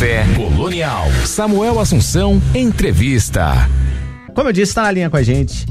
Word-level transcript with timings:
Café 0.00 0.24
Colonial. 0.34 1.10
Samuel 1.26 1.78
Assunção, 1.78 2.40
entrevista. 2.54 3.68
Como 4.34 4.48
eu 4.48 4.52
disse, 4.52 4.70
está 4.70 4.84
na 4.84 4.90
linha 4.90 5.10
com 5.10 5.18
a 5.18 5.22
gente 5.22 5.66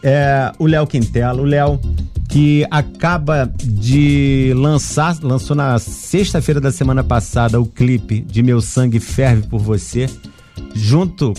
é, 0.00 0.52
o 0.60 0.66
Léo 0.66 0.86
Quintela. 0.86 1.42
O 1.42 1.44
Léo 1.44 1.80
que 2.28 2.64
acaba 2.70 3.52
de 3.60 4.52
lançar, 4.54 5.18
lançou 5.20 5.56
na 5.56 5.76
sexta-feira 5.80 6.60
da 6.60 6.70
semana 6.70 7.02
passada 7.02 7.60
o 7.60 7.66
clipe 7.66 8.20
de 8.20 8.44
Meu 8.44 8.60
Sangue 8.60 9.00
Ferve 9.00 9.48
por 9.48 9.58
Você, 9.58 10.08
junto 10.72 11.34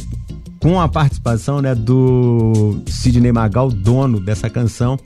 com 0.59 0.81
a 0.81 0.89
participação 0.89 1.61
né, 1.61 1.73
do 1.73 2.81
Sidney 2.85 3.31
Magal, 3.31 3.71
dono 3.71 4.19
dessa 4.19 4.49
canção. 4.49 4.99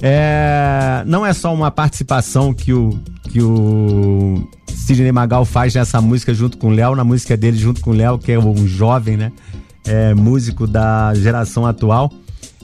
É, 0.00 1.02
não 1.06 1.24
é 1.24 1.32
só 1.32 1.52
uma 1.54 1.70
participação 1.70 2.52
que 2.52 2.72
o, 2.72 2.98
que 3.30 3.42
o 3.42 4.48
Sidney 4.68 5.12
Magal 5.12 5.44
faz 5.44 5.74
nessa 5.74 6.00
música 6.00 6.32
junto 6.32 6.58
com 6.58 6.68
o 6.68 6.70
Léo, 6.70 6.94
na 6.94 7.04
música 7.04 7.36
dele 7.36 7.56
junto 7.56 7.80
com 7.80 7.90
o 7.90 7.94
Léo, 7.94 8.18
que 8.18 8.32
é 8.32 8.38
um 8.38 8.66
jovem, 8.66 9.16
né? 9.16 9.32
É, 9.84 10.14
músico 10.14 10.66
da 10.66 11.14
geração 11.14 11.66
atual. 11.66 12.12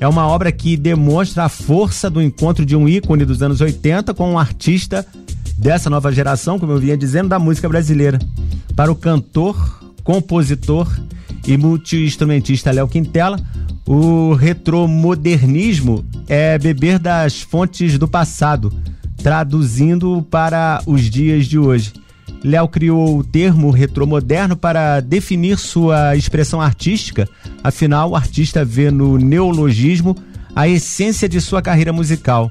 É 0.01 0.09
uma 0.09 0.27
obra 0.27 0.51
que 0.51 0.77
demonstra 0.77 1.45
a 1.45 1.49
força 1.49 2.11
do 2.11 2.21
encontro 2.21 2.66
de 2.66 2.75
um 2.75 2.89
ícone 2.89 3.25
dos 3.25 3.43
anos 3.43 3.61
80 3.61 4.13
com 4.15 4.33
um 4.33 4.39
artista 4.39 5.07
dessa 5.57 5.89
nova 5.89 6.11
geração, 6.11 6.59
como 6.59 6.73
eu 6.73 6.79
vinha 6.79 6.97
dizendo, 6.97 7.29
da 7.29 7.39
música 7.39 7.69
brasileira. 7.69 8.19
Para 8.75 8.91
o 8.91 8.97
cantor, 8.97 9.80
compositor 10.02 10.89
e 11.46 11.56
multi-instrumentista 11.56 12.70
Léo 12.70 12.88
Quintela, 12.88 13.38
o 13.87 14.32
retromodernismo 14.34 16.05
é 16.28 16.59
beber 16.59 16.98
das 16.98 17.41
fontes 17.41 17.98
do 17.98 18.06
passado, 18.06 18.73
traduzindo 19.16 20.27
para 20.30 20.82
os 20.87 21.02
dias 21.02 21.46
de 21.46 21.59
hoje. 21.59 21.92
Léo 22.45 22.66
criou 22.68 23.18
o 23.18 23.24
termo 23.24 23.70
retromoderno 23.70 24.56
para 24.56 25.01
definir 25.01 25.56
sua 25.59 26.16
expressão 26.16 26.60
artística, 26.60 27.29
afinal, 27.62 28.10
o 28.10 28.16
artista 28.16 28.65
vê 28.65 28.90
no 28.90 29.16
neologismo 29.16 30.16
a 30.54 30.68
essência 30.68 31.29
de 31.29 31.40
sua 31.40 31.62
carreira 31.62 31.93
musical. 31.93 32.51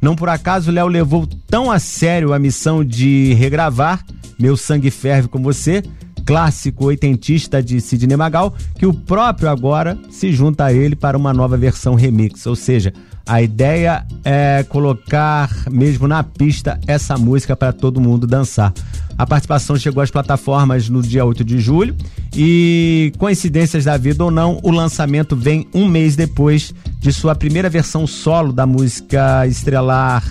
Não 0.00 0.16
por 0.16 0.28
acaso, 0.28 0.70
Léo 0.70 0.88
levou 0.88 1.26
tão 1.48 1.70
a 1.70 1.78
sério 1.78 2.32
a 2.32 2.38
missão 2.38 2.84
de 2.84 3.34
regravar 3.34 4.04
Meu 4.38 4.56
Sangue 4.56 4.90
Ferve 4.90 5.28
com 5.28 5.42
Você, 5.42 5.82
clássico 6.26 6.86
oitentista 6.86 7.62
de 7.62 7.80
Sidney 7.80 8.16
Magal, 8.16 8.52
que 8.76 8.84
o 8.84 8.92
próprio 8.92 9.48
agora 9.48 9.96
se 10.10 10.32
junta 10.32 10.64
a 10.64 10.72
ele 10.72 10.96
para 10.96 11.16
uma 11.16 11.32
nova 11.32 11.56
versão 11.56 11.94
remix, 11.94 12.44
ou 12.46 12.56
seja, 12.56 12.92
a 13.24 13.40
ideia 13.40 14.04
é 14.24 14.64
colocar 14.68 15.50
mesmo 15.70 16.06
na 16.06 16.22
pista 16.22 16.78
essa 16.86 17.16
música 17.16 17.56
para 17.56 17.72
todo 17.72 18.00
mundo 18.00 18.26
dançar. 18.26 18.72
A 19.18 19.26
participação 19.26 19.76
chegou 19.76 20.02
às 20.02 20.10
plataformas 20.10 20.88
no 20.88 21.00
dia 21.00 21.24
8 21.24 21.42
de 21.42 21.58
julho 21.58 21.96
e, 22.36 23.12
coincidências 23.18 23.84
da 23.84 23.96
vida 23.96 24.22
ou 24.22 24.30
não, 24.30 24.60
o 24.62 24.70
lançamento 24.70 25.34
vem 25.34 25.66
um 25.72 25.88
mês 25.88 26.14
depois 26.16 26.74
de 27.00 27.12
sua 27.12 27.34
primeira 27.34 27.70
versão 27.70 28.06
solo 28.06 28.52
da 28.52 28.66
música 28.66 29.46
estrelar 29.46 30.22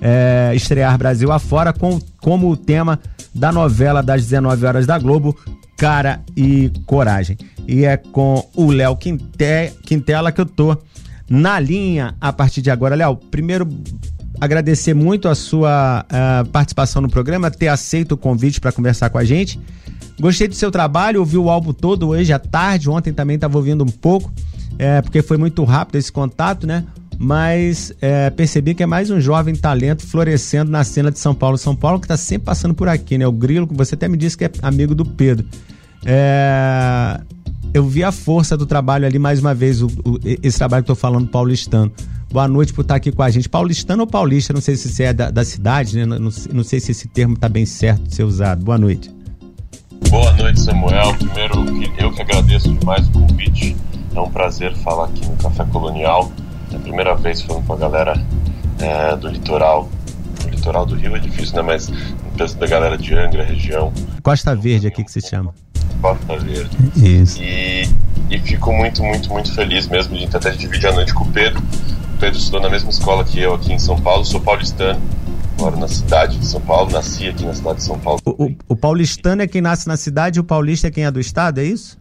é, 0.00 0.52
estrear 0.54 0.96
Brasil 0.98 1.30
afora 1.30 1.72
com, 1.72 2.00
como 2.20 2.50
o 2.50 2.56
tema 2.56 2.98
da 3.34 3.52
novela 3.52 4.02
das 4.02 4.22
19 4.22 4.66
horas 4.66 4.86
da 4.86 4.98
Globo, 4.98 5.36
Cara 5.76 6.20
e 6.36 6.70
Coragem. 6.86 7.36
E 7.66 7.84
é 7.84 7.96
com 7.96 8.46
o 8.54 8.70
Léo 8.70 8.96
Quintela 8.96 10.32
que 10.32 10.40
eu 10.40 10.46
tô 10.46 10.76
na 11.28 11.60
linha 11.60 12.14
a 12.20 12.32
partir 12.32 12.60
de 12.60 12.70
agora. 12.70 12.94
Léo, 12.94 13.16
primeiro 13.16 13.68
agradecer 14.40 14.94
muito 14.94 15.28
a 15.28 15.34
sua 15.34 16.04
uh, 16.04 16.48
participação 16.48 17.02
no 17.02 17.08
programa, 17.08 17.50
ter 17.50 17.68
aceito 17.68 18.12
o 18.12 18.16
convite 18.16 18.60
para 18.60 18.72
conversar 18.72 19.10
com 19.10 19.18
a 19.18 19.24
gente. 19.24 19.60
Gostei 20.18 20.48
do 20.48 20.54
seu 20.54 20.70
trabalho, 20.70 21.20
ouvi 21.20 21.38
o 21.38 21.48
álbum 21.48 21.72
todo 21.72 22.08
hoje 22.08 22.32
à 22.32 22.38
tarde, 22.38 22.90
ontem 22.90 23.12
também 23.12 23.36
estava 23.36 23.56
ouvindo 23.56 23.84
um 23.84 23.88
pouco, 23.88 24.32
é, 24.78 25.00
porque 25.00 25.22
foi 25.22 25.36
muito 25.36 25.62
rápido 25.64 25.96
esse 25.96 26.10
contato, 26.10 26.66
né? 26.66 26.84
Mas 27.22 27.92
é, 28.00 28.30
percebi 28.30 28.74
que 28.74 28.82
é 28.82 28.86
mais 28.86 29.10
um 29.10 29.20
jovem 29.20 29.54
talento 29.54 30.06
florescendo 30.06 30.70
na 30.70 30.82
cena 30.82 31.10
de 31.10 31.18
São 31.18 31.34
Paulo. 31.34 31.58
São 31.58 31.76
Paulo 31.76 32.00
que 32.00 32.06
está 32.06 32.16
sempre 32.16 32.46
passando 32.46 32.72
por 32.72 32.88
aqui, 32.88 33.18
né? 33.18 33.26
O 33.26 33.32
Grilo, 33.32 33.66
que 33.66 33.74
você 33.74 33.94
até 33.94 34.08
me 34.08 34.16
disse 34.16 34.38
que 34.38 34.46
é 34.46 34.50
amigo 34.62 34.94
do 34.94 35.04
Pedro. 35.04 35.46
É, 36.02 37.20
eu 37.74 37.86
vi 37.86 38.02
a 38.02 38.10
força 38.10 38.56
do 38.56 38.64
trabalho 38.64 39.04
ali 39.04 39.18
mais 39.18 39.38
uma 39.38 39.52
vez, 39.52 39.82
o, 39.82 39.88
o, 40.02 40.18
esse 40.42 40.56
trabalho 40.56 40.82
que 40.82 40.86
tô 40.86 40.94
falando 40.94 41.28
paulistano. 41.28 41.92
Boa 42.32 42.48
noite 42.48 42.72
por 42.72 42.80
estar 42.80 42.94
aqui 42.94 43.12
com 43.12 43.22
a 43.22 43.28
gente. 43.28 43.50
Paulistano 43.50 44.04
ou 44.04 44.06
paulista? 44.06 44.54
Não 44.54 44.62
sei 44.62 44.74
se 44.76 44.88
você 44.88 45.02
é 45.02 45.12
da, 45.12 45.30
da 45.30 45.44
cidade, 45.44 45.98
né? 45.98 46.06
Não, 46.06 46.18
não, 46.18 46.62
sei 46.64 46.80
se 46.80 46.92
esse 46.92 47.06
termo 47.06 47.36
tá 47.36 47.50
bem 47.50 47.66
certo 47.66 48.04
de 48.04 48.14
ser 48.14 48.24
usado. 48.24 48.64
Boa 48.64 48.78
noite. 48.78 49.14
Boa 50.08 50.32
noite, 50.38 50.58
Samuel. 50.58 51.14
Primeiro, 51.16 51.66
eu 51.98 52.10
que 52.12 52.22
agradeço 52.22 52.72
demais 52.72 53.06
o 53.08 53.12
convite. 53.12 53.76
É 54.14 54.20
um 54.20 54.30
prazer 54.30 54.74
falar 54.76 55.04
aqui 55.04 55.26
no 55.26 55.36
Café 55.36 55.66
Colonial. 55.66 56.32
Primeira 56.80 57.14
vez 57.14 57.42
falando 57.42 57.66
com 57.66 57.72
a 57.72 57.76
galera 57.76 58.22
é, 58.80 59.16
do 59.16 59.28
litoral. 59.28 59.88
O 60.44 60.48
litoral 60.48 60.86
do 60.86 60.94
Rio 60.94 61.14
é 61.16 61.18
difícil, 61.18 61.56
né? 61.56 61.62
Mas 61.62 61.90
da 62.54 62.66
galera 62.66 62.96
de 62.96 63.14
Angra, 63.14 63.44
região. 63.44 63.92
Costa 64.22 64.54
Verde 64.54 64.86
aqui 64.86 65.04
que 65.04 65.12
se 65.12 65.20
chama. 65.20 65.54
Costa 66.00 66.38
Verde. 66.38 66.70
Isso. 66.96 67.42
E, 67.42 67.86
e 68.30 68.38
fico 68.38 68.72
muito, 68.72 69.02
muito, 69.02 69.30
muito 69.30 69.52
feliz 69.52 69.86
mesmo 69.88 70.16
de 70.16 70.24
até 70.34 70.50
dividir 70.50 70.88
a 70.88 70.92
noite 70.92 71.12
com 71.12 71.24
o 71.24 71.32
Pedro. 71.32 71.62
O 72.14 72.18
Pedro 72.18 72.38
estudou 72.38 72.60
na 72.60 72.70
mesma 72.70 72.90
escola 72.90 73.24
que 73.24 73.40
eu 73.40 73.54
aqui 73.54 73.72
em 73.72 73.78
São 73.78 74.00
Paulo, 74.00 74.24
sou 74.24 74.40
paulistano. 74.40 75.00
Moro 75.58 75.78
na 75.78 75.88
cidade 75.88 76.38
de 76.38 76.46
São 76.46 76.60
Paulo, 76.62 76.90
nasci 76.90 77.28
aqui 77.28 77.44
na 77.44 77.52
cidade 77.52 77.78
de 77.78 77.84
São 77.84 77.98
Paulo. 77.98 78.20
O, 78.24 78.44
o, 78.44 78.56
o 78.68 78.76
paulistano 78.76 79.42
é 79.42 79.46
quem 79.46 79.60
nasce 79.60 79.86
na 79.86 79.96
cidade 79.98 80.38
e 80.38 80.40
o 80.40 80.44
paulista 80.44 80.88
é 80.88 80.90
quem 80.90 81.04
é 81.04 81.10
do 81.10 81.20
estado, 81.20 81.60
é 81.60 81.64
isso? 81.64 81.98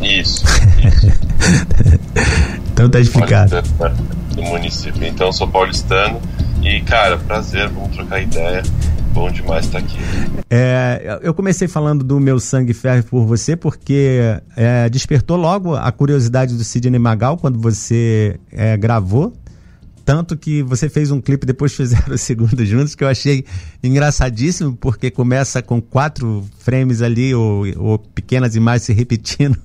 Isso, 0.00 0.44
isso. 0.82 1.06
então 2.72 2.88
tá 2.88 2.98
explicado. 2.98 3.54
Né, 3.54 3.62
do 4.34 4.42
município. 4.42 5.04
Então 5.06 5.30
sou 5.32 5.46
paulistano 5.46 6.20
e, 6.62 6.80
cara, 6.80 7.18
prazer, 7.18 7.68
vamos 7.68 7.94
trocar 7.94 8.22
ideia. 8.22 8.62
Bom 9.12 9.30
demais 9.30 9.66
estar 9.66 9.78
aqui. 9.78 9.98
É, 10.48 11.20
eu 11.22 11.34
comecei 11.34 11.68
falando 11.68 12.02
do 12.02 12.18
meu 12.18 12.40
sangue 12.40 12.72
ferve 12.72 13.02
por 13.02 13.26
você 13.26 13.54
porque 13.54 14.40
é, 14.56 14.88
despertou 14.88 15.36
logo 15.36 15.74
a 15.74 15.92
curiosidade 15.92 16.56
do 16.56 16.64
Sidney 16.64 16.98
Magal 16.98 17.36
quando 17.36 17.58
você 17.58 18.40
é, 18.50 18.74
gravou. 18.76 19.34
Tanto 20.12 20.36
que 20.36 20.62
você 20.62 20.90
fez 20.90 21.10
um 21.10 21.22
clipe, 21.22 21.46
depois 21.46 21.72
fizeram 21.72 22.14
o 22.14 22.18
segundo 22.18 22.62
juntos, 22.66 22.94
que 22.94 23.02
eu 23.02 23.08
achei 23.08 23.46
engraçadíssimo, 23.82 24.76
porque 24.76 25.10
começa 25.10 25.62
com 25.62 25.80
quatro 25.80 26.44
frames 26.58 27.00
ali, 27.00 27.34
ou, 27.34 27.64
ou 27.78 27.98
pequenas 27.98 28.54
imagens 28.54 28.82
se 28.82 28.92
repetindo. 28.92 29.56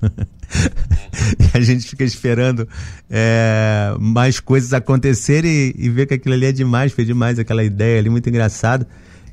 e 1.38 1.50
a 1.54 1.60
gente 1.60 1.86
fica 1.86 2.02
esperando 2.02 2.66
é, 3.10 3.94
mais 4.00 4.40
coisas 4.40 4.72
acontecerem 4.72 5.52
e, 5.52 5.74
e 5.76 5.90
ver 5.90 6.06
que 6.06 6.14
aquilo 6.14 6.34
ali 6.34 6.46
é 6.46 6.52
demais, 6.52 6.92
foi 6.92 7.04
demais 7.04 7.38
aquela 7.38 7.62
ideia 7.62 7.98
ali, 7.98 8.08
muito 8.08 8.26
engraçado. 8.30 8.86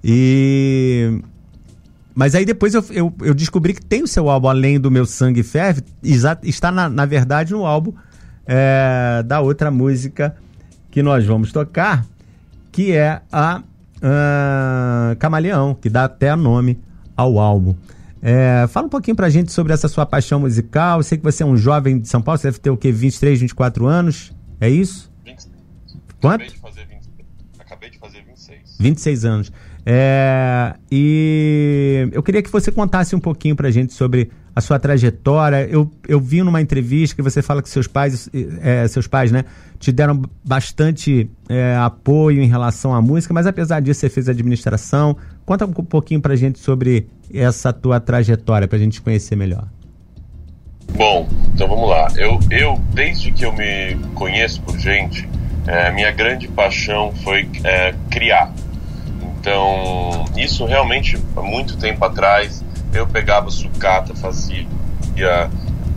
E. 0.03 1.21
Mas 2.13 2.35
aí 2.35 2.43
depois 2.43 2.73
eu, 2.73 2.83
eu, 2.89 3.15
eu, 3.21 3.33
descobri 3.33 3.73
que 3.73 3.81
tem 3.81 4.03
o 4.03 4.07
seu 4.07 4.29
álbum, 4.29 4.49
além 4.49 4.77
do 4.81 4.91
Meu 4.91 5.05
Sangue 5.05 5.43
Ferve, 5.43 5.81
está 6.43 6.73
na, 6.73 6.89
na 6.89 7.05
verdade 7.05 7.53
no 7.53 7.65
álbum 7.65 7.93
é, 8.45 9.23
da 9.25 9.39
outra 9.39 9.71
música 9.71 10.35
que 10.95 11.03
nós 11.03 11.25
vamos 11.25 11.51
tocar, 11.51 12.05
que 12.71 12.93
é 12.93 13.19
a 13.29 13.61
uh, 13.97 15.15
Camaleão, 15.19 15.75
que 15.75 15.89
dá 15.89 16.05
até 16.05 16.33
nome 16.37 16.79
ao 17.17 17.37
álbum. 17.37 17.75
É, 18.21 18.65
fala 18.69 18.87
um 18.87 18.89
pouquinho 18.89 19.13
pra 19.13 19.27
gente 19.27 19.51
sobre 19.51 19.73
essa 19.73 19.89
sua 19.89 20.05
paixão 20.05 20.39
musical. 20.39 20.99
Eu 20.99 21.03
sei 21.03 21.17
que 21.17 21.23
você 21.25 21.43
é 21.43 21.45
um 21.45 21.57
jovem 21.57 21.99
de 21.99 22.07
São 22.07 22.21
Paulo, 22.21 22.39
você 22.39 22.47
deve 22.47 22.59
ter 22.59 22.69
o 22.69 22.77
quê? 22.77 22.93
23, 22.93 23.41
24 23.41 23.85
anos? 23.85 24.33
É 24.57 24.69
isso? 24.69 25.11
26. 25.25 25.53
Quanto? 26.21 26.43
Acabei 26.43 26.47
de 26.47 26.59
fazer 26.59 26.85
26. 26.85 27.27
Acabei 27.59 27.89
de 27.89 27.99
fazer 27.99 28.23
26. 28.25 28.77
26 28.79 29.25
anos. 29.25 29.51
É, 29.85 30.75
e 30.89 32.07
eu 32.13 32.23
queria 32.23 32.41
que 32.41 32.49
você 32.49 32.71
contasse 32.71 33.13
um 33.17 33.19
pouquinho 33.19 33.57
pra 33.57 33.69
gente 33.69 33.93
sobre 33.93 34.31
a 34.55 34.61
sua 34.61 34.79
trajetória. 34.79 35.67
Eu, 35.69 35.91
eu 36.07 36.19
vi 36.19 36.41
numa 36.41 36.61
entrevista 36.61 37.15
que 37.15 37.21
você 37.21 37.41
fala 37.41 37.61
que 37.61 37.69
seus 37.69 37.87
pais, 37.87 38.29
é, 38.61 38.87
seus 38.87 39.05
pais, 39.05 39.31
né, 39.31 39.43
te 39.77 39.91
deram 39.91 40.21
bastante 40.43 41.29
é, 41.49 41.75
apoio 41.75 42.41
em 42.41 42.47
relação 42.47 42.93
à 42.93 43.01
música, 43.01 43.33
mas 43.33 43.45
apesar 43.45 43.81
disso 43.81 43.99
você 43.99 44.09
fez 44.09 44.29
administração. 44.29 45.17
Conta 45.45 45.65
um 45.65 45.71
pouquinho 45.71 46.21
pra 46.21 46.35
gente 46.35 46.57
sobre 46.59 47.07
essa 47.33 47.73
tua 47.73 47.99
trajetória, 47.99 48.67
pra 48.67 48.79
gente 48.79 49.01
conhecer 49.01 49.35
melhor. 49.35 49.67
Bom, 50.93 51.27
então 51.53 51.67
vamos 51.67 51.89
lá. 51.89 52.07
Eu, 52.15 52.39
eu 52.49 52.81
desde 52.93 53.31
que 53.31 53.45
eu 53.45 53.51
me 53.51 53.95
conheço 54.13 54.61
por 54.61 54.79
gente, 54.79 55.27
é, 55.67 55.91
minha 55.91 56.11
grande 56.11 56.47
paixão 56.47 57.11
foi 57.23 57.49
criar. 58.09 58.53
Então, 59.39 60.25
isso 60.35 60.65
realmente, 60.65 61.21
há 61.35 61.41
muito 61.41 61.77
tempo 61.77 62.03
atrás, 62.03 62.64
eu 62.95 63.07
pegava 63.07 63.49
sucata, 63.49 64.15
fazia 64.15 64.65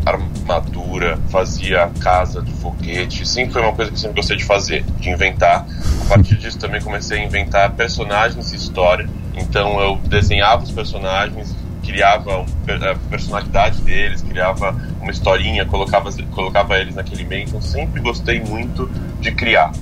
armadura, 0.04 1.18
fazia 1.28 1.90
casa 2.00 2.40
de 2.40 2.52
foguete. 2.52 3.26
Sempre 3.26 3.54
foi 3.54 3.62
uma 3.62 3.72
coisa 3.72 3.90
que 3.90 3.96
eu 3.96 4.00
sempre 4.00 4.16
gostei 4.16 4.36
de 4.36 4.44
fazer, 4.44 4.82
de 4.98 5.10
inventar. 5.10 5.66
A 6.06 6.08
partir 6.08 6.36
disso 6.38 6.58
também 6.58 6.80
comecei 6.80 7.20
a 7.20 7.24
inventar 7.24 7.70
personagens 7.72 8.52
e 8.52 8.56
história. 8.56 9.08
Então 9.34 9.80
eu 9.80 9.96
desenhava 9.96 10.62
os 10.62 10.70
personagens 10.70 11.54
criava 11.88 12.44
a 12.44 12.94
personalidade 13.08 13.80
deles, 13.80 14.20
criava 14.20 14.76
uma 15.00 15.10
historinha, 15.10 15.64
colocava, 15.64 16.10
colocava 16.30 16.78
eles 16.78 16.94
naquele 16.94 17.24
meio. 17.24 17.44
Então 17.44 17.62
sempre 17.62 18.00
gostei 18.00 18.40
muito 18.40 18.86
de 19.20 19.32
criar, 19.32 19.72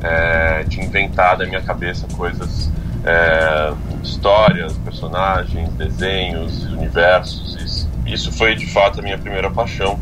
é, 0.00 0.62
de 0.62 0.80
inventar 0.80 1.36
da 1.36 1.44
minha 1.44 1.60
cabeça 1.60 2.06
coisas, 2.14 2.70
é, 3.04 3.72
histórias, 4.08 4.72
personagens, 4.78 5.68
desenhos, 5.74 6.64
universos. 6.64 7.88
Isso, 8.06 8.32
foi 8.32 8.54
de 8.54 8.66
fato 8.66 9.00
a 9.00 9.02
minha 9.02 9.18
primeira 9.18 9.50
paixão. 9.50 9.98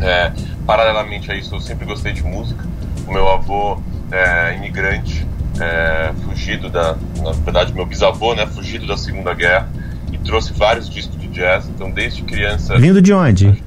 É, 0.00 0.32
paralelamente 0.66 1.30
a 1.30 1.34
isso, 1.34 1.54
eu 1.54 1.60
sempre 1.60 1.84
gostei 1.84 2.12
de 2.12 2.22
música. 2.22 2.64
O 3.06 3.12
meu 3.12 3.28
avô 3.28 3.80
é 4.10 4.56
imigrante, 4.56 5.26
é, 5.60 6.12
fugido 6.24 6.68
da, 6.68 6.96
na 7.22 7.32
verdade, 7.32 7.72
meu 7.72 7.84
bisavô, 7.84 8.34
né, 8.34 8.46
fugido 8.46 8.86
da 8.86 8.96
Segunda 8.96 9.34
Guerra 9.34 9.68
e 10.12 10.18
trouxe 10.18 10.52
vários 10.52 10.88
discos 10.88 11.18
de 11.20 11.28
jazz. 11.28 11.68
Então, 11.68 11.90
desde 11.90 12.22
criança. 12.22 12.78
Vindo 12.78 13.02
de 13.02 13.12
onde? 13.12 13.62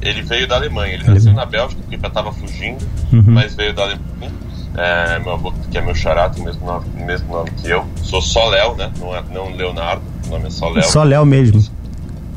Ele 0.00 0.22
veio 0.22 0.46
da 0.46 0.56
Alemanha. 0.56 0.94
Ele 0.94 1.04
nasceu 1.04 1.32
na 1.32 1.44
Bélgica 1.44 1.80
porque 1.82 1.98
já 2.00 2.08
estava 2.08 2.32
fugindo, 2.32 2.84
uhum. 3.12 3.24
mas 3.26 3.54
veio 3.54 3.74
da 3.74 3.82
Alemanha. 3.82 4.32
É, 4.78 5.18
meu 5.18 5.32
avô, 5.32 5.52
que 5.70 5.76
é 5.76 5.80
meu 5.80 5.94
xará, 5.94 6.28
tem 6.30 6.42
o 6.42 6.46
mesmo 6.46 6.64
nome, 6.64 6.86
mesmo 6.94 7.32
nome 7.32 7.50
que 7.50 7.68
eu. 7.68 7.84
Sou 8.02 8.22
só 8.22 8.48
Léo, 8.48 8.76
né? 8.76 8.92
Não, 8.98 9.14
é, 9.14 9.22
não 9.32 9.54
Leonardo, 9.54 10.02
o 10.26 10.30
nome 10.30 10.46
é 10.46 10.50
só 10.50 10.68
Léo. 10.68 10.84
Só 10.84 11.02
Léo 11.02 11.26
mesmo. 11.26 11.62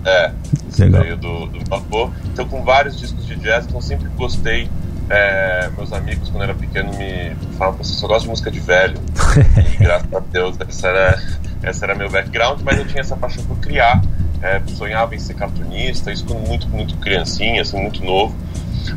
É, 0.03 0.31
Legal. 0.79 1.03
veio 1.03 1.17
do, 1.17 1.45
do 1.45 1.59
meu 1.59 1.77
avô. 1.77 2.09
Então, 2.25 2.47
com 2.47 2.63
vários 2.63 2.99
discos 2.99 3.25
de 3.27 3.35
jazz, 3.35 3.65
então 3.65 3.79
sempre 3.79 4.09
gostei 4.17 4.67
é, 5.11 5.69
meus 5.75 5.91
amigos, 5.91 6.29
quando 6.29 6.43
era 6.43 6.53
pequeno, 6.53 6.89
me 6.93 7.35
falavam, 7.57 7.83
você 7.83 7.93
só 7.93 8.07
gosta 8.07 8.23
de 8.23 8.29
música 8.29 8.49
de 8.49 8.61
velho. 8.61 8.97
e 9.73 9.83
graças 9.83 10.13
a 10.13 10.19
Deus, 10.19 10.55
essa 10.59 10.87
era, 10.87 11.23
essa 11.61 11.85
era 11.85 11.95
meu 11.95 12.09
background, 12.09 12.61
mas 12.63 12.77
eu 12.77 12.87
tinha 12.87 13.01
essa 13.01 13.17
paixão 13.17 13.43
por 13.43 13.57
criar. 13.57 14.01
É, 14.41 14.59
sonhava 14.67 15.13
em 15.13 15.19
ser 15.19 15.35
cartunista, 15.35 16.11
isso 16.11 16.25
quando 16.25 16.47
muito, 16.47 16.67
muito 16.69 16.95
criancinha, 16.97 17.61
assim, 17.61 17.79
muito 17.79 18.03
novo. 18.03 18.33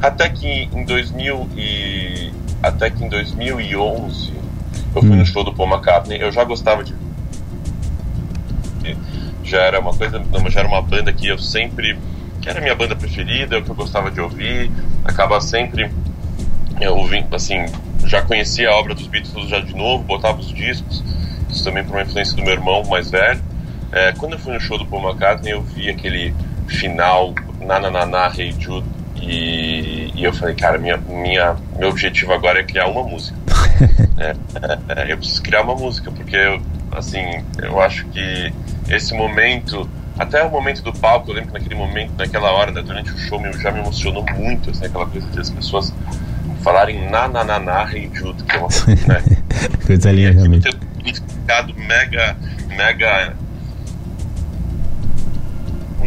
Até 0.00 0.28
que 0.28 0.68
em 0.72 0.84
2000 0.84 1.48
e... 1.56 2.32
até 2.62 2.90
que 2.90 3.04
em 3.04 3.08
2011 3.08 4.32
eu 4.94 5.02
fui 5.02 5.10
hum. 5.10 5.16
no 5.16 5.26
show 5.26 5.44
do 5.44 5.52
Paul 5.52 5.68
McCartney. 5.68 6.20
Eu 6.20 6.30
já 6.30 6.44
gostava 6.44 6.84
de 6.84 6.94
já 9.42 9.60
era 9.60 9.78
uma 9.78 9.92
coisa, 9.94 10.22
já 10.50 10.60
era 10.60 10.68
uma 10.68 10.80
banda 10.80 11.12
que 11.12 11.26
eu 11.26 11.38
sempre 11.38 11.98
que 12.40 12.48
era 12.48 12.58
a 12.58 12.62
minha 12.62 12.74
banda 12.74 12.94
preferida, 12.94 13.58
o 13.58 13.62
que 13.62 13.70
eu 13.70 13.74
gostava 13.74 14.10
de 14.10 14.20
ouvir, 14.20 14.70
acaba 15.04 15.40
sempre 15.40 15.90
eu 16.80 16.96
ouvi, 16.96 17.24
assim, 17.32 17.64
já 18.04 18.20
conhecia 18.22 18.68
a 18.68 18.76
obra 18.76 18.94
dos 18.94 19.06
Beatles 19.06 19.48
já 19.48 19.60
de 19.60 19.74
novo, 19.74 20.02
botava 20.04 20.40
os 20.40 20.52
discos, 20.52 21.02
isso 21.48 21.64
também 21.64 21.84
por 21.84 21.92
uma 21.92 22.02
influência 22.02 22.36
do 22.36 22.42
meu 22.42 22.52
irmão 22.52 22.84
mais 22.84 23.10
velho. 23.10 23.40
É, 23.92 24.12
quando 24.12 24.32
eu 24.32 24.38
fui 24.38 24.52
no 24.52 24.60
show 24.60 24.76
do 24.76 24.84
Paul 24.84 25.08
McCartney, 25.08 25.52
eu 25.52 25.62
vi 25.62 25.88
aquele 25.88 26.34
final, 26.66 27.32
na 27.60 27.78
na 27.78 27.90
na 27.90 28.06
na 28.06 28.26
Hey 28.26 28.54
Jude, 28.58 28.86
e, 29.26 30.12
e, 30.14 30.24
eu 30.24 30.32
falei, 30.32 30.54
cara, 30.54 30.78
minha, 30.78 30.96
minha, 30.96 31.56
meu 31.78 31.88
objetivo 31.88 32.32
agora 32.32 32.60
é 32.60 32.62
criar 32.62 32.86
uma 32.86 33.02
música. 33.02 33.36
é, 34.18 34.36
é, 35.00 35.12
eu 35.12 35.16
preciso 35.16 35.42
criar 35.42 35.62
uma 35.62 35.74
música, 35.74 36.10
porque, 36.10 36.36
eu, 36.36 36.60
assim, 36.92 37.22
eu 37.62 37.80
acho 37.80 38.04
que 38.06 38.52
esse 38.88 39.14
momento 39.14 39.88
até 40.18 40.44
o 40.44 40.50
momento 40.50 40.80
do 40.82 40.92
palco, 40.92 41.30
eu 41.30 41.34
lembro 41.34 41.52
que 41.52 41.58
naquele 41.58 41.74
momento, 41.74 42.12
naquela 42.16 42.52
hora, 42.52 42.70
né, 42.70 42.82
durante 42.82 43.10
o 43.10 43.18
show, 43.18 43.40
já 43.60 43.72
me 43.72 43.80
emocionou 43.80 44.24
muito, 44.36 44.70
assim, 44.70 44.86
aquela 44.86 45.06
coisa 45.06 45.26
de 45.26 45.40
as 45.40 45.50
pessoas 45.50 45.92
falarem 46.62 47.10
na 47.10 47.26
na 47.28 47.42
na 47.44 47.58
na 47.58 47.84
Rei 47.84 48.08
Judo, 48.12 48.44
que 48.44 48.56
é 48.56 48.58
uma 48.58 48.68
né? 48.68 49.22
coisa 49.86 50.12
linda, 50.12 50.32
realmente. 50.32 50.68
Um 50.68 51.04
significado 51.04 51.74
mega, 51.74 52.36
mega 52.68 53.34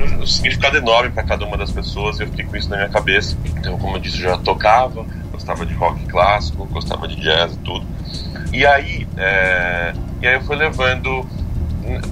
um 0.04 0.26
significado 0.26 0.78
enorme 0.78 1.12
para 1.12 1.24
cada 1.24 1.46
uma 1.46 1.58
das 1.58 1.72
pessoas 1.72 2.20
e 2.20 2.24
eu 2.24 2.28
fiquei 2.28 2.46
com 2.46 2.56
isso 2.56 2.70
na 2.70 2.78
minha 2.78 2.90
cabeça. 2.90 3.38
Então, 3.58 3.78
como 3.78 3.98
eu 3.98 4.00
disse, 4.00 4.18
eu 4.18 4.32
já 4.32 4.38
tocava, 4.38 5.06
gostava 5.32 5.66
de 5.66 5.74
rock 5.74 6.06
clássico, 6.06 6.66
gostava 6.66 7.08
de 7.08 7.16
jazz 7.16 7.54
e 7.54 7.58
tudo. 7.58 7.86
E 8.52 8.66
aí, 8.66 9.08
é, 9.18 9.94
e 10.22 10.28
aí 10.28 10.36
eu 10.36 10.42
fui 10.42 10.56
levando 10.56 11.26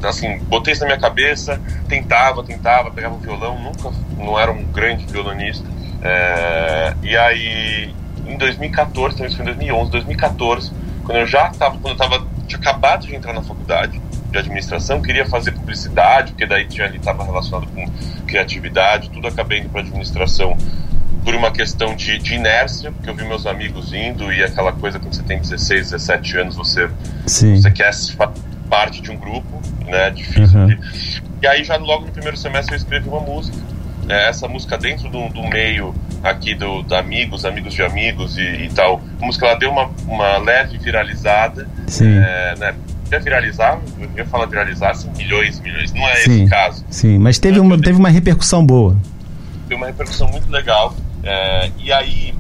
assim, 0.03 0.37
botei 0.43 0.73
isso 0.73 0.81
na 0.81 0.87
minha 0.87 0.99
cabeça, 0.99 1.61
tentava, 1.87 2.43
tentava, 2.43 2.91
pegava 2.91 3.15
o 3.15 3.17
violão, 3.17 3.59
nunca, 3.59 3.91
não 4.17 4.39
era 4.39 4.51
um 4.51 4.63
grande 4.65 5.05
violonista. 5.05 5.65
É, 6.01 6.93
e 7.01 7.17
aí, 7.17 7.93
em 8.25 8.37
2014, 8.37 9.15
então 9.15 9.25
isso 9.25 9.35
foi 9.35 9.43
em 9.43 9.47
2011, 9.47 9.91
2014, 9.91 10.71
quando 11.03 11.17
eu 11.17 11.27
já 11.27 11.47
estava, 11.47 11.77
quando 11.77 11.93
eu 11.93 11.97
tava, 11.97 12.25
tinha 12.47 12.59
acabado 12.59 13.07
de 13.07 13.15
entrar 13.15 13.33
na 13.33 13.41
faculdade 13.41 13.99
de 14.31 14.37
administração, 14.37 15.01
queria 15.01 15.25
fazer 15.25 15.53
publicidade, 15.65 16.31
porque 16.31 16.45
daí 16.45 16.65
tinha 16.65 16.85
ali 16.85 16.97
estava 16.97 17.23
relacionado 17.23 17.67
com 17.67 17.85
criatividade, 18.27 19.09
tudo 19.09 19.27
acabei 19.27 19.59
indo 19.59 19.69
para 19.69 19.81
administração 19.81 20.55
por 21.23 21.33
uma 21.33 21.51
questão 21.51 21.95
de, 21.95 22.19
de, 22.19 22.35
inércia, 22.35 22.91
porque 22.91 23.09
eu 23.09 23.15
vi 23.15 23.25
meus 23.25 23.47
amigos 23.47 23.91
indo 23.91 24.31
e 24.31 24.43
aquela 24.43 24.71
coisa 24.71 24.99
quando 24.99 25.15
você 25.15 25.23
tem 25.23 25.39
16, 25.39 25.89
17 25.91 26.37
anos, 26.37 26.55
você, 26.55 26.87
Sim. 27.25 27.55
você 27.55 27.71
quer 27.71 27.91
parte 28.69 29.01
de 29.01 29.09
um 29.09 29.17
grupo, 29.17 29.59
né? 29.87 30.11
Difícil. 30.11 30.59
Uhum. 30.59 30.67
De... 30.67 30.79
E 31.41 31.47
aí 31.47 31.63
já 31.63 31.77
logo 31.77 32.05
no 32.05 32.11
primeiro 32.11 32.37
semestre 32.37 32.75
eu 32.75 32.77
escrevi 32.77 33.09
uma 33.09 33.21
música. 33.21 33.57
É, 34.07 34.29
essa 34.29 34.47
música 34.47 34.77
dentro 34.77 35.09
do, 35.09 35.29
do 35.29 35.41
meio 35.47 35.95
aqui 36.23 36.53
do, 36.53 36.83
do, 36.83 36.93
amigos, 36.93 37.43
amigos 37.43 37.73
de 37.73 37.81
amigos 37.81 38.37
e, 38.37 38.41
e, 38.41 38.69
tal. 38.69 39.01
A 39.19 39.25
música 39.25 39.47
ela 39.47 39.55
deu 39.57 39.71
uma, 39.71 39.89
uma 40.07 40.37
leve 40.37 40.77
viralizada. 40.77 41.67
Sim. 41.87 42.19
É, 42.19 42.55
né? 42.59 42.75
Ia 43.11 43.19
viralizar, 43.19 43.79
eu 43.99 44.09
ia 44.17 44.25
falar 44.25 44.47
viralizar, 44.47 44.91
assim, 44.91 45.09
milhões, 45.15 45.59
milhões. 45.59 45.93
Não 45.93 46.07
é 46.07 46.15
sim, 46.15 46.41
esse 46.41 46.49
caso. 46.49 46.85
Sim, 46.89 47.19
mas 47.19 47.37
teve, 47.37 47.59
uma, 47.59 47.79
teve 47.79 47.99
uma 47.99 48.09
repercussão 48.09 48.65
boa. 48.65 48.97
Teve 49.67 49.75
uma 49.75 49.87
repercussão 49.87 50.27
muito 50.27 50.49
legal. 50.51 50.95
É, 51.23 51.71
e 51.77 51.91
aí, 51.91 52.33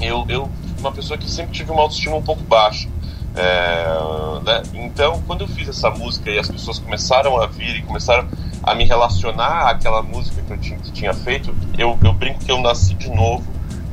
eu, 0.00 0.24
eu, 0.28 0.50
uma 0.78 0.92
pessoa 0.92 1.16
que 1.16 1.30
sempre 1.30 1.52
tive 1.52 1.70
uma 1.70 1.82
autoestima 1.82 2.16
um 2.16 2.22
pouco 2.22 2.42
baixa. 2.42 2.88
É, 3.34 3.84
né? 4.44 4.62
Então, 4.74 5.22
quando 5.26 5.42
eu 5.42 5.48
fiz 5.48 5.68
essa 5.68 5.90
música 5.90 6.30
e 6.30 6.38
as 6.38 6.48
pessoas 6.48 6.78
começaram 6.78 7.40
a 7.40 7.46
vir 7.46 7.76
e 7.76 7.82
começaram 7.82 8.28
a 8.62 8.74
me 8.74 8.84
relacionar 8.84 9.70
àquela 9.70 10.02
música 10.02 10.42
que 10.42 10.52
eu 10.52 10.58
tinha, 10.58 10.78
que 10.78 10.92
tinha 10.92 11.14
feito, 11.14 11.54
eu, 11.78 11.98
eu 12.04 12.12
brinco 12.12 12.40
que 12.40 12.50
eu 12.50 12.60
nasci 12.60 12.94
de 12.94 13.10
novo, 13.10 13.44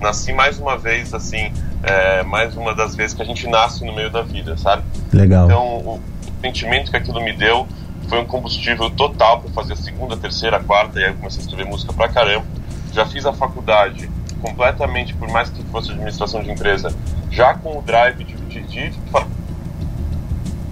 nasci 0.02 0.34
mais 0.34 0.60
uma 0.60 0.78
vez, 0.78 1.14
assim, 1.14 1.52
é, 1.84 2.24
mais 2.24 2.56
uma 2.56 2.74
das 2.76 2.96
vezes 2.96 3.16
que 3.16 3.22
a 3.22 3.26
gente 3.26 3.48
nasce 3.48 3.86
no 3.86 3.94
meio 3.94 4.10
da 4.10 4.22
vida, 4.22 4.58
sabe? 4.58 4.84
Legal. 5.14 5.46
Então, 5.46 5.64
o 5.64 6.02
sentimento 6.42 6.92
que 6.92 6.98
aquilo 6.98 7.22
me 7.22 7.34
deu 7.34 7.68
foi 8.08 8.20
um 8.20 8.26
combustível 8.26 8.90
total 8.90 9.42
para 9.42 9.52
fazer 9.52 9.74
a 9.74 9.76
segunda, 9.76 10.18
terceira, 10.18 10.60
quarta, 10.60 11.00
e 11.00 11.04
aí 11.04 11.12
eu 11.12 11.16
comecei 11.16 11.42
a 11.42 11.44
escrever 11.44 11.66
música 11.66 11.94
pra 11.94 12.10
caramba. 12.10 12.46
Já 12.92 13.06
fiz 13.06 13.26
a 13.26 13.34
faculdade 13.34 14.10
completamente, 14.42 15.14
por 15.14 15.30
mais 15.30 15.50
que 15.50 15.64
fosse 15.66 15.92
administração 15.92 16.42
de 16.42 16.50
empresa, 16.50 16.94
já 17.30 17.54
com 17.54 17.78
o 17.78 17.82
drive 17.82 18.24
de, 18.24 18.36
de, 18.36 18.62
de 18.64 18.94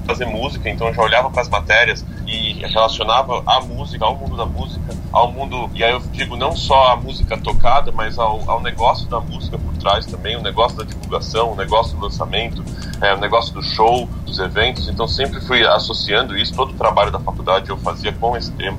fazer 0.08 0.26
música, 0.26 0.70
então 0.70 0.88
eu 0.88 0.94
já 0.94 1.02
olhava 1.04 1.30
para 1.30 1.42
as 1.42 1.50
matérias 1.50 2.04
e 2.28 2.54
relacionava 2.66 3.42
a 3.46 3.62
música 3.62 4.04
ao 4.04 4.16
mundo 4.16 4.36
da 4.36 4.46
música, 4.46 4.94
ao 5.14 5.32
mundo, 5.32 5.70
e 5.74 5.84
aí 5.84 5.94
eu 5.94 6.00
digo 6.12 6.36
não 6.36 6.56
só 6.56 6.92
a 6.92 6.96
música 6.98 7.38
tocada, 7.38 7.92
mas 7.92 8.20
ao, 8.20 8.42
ao 8.50 8.62
negócio 8.62 9.08
da 9.08 9.20
música 9.20 9.58
por 9.58 9.74
trás 9.78 10.06
também, 10.06 10.36
o 10.36 10.42
negócio 10.42 10.78
da 10.78 10.84
divulgação, 10.84 11.54
o 11.54 11.56
negócio 11.56 11.98
do 11.98 12.04
lançamento, 12.04 12.64
é, 13.02 13.14
o 13.14 13.18
negócio 13.18 13.54
do 13.54 13.64
show, 13.64 14.10
dos 14.26 14.40
eventos, 14.40 14.90
então 14.90 15.08
sempre 15.08 15.40
fui 15.40 15.66
associando 15.66 16.38
isso, 16.38 16.54
todo 16.54 16.72
o 16.72 16.76
trabalho 16.76 17.12
da 17.12 17.20
faculdade 17.20 17.70
eu 17.70 17.78
fazia 17.78 18.12
com 18.12 18.36
esse 18.36 18.52
tema. 18.52 18.78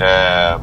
É, 0.00 0.58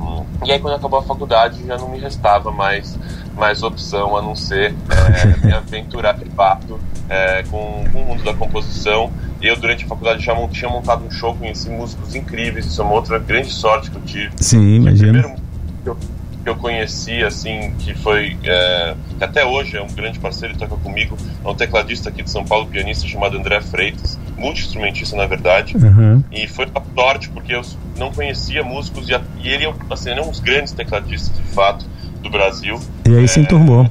e 0.46 0.52
aí 0.52 0.60
quando 0.60 0.76
acabou 0.76 1.00
a 1.00 1.04
faculdade 1.04 1.66
já 1.66 1.78
não 1.78 1.90
me 1.90 2.00
restava 2.00 2.52
mais 2.52 2.98
mais 3.36 3.64
opção 3.64 4.16
a 4.16 4.22
não 4.22 4.34
ser 4.34 4.74
é, 4.90 5.46
me 5.46 5.54
aventurar 5.54 6.14
de 6.14 6.30
fato 6.30 6.80
é, 7.10 7.44
com, 7.44 7.84
com, 7.92 8.02
o 8.02 8.06
mundo 8.06 8.24
da 8.24 8.34
composição. 8.34 9.12
Eu, 9.42 9.56
durante 9.56 9.86
a 9.86 9.88
faculdade, 9.88 10.24
já 10.24 10.36
tinha 10.48 10.70
montado 10.70 11.06
um 11.06 11.12
show, 11.12 11.36
conheci 11.36 11.70
músicos 11.70 12.16
incríveis, 12.16 12.66
isso 12.66 12.82
é 12.82 12.86
uma 12.86 12.94
outra 12.94 13.20
grande 13.20 13.52
sorte 13.52 13.92
que 13.92 13.98
eu 13.98 14.02
tive. 14.02 14.32
Sim, 14.38 14.76
imagina. 14.76 15.20
O 15.20 15.22
primeiro 15.22 15.46
que 15.84 15.90
eu, 15.90 15.98
que 16.44 16.50
eu 16.50 16.56
conheci, 16.56 17.24
assim, 17.24 17.74
que 17.80 17.94
foi. 17.96 18.38
É, 18.44 18.96
que 19.18 19.24
até 19.24 19.46
hoje 19.46 19.78
é 19.78 19.82
um 19.82 19.88
grande 19.88 20.20
parceiro 20.20 20.54
e 20.54 20.58
toca 20.58 20.76
comigo, 20.78 21.18
é 21.44 21.48
um 21.48 21.56
tecladista 21.56 22.10
aqui 22.10 22.24
de 22.24 22.30
São 22.30 22.44
Paulo, 22.44 22.68
pianista 22.68 23.08
chamado 23.08 23.38
André 23.38 23.62
Freitas, 23.62 24.20
multi-instrumentista, 24.38 25.16
na 25.16 25.26
verdade. 25.26 25.76
Uhum. 25.76 26.24
E 26.32 26.48
foi 26.48 26.66
uma 26.66 26.84
sorte, 26.96 27.30
porque 27.30 27.54
eu 27.54 27.62
não 27.98 28.12
conhecia 28.12 28.64
músicos 28.64 29.10
e, 29.10 29.14
e 29.44 29.50
ele, 29.50 29.72
assim, 29.90 30.12
é 30.12 30.22
um 30.22 30.30
dos 30.30 30.40
grandes 30.40 30.72
tecladistas, 30.72 31.36
de 31.36 31.54
fato 31.54 31.86
do 32.22 32.30
Brasil. 32.30 32.80
E 33.08 33.16
aí 33.16 33.28
se 33.28 33.40
enturmou. 33.40 33.90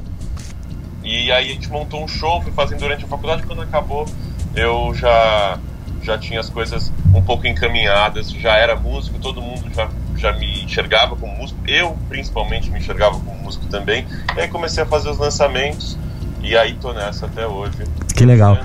E 1.25 1.33
aí 1.33 1.51
a 1.51 1.55
gente 1.55 1.71
montou 1.71 2.05
um 2.05 2.09
show, 2.09 2.43
fui 2.43 2.53
fazendo 2.53 2.81
durante 2.81 3.05
a 3.05 3.09
faculdade, 3.09 3.43
quando 3.45 3.63
acabou 3.63 4.07
eu 4.55 4.95
já 4.95 5.59
já 6.01 6.19
tinha 6.19 6.39
as 6.39 6.51
coisas 6.51 6.93
um 7.15 7.23
pouco 7.23 7.47
encaminhadas, 7.47 8.31
já 8.31 8.57
era 8.57 8.77
músico, 8.77 9.19
todo 9.19 9.41
mundo 9.41 9.65
já, 9.75 9.89
já 10.17 10.33
me 10.35 10.63
enxergava 10.63 11.17
como 11.17 11.35
músico, 11.35 11.59
eu 11.67 11.97
principalmente 12.11 12.71
me 12.71 12.79
enxergava 12.79 13.19
como 13.19 13.43
músico 13.43 13.65
também. 13.67 14.07
E 14.37 14.41
aí 14.41 14.49
comecei 14.49 14.83
a 14.83 14.87
fazer 14.87 15.09
os 15.09 15.19
lançamentos 15.19 15.97
e 16.43 16.57
aí 16.59 16.75
tô 16.75 16.93
nessa 16.93 17.25
até 17.25 17.47
hoje. 17.47 17.79
Que 18.15 18.27
legal. 18.27 18.59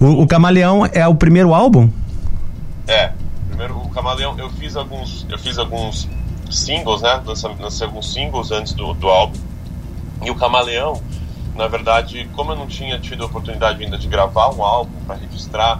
O, 0.00 0.22
o 0.22 0.26
Camaleão 0.26 0.84
é 0.84 1.06
o 1.06 1.14
primeiro 1.14 1.54
álbum? 1.54 1.88
É, 2.88 3.12
Primeiro, 3.54 3.78
o 3.78 3.88
Camaleão, 3.90 4.36
eu 4.36 4.50
fiz 4.50 4.74
alguns, 4.74 5.24
eu 5.30 5.38
fiz 5.38 5.58
alguns 5.58 6.08
singles, 6.50 7.02
né? 7.02 7.22
Lancei 7.24 7.86
alguns 7.86 8.12
singles 8.12 8.50
antes 8.50 8.72
do, 8.72 8.92
do 8.94 9.08
álbum. 9.08 9.38
E 10.24 10.30
o 10.30 10.34
Camaleão, 10.34 11.00
na 11.54 11.68
verdade, 11.68 12.28
como 12.34 12.52
eu 12.52 12.56
não 12.56 12.66
tinha 12.66 12.98
tido 12.98 13.22
a 13.22 13.26
oportunidade 13.26 13.82
ainda 13.82 13.96
de 13.96 14.08
gravar 14.08 14.50
um 14.54 14.62
álbum 14.62 14.98
para 15.06 15.16
registrar 15.16 15.78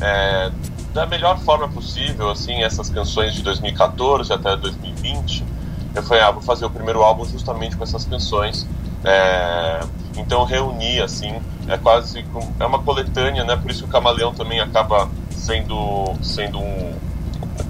é, 0.00 0.50
da 0.92 1.06
melhor 1.06 1.38
forma 1.38 1.68
possível, 1.68 2.30
assim, 2.30 2.62
essas 2.62 2.90
canções 2.90 3.34
de 3.34 3.42
2014 3.42 4.32
até 4.32 4.56
2020, 4.56 5.44
eu 5.94 6.02
falei, 6.02 6.22
ah, 6.22 6.30
vou 6.30 6.42
fazer 6.42 6.64
o 6.64 6.70
primeiro 6.70 7.02
álbum 7.02 7.24
justamente 7.24 7.76
com 7.76 7.84
essas 7.84 8.04
canções. 8.04 8.66
É, 9.04 9.80
então 10.16 10.44
reuni 10.44 11.00
assim, 11.00 11.40
é 11.68 11.76
quase 11.76 12.24
é 12.58 12.64
uma 12.64 12.78
coletânea, 12.80 13.44
né? 13.44 13.56
Por 13.56 13.70
isso 13.70 13.82
que 13.82 13.88
o 13.88 13.92
Camaleão 13.92 14.32
também 14.32 14.60
acaba 14.60 15.08
sendo 15.30 16.14
sendo 16.22 16.58
um, 16.58 16.94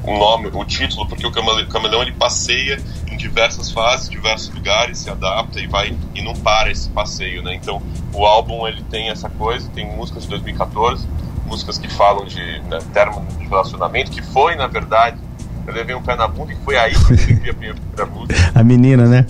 um 0.04 0.18
nome, 0.18 0.48
o 0.48 0.60
um 0.60 0.64
título, 0.64 1.08
porque 1.08 1.26
o 1.26 1.32
Camaleão 1.32 2.02
ele 2.02 2.12
passeia 2.12 2.82
em 3.12 3.16
diversas 3.16 3.70
fases, 3.70 4.08
diversos 4.08 4.54
lugares, 4.54 4.98
se 4.98 5.10
adapta 5.10 5.60
e 5.60 5.66
vai 5.66 5.96
e 6.14 6.22
não 6.22 6.34
para 6.34 6.70
esse 6.70 6.88
passeio, 6.88 7.42
né? 7.42 7.54
Então 7.54 7.82
o 8.12 8.24
álbum 8.24 8.66
ele 8.66 8.82
tem 8.90 9.10
essa 9.10 9.28
coisa, 9.28 9.68
tem 9.74 9.86
músicas 9.86 10.24
de 10.24 10.30
2014, 10.30 11.06
músicas 11.46 11.78
que 11.78 11.88
falam 11.88 12.24
de 12.24 12.60
né, 12.62 12.78
termo 12.92 13.24
de 13.38 13.44
relacionamento, 13.46 14.10
que 14.10 14.22
foi 14.22 14.56
na 14.56 14.66
verdade 14.66 15.18
eu 15.66 15.74
levei 15.74 15.94
um 15.94 16.02
pé 16.02 16.16
na 16.16 16.26
bunda 16.26 16.52
e 16.52 16.56
foi 16.56 16.76
aí 16.76 16.92
que 16.92 17.12
eu 17.12 17.14
escrevi 17.14 17.50
a 17.50 17.54
primeira 17.54 18.06
música. 18.06 18.50
A 18.58 18.64
menina, 18.64 19.06
né? 19.06 19.26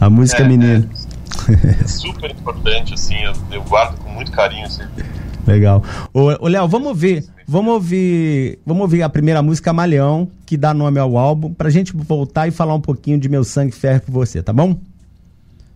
A 0.00 0.08
música 0.08 0.42
é, 0.42 0.46
menina. 0.46 0.88
É, 1.48 1.88
super 1.88 2.30
importante, 2.30 2.94
assim, 2.94 3.16
eu, 3.16 3.32
eu, 3.50 3.62
guardo 3.62 3.98
com 3.98 4.08
muito 4.10 4.30
carinho. 4.30 4.66
Assim. 4.66 4.84
Legal. 5.46 5.84
Ô, 6.12 6.48
Léo, 6.48 6.66
vamos 6.68 6.88
ouvir, 6.88 7.24
vamos 7.46 7.74
ouvir, 7.74 8.58
vamos 8.64 8.82
ouvir 8.82 9.02
a 9.02 9.08
primeira 9.08 9.42
música 9.42 9.72
Malhão, 9.72 10.28
que 10.46 10.56
dá 10.56 10.72
nome 10.72 11.00
ao 11.00 11.18
álbum, 11.18 11.52
pra 11.52 11.68
gente 11.70 11.92
voltar 11.94 12.46
e 12.46 12.50
falar 12.50 12.74
um 12.74 12.80
pouquinho 12.80 13.18
de 13.18 13.28
Meu 13.28 13.44
Sangue 13.44 13.72
Ferro 13.72 14.02
com 14.06 14.12
você, 14.12 14.42
tá 14.42 14.52
bom? 14.52 14.78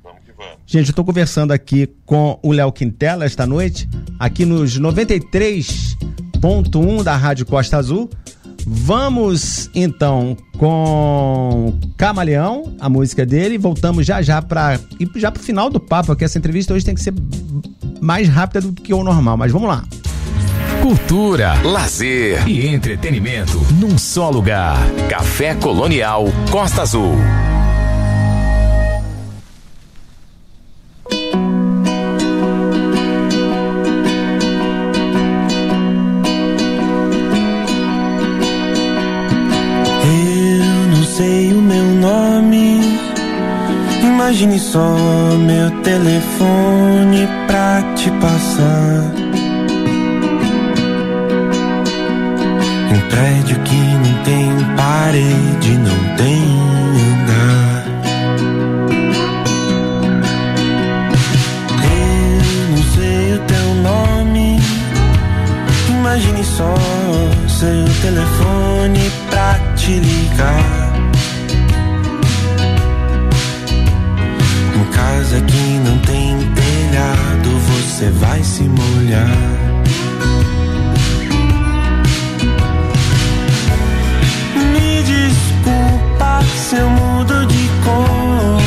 Vamos 0.02 0.20
que 0.25 0.32
vamos. 0.37 0.56
Gente, 0.66 0.88
eu 0.90 0.94
tô 0.94 1.04
conversando 1.04 1.52
aqui 1.52 1.88
com 2.04 2.38
o 2.42 2.52
Léo 2.52 2.70
Quintela 2.73 3.25
esta 3.25 3.46
noite, 3.46 3.88
aqui 4.18 4.44
nos 4.44 4.78
93.1 4.78 7.02
da 7.02 7.16
Rádio 7.16 7.46
Costa 7.46 7.76
Azul. 7.76 8.08
Vamos 8.68 9.70
então 9.73 10.37
com 10.58 11.73
Camaleão, 11.96 12.75
a 12.80 12.88
música 12.88 13.25
dele, 13.25 13.56
voltamos 13.56 14.04
já 14.04 14.20
já 14.23 14.42
para 14.42 14.80
ir 14.99 15.08
já 15.14 15.30
pro 15.30 15.40
final 15.40 15.70
do 15.70 15.78
papo, 15.78 16.08
porque 16.08 16.25
essa 16.25 16.37
entrevista 16.37 16.75
hoje 16.75 16.85
tem 16.85 16.94
que 16.94 17.00
ser 17.00 17.14
mais 18.00 18.28
rápida 18.28 18.61
do 18.62 18.73
que 18.73 18.92
o 18.92 19.04
normal, 19.04 19.37
mas 19.37 19.52
vamos 19.52 19.68
lá. 19.68 19.85
Cultura, 20.82 21.54
lazer 21.62 22.46
e 22.49 22.66
entretenimento 22.66 23.58
num 23.75 23.96
só 23.96 24.30
lugar. 24.30 24.78
Café 25.08 25.54
Colonial 25.54 26.25
Costa 26.50 26.82
Azul. 26.82 27.14
Imagine 44.26 44.59
só 44.59 44.97
meu 45.38 45.71
telefone 45.83 47.28
pra 47.47 47.80
te 47.95 48.11
passar. 48.21 49.14
Um 52.90 53.09
prédio 53.09 53.56
que 53.61 53.76
não 53.76 54.25
tem 54.25 54.50
parede, 54.76 55.78
não 55.78 56.16
tem 56.16 56.42
andar. 57.12 57.85
Eu 61.85 62.76
não 62.76 62.83
sei 62.97 63.33
o 63.33 63.38
teu 63.47 63.75
nome. 63.76 64.61
Imagine 65.88 66.42
só 66.42 66.75
seu 67.47 67.85
telefone 68.02 69.09
pra 69.30 69.56
te 69.76 70.00
ligar. 70.00 70.85
Casa 74.96 75.40
que 75.42 75.78
não 75.86 75.98
tem 75.98 76.38
telhado, 76.54 77.50
você 77.68 78.08
vai 78.10 78.42
se 78.42 78.62
molhar. 78.62 79.28
Me 84.72 85.02
desculpa 85.02 86.40
se 86.56 86.76
eu 86.76 86.88
mudo 86.88 87.46
de 87.46 87.68
cor. 87.84 88.62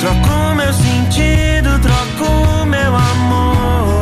Troco 0.00 0.54
meu 0.54 0.72
sentido, 0.74 1.78
troco 1.80 2.66
meu 2.66 2.94
amor. 2.94 4.01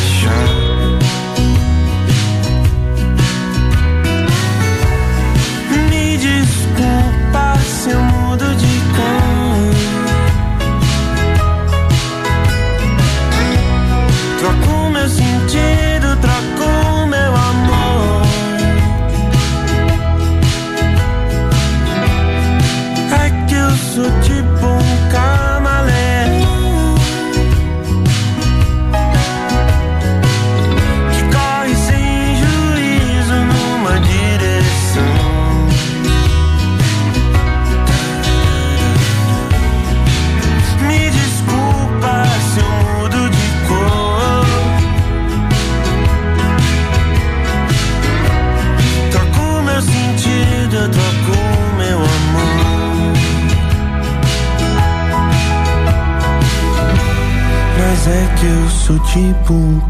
um 0.00 0.57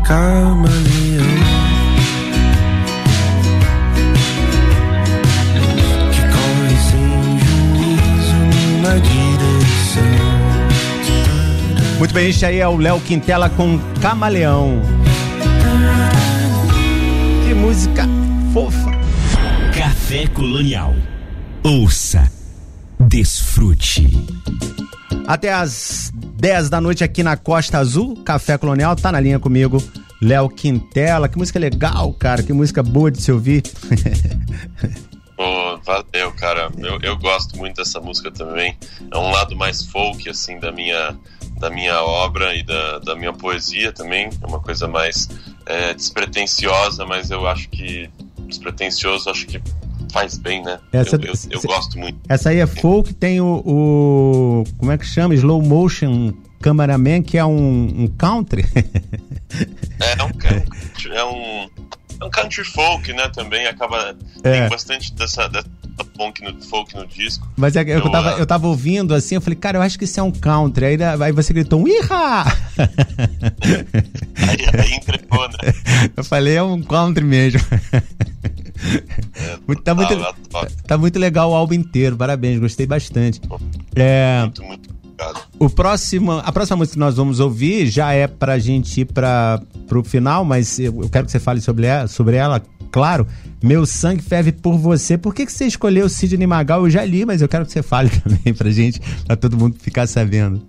camaleão. 0.08 1.26
Que 6.12 6.22
corre 6.32 6.76
sem 6.90 7.38
juízo 7.38 8.36
numa 8.54 8.94
direção. 9.00 10.02
Muito 11.98 12.14
bem, 12.14 12.28
este 12.30 12.46
aí 12.46 12.58
é 12.58 12.66
o 12.68 12.76
Léo 12.78 13.00
Quintela 13.00 13.50
com 13.50 13.78
Camaleão. 14.00 14.80
Que 17.46 17.54
música 17.54 18.06
fofa. 18.54 18.92
Café 19.76 20.26
Colonial. 20.28 20.94
Ouça, 21.62 22.30
desfrute. 22.98 24.08
Até 25.28 25.52
as 25.52 26.10
10 26.14 26.70
da 26.70 26.80
noite 26.80 27.04
aqui 27.04 27.22
na 27.22 27.36
Costa 27.36 27.76
Azul, 27.76 28.16
Café 28.24 28.56
Colonial, 28.56 28.96
tá 28.96 29.12
na 29.12 29.20
linha 29.20 29.38
comigo, 29.38 29.76
Léo 30.22 30.48
Quintela. 30.48 31.28
Que 31.28 31.36
música 31.36 31.58
legal, 31.58 32.14
cara, 32.14 32.42
que 32.42 32.50
música 32.50 32.82
boa 32.82 33.10
de 33.10 33.20
se 33.20 33.30
ouvir. 33.30 33.62
Pô, 35.36 35.78
Valeu, 35.84 36.32
cara. 36.32 36.70
Eu, 36.78 36.98
eu 37.02 37.18
gosto 37.18 37.58
muito 37.58 37.76
dessa 37.76 38.00
música 38.00 38.30
também. 38.30 38.74
É 39.12 39.18
um 39.18 39.30
lado 39.30 39.54
mais 39.54 39.84
folk, 39.84 40.26
assim, 40.30 40.58
da 40.58 40.72
minha, 40.72 41.14
da 41.60 41.68
minha 41.68 42.02
obra 42.02 42.54
e 42.54 42.62
da, 42.62 42.98
da 42.98 43.14
minha 43.14 43.34
poesia 43.34 43.92
também. 43.92 44.30
É 44.42 44.46
uma 44.46 44.60
coisa 44.60 44.88
mais 44.88 45.28
é, 45.66 45.92
despretensiosa, 45.92 47.04
mas 47.04 47.30
eu 47.30 47.46
acho 47.46 47.68
que 47.68 48.08
despretensioso, 48.46 49.28
acho 49.28 49.46
que 49.46 49.60
faz 50.12 50.38
bem, 50.38 50.62
né? 50.62 50.78
Essa, 50.92 51.16
eu, 51.16 51.22
eu, 51.22 51.34
eu 51.50 51.62
gosto 51.62 51.98
muito. 51.98 52.18
Essa 52.28 52.50
aí 52.50 52.58
é 52.58 52.66
folk, 52.66 53.12
tem 53.14 53.40
o, 53.40 53.62
o, 53.64 54.64
Como 54.78 54.92
é 54.92 54.98
que 54.98 55.06
chama? 55.06 55.34
Slow 55.34 55.62
motion 55.62 56.32
cameraman, 56.60 57.22
que 57.22 57.38
é 57.38 57.44
um, 57.44 58.04
um 58.04 58.06
country. 58.08 58.64
é, 60.00 60.22
um, 60.22 61.14
é 61.14 61.24
um. 61.24 61.70
É 62.20 62.24
um 62.24 62.30
country 62.30 62.64
folk, 62.64 63.12
né? 63.12 63.28
Também 63.28 63.66
acaba. 63.66 64.16
É. 64.42 64.52
Tem 64.60 64.68
bastante 64.68 65.14
dessa, 65.14 65.48
dessa 65.48 65.68
folk 66.16 66.42
no, 66.42 66.62
folk 66.62 66.94
no 66.96 67.06
disco. 67.06 67.48
Mas 67.56 67.76
é, 67.76 67.82
eu, 67.82 68.00
eu, 68.00 68.10
tava, 68.10 68.36
uh... 68.36 68.38
eu 68.38 68.46
tava 68.46 68.66
ouvindo 68.66 69.14
assim, 69.14 69.36
eu 69.36 69.40
falei, 69.40 69.56
cara, 69.56 69.78
eu 69.78 69.82
acho 69.82 69.98
que 69.98 70.04
isso 70.04 70.18
é 70.18 70.22
um 70.22 70.32
country. 70.32 70.84
Aí, 70.84 70.98
aí 71.22 71.32
você 71.32 71.52
gritou 71.52 71.80
um 71.80 71.86
Iha! 71.86 72.44
aí, 74.48 74.80
aí 74.80 74.94
entregou, 74.94 75.48
né? 75.48 75.72
Eu 76.16 76.24
falei, 76.24 76.56
é 76.56 76.62
um 76.62 76.82
country 76.82 77.24
mesmo. 77.24 77.60
É, 79.38 79.74
tá, 79.82 79.94
muito, 79.94 80.14
tá 80.86 80.98
muito 80.98 81.18
legal 81.18 81.50
o 81.50 81.54
álbum 81.54 81.74
inteiro, 81.74 82.16
parabéns, 82.16 82.58
gostei 82.58 82.86
bastante. 82.86 83.40
É, 83.94 84.40
muito, 84.42 84.62
muito 84.64 84.90
obrigado. 84.90 85.48
O 85.58 85.68
próximo, 85.70 86.32
a 86.32 86.52
próxima 86.52 86.76
música 86.76 86.94
que 86.94 87.00
nós 87.00 87.16
vamos 87.16 87.40
ouvir 87.40 87.86
já 87.86 88.12
é 88.12 88.26
pra 88.26 88.58
gente 88.58 89.00
ir 89.00 89.04
pra, 89.04 89.60
pro 89.86 90.02
final, 90.02 90.44
mas 90.44 90.78
eu 90.78 91.08
quero 91.08 91.26
que 91.26 91.32
você 91.32 91.40
fale 91.40 91.60
sobre 91.60 91.86
ela, 91.86 92.06
sobre 92.06 92.36
ela 92.36 92.62
claro. 92.90 93.26
Meu 93.62 93.84
sangue 93.84 94.22
ferve 94.22 94.52
por 94.52 94.78
você. 94.78 95.18
Por 95.18 95.34
que, 95.34 95.44
que 95.44 95.52
você 95.52 95.66
escolheu 95.66 96.08
Sidney 96.08 96.46
Magal? 96.46 96.84
Eu 96.84 96.90
já 96.90 97.04
li, 97.04 97.24
mas 97.24 97.42
eu 97.42 97.48
quero 97.48 97.66
que 97.66 97.72
você 97.72 97.82
fale 97.82 98.08
também 98.20 98.54
pra 98.54 98.70
gente, 98.70 99.00
pra 99.26 99.36
todo 99.36 99.56
mundo 99.56 99.76
ficar 99.78 100.06
sabendo. 100.06 100.62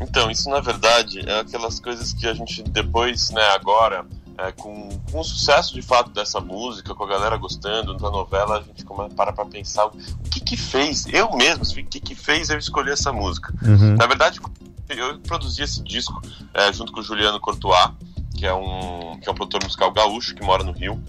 Então, 0.00 0.30
isso 0.30 0.50
na 0.50 0.60
verdade 0.60 1.20
é 1.20 1.40
aquelas 1.40 1.78
coisas 1.78 2.12
que 2.12 2.26
a 2.26 2.34
gente 2.34 2.62
depois, 2.64 3.30
né, 3.30 3.42
agora, 3.54 4.04
é, 4.38 4.52
com, 4.52 4.88
com 5.10 5.20
o 5.20 5.24
sucesso 5.24 5.74
de 5.74 5.82
fato 5.82 6.10
dessa 6.10 6.40
música, 6.40 6.94
com 6.94 7.04
a 7.04 7.08
galera 7.08 7.36
gostando 7.36 7.94
da 7.96 8.10
novela, 8.10 8.58
a 8.58 8.62
gente 8.62 8.84
começa 8.84 9.14
para 9.14 9.32
pra 9.32 9.44
pensar 9.44 9.86
o 9.86 9.92
que 10.30 10.40
que 10.40 10.56
fez, 10.56 11.06
eu 11.06 11.34
mesmo, 11.36 11.62
assim, 11.62 11.80
o 11.80 11.86
que 11.86 12.00
que 12.00 12.14
fez 12.14 12.50
eu 12.50 12.58
escolher 12.58 12.92
essa 12.92 13.12
música. 13.12 13.52
Uhum. 13.62 13.94
Na 13.96 14.06
verdade, 14.06 14.40
eu 14.88 15.18
produzi 15.20 15.62
esse 15.62 15.82
disco 15.82 16.20
é, 16.54 16.72
junto 16.72 16.92
com 16.92 17.00
o 17.00 17.02
Juliano 17.02 17.40
Courtois, 17.40 17.90
que 18.36 18.46
é 18.46 18.54
um, 18.54 19.18
que 19.20 19.28
é 19.28 19.32
um 19.32 19.34
produtor 19.34 19.62
musical 19.62 19.92
gaúcho 19.92 20.34
que 20.34 20.44
mora 20.44 20.64
no 20.64 20.72
Rio. 20.72 21.02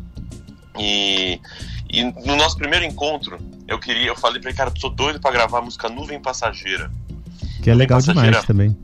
E, 0.77 1.39
e 1.89 2.03
no 2.03 2.35
nosso 2.35 2.57
primeiro 2.57 2.85
encontro, 2.85 3.37
eu 3.67 3.79
queria, 3.79 4.07
eu 4.07 4.15
falei 4.15 4.41
pra 4.41 4.49
ele, 4.49 4.57
cara, 4.57 4.71
tô 4.71 4.89
doido 4.89 5.19
para 5.19 5.31
gravar 5.31 5.59
a 5.59 5.61
música 5.61 5.89
Nuvem 5.89 6.19
Passageira. 6.19 6.91
Que 7.61 7.69
é 7.69 7.75
legal 7.75 7.99
demais 8.01 8.43
também. 8.43 8.75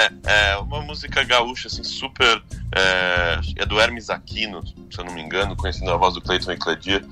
É, 0.00 0.52
é 0.52 0.56
uma 0.56 0.80
música 0.80 1.22
gaúcha, 1.22 1.68
assim, 1.68 1.84
super. 1.84 2.42
É, 2.72 3.40
é, 3.56 3.66
do 3.66 3.80
Hermes 3.80 4.08
Aquino, 4.08 4.64
se 4.64 4.98
eu 4.98 5.04
não 5.04 5.12
me 5.12 5.20
engano, 5.20 5.56
conhecendo 5.56 5.90
a 5.90 5.96
voz 5.96 6.14
do 6.14 6.22
Clayton 6.22 6.52
Ecladir. 6.52 7.04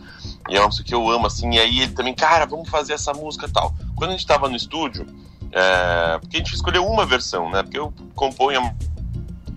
E 0.48 0.56
é 0.56 0.60
uma 0.60 0.66
música 0.66 0.84
que 0.84 0.94
eu 0.94 1.10
amo, 1.10 1.26
assim. 1.26 1.50
E 1.54 1.58
aí 1.58 1.80
ele 1.80 1.92
também, 1.92 2.14
cara, 2.14 2.46
vamos 2.46 2.68
fazer 2.68 2.94
essa 2.94 3.12
música 3.12 3.48
tal. 3.48 3.74
Quando 3.94 4.10
a 4.10 4.12
gente 4.14 4.26
tava 4.26 4.48
no 4.48 4.56
estúdio, 4.56 5.06
é, 5.52 6.18
porque 6.18 6.36
a 6.36 6.40
gente 6.40 6.54
escolheu 6.54 6.86
uma 6.86 7.04
versão, 7.04 7.50
né? 7.50 7.62
Porque 7.62 7.78
eu 7.78 7.92
componho 8.14 8.60
a 8.60 8.74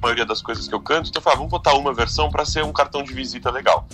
maioria 0.01 0.25
das 0.25 0.41
coisas 0.41 0.67
que 0.67 0.73
eu 0.73 0.81
canto, 0.81 1.09
então 1.09 1.19
eu 1.19 1.23
falei, 1.23 1.35
ah, 1.35 1.37
vamos 1.37 1.51
botar 1.51 1.73
uma 1.75 1.93
versão 1.93 2.29
para 2.29 2.43
ser 2.43 2.63
um 2.63 2.73
cartão 2.73 3.03
de 3.03 3.13
visita 3.13 3.51
legal. 3.51 3.87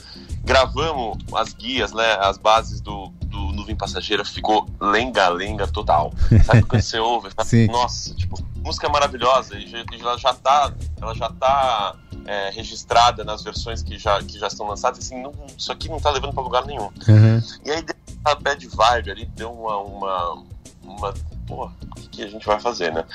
Gravamos 0.44 1.18
as 1.34 1.54
guias, 1.54 1.92
né? 1.92 2.18
As 2.22 2.38
bases 2.38 2.80
do, 2.80 3.10
do 3.26 3.52
Nuvem 3.52 3.76
Passageira, 3.76 4.24
ficou 4.24 4.68
lenga-lenga 4.80 5.68
total. 5.68 6.14
Sabe 6.46 6.64
quando 6.64 6.82
você 6.82 6.98
ouve? 6.98 7.30
Fala, 7.32 7.48
Nossa, 7.68 8.16
tipo 8.16 8.42
música 8.68 8.86
é 8.86 8.90
maravilhosa 8.90 9.58
e 9.58 9.66
já, 9.66 9.84
ela 10.00 10.18
já 10.18 10.34
tá, 10.34 10.74
ela 11.02 11.16
já 11.16 11.30
tá 11.30 11.96
é, 12.26 12.50
registrada 12.50 13.24
nas 13.24 13.42
versões 13.42 13.82
que 13.82 13.98
já, 13.98 14.22
que 14.22 14.38
já 14.38 14.48
estão 14.48 14.68
lançadas. 14.68 15.00
Assim, 15.00 15.22
não, 15.22 15.34
isso 15.58 15.72
aqui 15.72 15.88
não 15.88 16.00
tá 16.00 16.12
levando 16.12 16.34
para 16.34 16.44
lugar 16.44 16.66
nenhum. 16.66 16.92
Uhum. 17.08 17.42
E 17.66 17.72
aí 17.72 17.82
deu 17.82 17.96
uma 18.26 18.36
bad 18.36 18.68
vibe 18.68 19.12
ali, 19.12 19.26
deu 19.28 19.52
uma, 19.52 19.78
uma, 19.78 20.44
uma 20.84 21.14
pô, 21.48 21.66
o 21.66 21.96
que, 21.96 22.10
que 22.10 22.24
a 22.24 22.28
gente 22.28 22.46
vai 22.46 22.60
fazer, 22.60 22.94
né? 22.94 23.06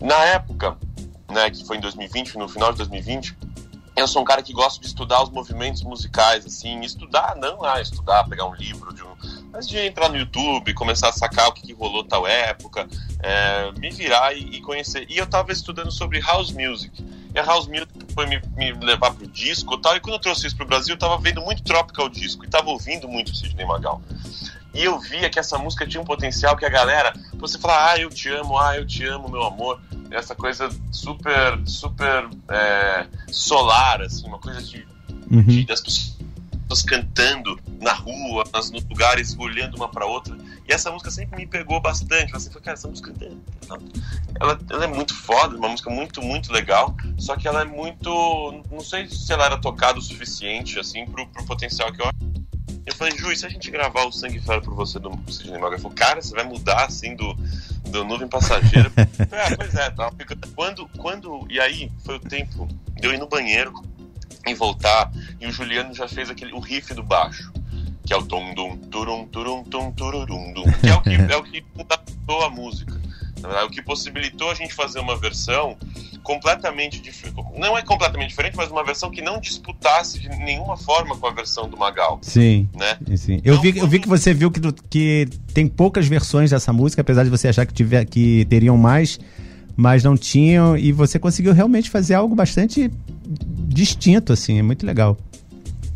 Na 0.00 0.24
época, 0.26 0.76
né, 1.28 1.50
que 1.50 1.66
foi 1.66 1.76
em 1.76 1.80
2020, 1.80 2.38
no 2.38 2.48
final 2.48 2.70
de 2.70 2.78
2020, 2.78 3.36
eu 3.96 4.06
sou 4.06 4.22
um 4.22 4.24
cara 4.24 4.42
que 4.42 4.52
gosta 4.52 4.80
de 4.80 4.86
estudar 4.86 5.22
os 5.22 5.30
movimentos 5.30 5.82
musicais, 5.82 6.46
assim, 6.46 6.80
estudar, 6.80 7.34
não 7.36 7.64
ah, 7.64 7.80
estudar, 7.80 8.24
pegar 8.28 8.46
um 8.46 8.54
livro 8.54 8.94
de 8.94 9.02
um, 9.02 9.14
mas 9.52 9.68
de 9.68 9.78
entrar 9.78 10.08
no 10.08 10.16
YouTube, 10.16 10.72
começar 10.74 11.08
a 11.08 11.12
sacar 11.12 11.48
o 11.48 11.52
que, 11.52 11.62
que 11.62 11.72
rolou 11.72 12.04
tal 12.04 12.26
época, 12.26 12.88
é, 13.20 13.72
me 13.72 13.90
virar 13.90 14.32
e, 14.34 14.56
e, 14.56 14.60
conhecer. 14.60 15.06
E 15.08 15.18
eu 15.18 15.26
tava 15.26 15.52
estudando 15.52 15.90
sobre 15.90 16.20
house 16.20 16.52
music. 16.52 17.04
E 17.34 17.38
a 17.38 17.42
house 17.42 17.66
music 17.66 17.88
foi 18.14 18.26
me, 18.26 18.40
me 18.56 18.72
levar 18.72 19.12
pro 19.12 19.26
disco 19.26 19.74
e 19.74 19.80
tal. 19.80 19.96
E 19.96 20.00
quando 20.00 20.14
eu 20.14 20.20
trouxe 20.20 20.46
isso 20.46 20.56
pro 20.56 20.66
Brasil, 20.66 20.94
eu 20.94 20.98
tava 20.98 21.18
vendo 21.18 21.40
muito 21.42 21.62
Tropical 21.62 22.08
Disco 22.08 22.44
e 22.44 22.48
tava 22.48 22.70
ouvindo 22.70 23.08
muito 23.08 23.34
Sidney 23.34 23.66
Magal. 23.66 24.00
E 24.72 24.84
eu 24.84 25.00
via 25.00 25.28
que 25.28 25.38
essa 25.38 25.58
música 25.58 25.86
tinha 25.86 26.00
um 26.00 26.04
potencial 26.04 26.56
que 26.56 26.64
a 26.64 26.68
galera, 26.68 27.12
você 27.34 27.58
fala, 27.58 27.92
ah, 27.92 27.98
eu 27.98 28.08
te 28.08 28.28
amo, 28.28 28.56
ah, 28.56 28.76
eu 28.76 28.86
te 28.86 29.04
amo, 29.04 29.28
meu 29.28 29.42
amor. 29.42 29.80
Essa 30.12 30.34
coisa 30.34 30.68
super, 30.92 31.60
super 31.66 32.28
é, 32.48 33.06
solar, 33.30 34.00
assim, 34.02 34.26
uma 34.26 34.38
coisa 34.38 34.62
de, 34.62 34.86
uhum. 35.28 35.42
de 35.42 35.66
das 35.66 35.80
pessoas 35.80 36.19
pessoas 36.70 36.82
cantando 36.82 37.58
na 37.80 37.92
rua, 37.92 38.44
nos 38.54 38.70
lugares, 38.70 39.36
olhando 39.36 39.76
uma 39.76 39.88
para 39.88 40.06
outra. 40.06 40.36
E 40.68 40.72
essa 40.72 40.90
música 40.90 41.10
sempre 41.10 41.36
me 41.36 41.46
pegou 41.46 41.80
bastante. 41.80 42.32
Você 42.32 42.48
falou, 42.48 42.62
cara, 42.62 42.76
essa 42.76 42.88
música 42.88 43.12
ela, 44.38 44.58
ela 44.70 44.84
é 44.84 44.86
muito 44.86 45.14
foda, 45.14 45.56
uma 45.56 45.68
música 45.68 45.90
muito, 45.90 46.22
muito 46.22 46.52
legal. 46.52 46.94
Só 47.18 47.36
que 47.36 47.48
ela 47.48 47.62
é 47.62 47.64
muito. 47.64 48.62
Não 48.70 48.80
sei 48.80 49.08
se 49.08 49.32
ela 49.32 49.46
era 49.46 49.58
tocada 49.58 49.98
o 49.98 50.02
suficiente, 50.02 50.78
assim, 50.78 51.04
pro, 51.06 51.26
pro 51.26 51.44
potencial 51.44 51.92
que 51.92 52.00
eu 52.00 52.10
eu 52.86 52.94
falei, 52.94 53.16
Ju, 53.16 53.30
e 53.30 53.36
se 53.36 53.46
a 53.46 53.48
gente 53.48 53.70
gravar 53.70 54.04
o 54.04 54.10
Sangue 54.10 54.40
Fera 54.40 54.60
por 54.60 54.74
você 54.74 54.98
do 54.98 55.12
Sidney 55.28 55.58
Magal? 55.58 55.74
Ele 55.74 55.82
falou, 55.82 55.96
cara, 55.96 56.20
você 56.20 56.34
vai 56.34 56.44
mudar 56.44 56.86
assim 56.86 57.14
do, 57.14 57.34
do 57.88 58.04
Nuvem 58.04 58.26
Passageira. 58.26 58.90
ah, 58.96 59.56
pois 59.56 59.74
é, 59.74 59.90
tá. 59.90 60.10
Quando, 60.56 60.88
quando. 60.96 61.46
E 61.50 61.60
aí 61.60 61.92
foi 62.04 62.16
o 62.16 62.20
tempo 62.20 62.66
de 62.98 63.06
eu 63.06 63.12
ir 63.12 63.18
no 63.18 63.28
banheiro, 63.28 63.72
em 64.46 64.54
voltar, 64.54 65.10
e 65.40 65.46
o 65.46 65.52
Juliano 65.52 65.94
já 65.94 66.08
fez 66.08 66.30
aquele, 66.30 66.52
o 66.52 66.60
riff 66.60 66.94
do 66.94 67.02
baixo, 67.02 67.52
que 68.04 68.12
é 68.12 68.16
o 68.16 68.22
tum 68.22 68.54
dum 68.54 68.76
turum 68.76 69.26
turum 69.26 69.64
tum 69.64 69.92
tururum 69.92 70.52
dum, 70.52 70.64
que 70.80 70.88
é 70.88 70.94
o 70.94 71.02
que 71.02 71.14
é 71.14 71.36
o 71.36 71.42
que 71.42 71.64
fundamentou 71.76 72.44
a 72.44 72.50
música. 72.50 73.00
É 73.42 73.64
o 73.64 73.70
que 73.70 73.80
possibilitou 73.80 74.50
a 74.50 74.54
gente 74.54 74.74
fazer 74.74 75.00
uma 75.00 75.16
versão 75.16 75.76
completamente 76.22 77.00
diferente. 77.00 77.36
Não 77.56 77.76
é 77.76 77.82
completamente 77.82 78.28
diferente, 78.28 78.56
mas 78.56 78.70
uma 78.70 78.84
versão 78.84 79.10
que 79.10 79.22
não 79.22 79.40
disputasse 79.40 80.18
de 80.18 80.28
nenhuma 80.28 80.76
forma 80.76 81.16
com 81.16 81.26
a 81.26 81.30
versão 81.30 81.68
do 81.68 81.76
Magal. 81.76 82.18
Sim. 82.22 82.68
Né? 82.74 82.98
Sim. 83.16 83.40
Eu, 83.42 83.54
então, 83.54 83.62
vi, 83.62 83.78
eu 83.78 83.86
vi 83.86 83.98
que 83.98 84.08
você 84.08 84.34
viu 84.34 84.50
que, 84.50 84.60
que 84.90 85.28
tem 85.54 85.66
poucas 85.66 86.06
versões 86.06 86.50
dessa 86.50 86.72
música, 86.72 87.00
apesar 87.00 87.24
de 87.24 87.30
você 87.30 87.48
achar 87.48 87.64
que, 87.64 87.72
tiver, 87.72 88.04
que 88.04 88.44
teriam 88.44 88.76
mais, 88.76 89.18
mas 89.80 90.04
não 90.04 90.14
tinham, 90.14 90.76
e 90.76 90.92
você 90.92 91.18
conseguiu 91.18 91.54
realmente 91.54 91.88
fazer 91.88 92.12
algo 92.12 92.34
bastante 92.34 92.90
distinto, 93.66 94.30
assim, 94.30 94.58
é 94.58 94.62
muito 94.62 94.84
legal. 94.84 95.16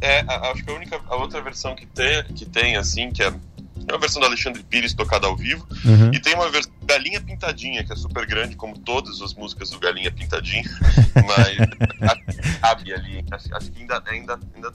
É, 0.00 0.20
acho 0.20 0.64
que 0.64 0.70
a 0.70 0.74
única, 0.74 0.98
a 1.06 1.16
outra 1.16 1.42
versão 1.42 1.74
que 1.74 1.84
tem, 1.88 2.24
que 2.34 2.46
tem 2.46 2.76
assim, 2.76 3.10
que 3.10 3.22
é, 3.22 3.26
é 3.26 3.92
uma 3.92 3.98
versão 3.98 4.20
do 4.20 4.26
Alexandre 4.26 4.62
Pires 4.62 4.94
tocada 4.94 5.26
ao 5.26 5.36
vivo, 5.36 5.68
uhum. 5.84 6.10
e 6.14 6.18
tem 6.18 6.34
uma 6.34 6.48
versão 6.48 6.72
Galinha 6.82 7.20
Pintadinha, 7.20 7.84
que 7.84 7.92
é 7.92 7.96
super 7.96 8.24
grande, 8.24 8.56
como 8.56 8.78
todas 8.78 9.20
as 9.20 9.34
músicas 9.34 9.68
do 9.68 9.78
Galinha 9.78 10.10
Pintadinha, 10.10 10.64
mas 11.14 12.60
cabe 12.62 12.90
ali, 12.90 13.22
acho, 13.30 13.54
acho 13.54 13.70
que 13.70 13.82
ainda, 13.82 14.02
ainda, 14.06 14.40
ainda 14.54 14.72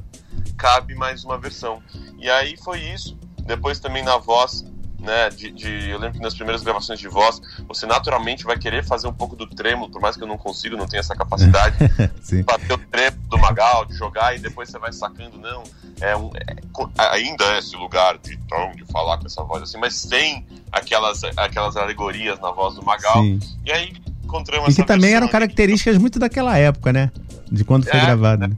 cabe 0.56 0.94
mais 0.94 1.24
uma 1.24 1.40
versão. 1.40 1.82
E 2.20 2.30
aí 2.30 2.56
foi 2.58 2.80
isso, 2.82 3.18
depois 3.44 3.80
também 3.80 4.04
na 4.04 4.18
voz 4.18 4.69
né? 5.00 5.30
De, 5.30 5.52
de, 5.52 5.90
eu 5.90 5.98
lembro 5.98 6.18
que 6.18 6.24
nas 6.24 6.34
primeiras 6.34 6.64
gravações 6.64 7.00
de 7.00 7.08
voz, 7.08 7.42
você 7.68 7.86
naturalmente 7.86 8.44
vai 8.44 8.58
querer 8.58 8.84
fazer 8.84 9.08
um 9.08 9.14
pouco 9.14 9.36
do 9.36 9.48
tremo, 9.48 9.90
por 9.90 10.02
mais 10.02 10.16
que 10.16 10.24
eu 10.24 10.28
não 10.28 10.38
consiga, 10.38 10.76
não 10.76 10.88
tenha 10.88 11.00
essa 11.00 11.16
capacidade, 11.16 11.78
bater 12.46 12.74
o 12.74 12.78
tremo 12.78 13.18
do 13.30 13.38
Magal, 13.38 13.86
de 13.86 13.94
jogar 13.94 14.36
e 14.36 14.40
depois 14.40 14.70
você 14.70 14.78
vai 14.78 14.92
sacando, 14.92 15.38
não. 15.38 15.64
É, 16.02 16.16
um, 16.16 16.30
é 16.36 17.10
ainda 17.12 17.44
é 17.56 17.60
esse 17.60 17.76
lugar 17.76 18.18
de 18.18 18.38
tom, 18.48 18.72
de 18.76 18.86
falar 18.86 19.18
com 19.18 19.26
essa 19.26 19.44
voz 19.44 19.64
assim, 19.64 19.78
mas 19.78 20.04
tem 20.04 20.46
aquelas, 20.72 21.24
aquelas 21.36 21.76
alegorias 21.76 22.40
na 22.40 22.52
voz 22.52 22.76
do 22.76 22.84
Magal. 22.84 23.22
Sim. 23.24 23.40
E 23.66 23.72
aí 23.72 23.94
encontramos 24.24 24.70
E 24.70 24.76
que 24.76 24.88
também 24.88 25.14
eram 25.14 25.28
características 25.28 25.98
muito 25.98 26.20
daquela 26.20 26.58
época, 26.58 26.94
né? 26.94 27.12
De 27.52 27.64
quando 27.64 27.86
foi 27.86 28.00
é, 28.00 28.06
gravado. 28.06 28.48
Né? 28.48 28.56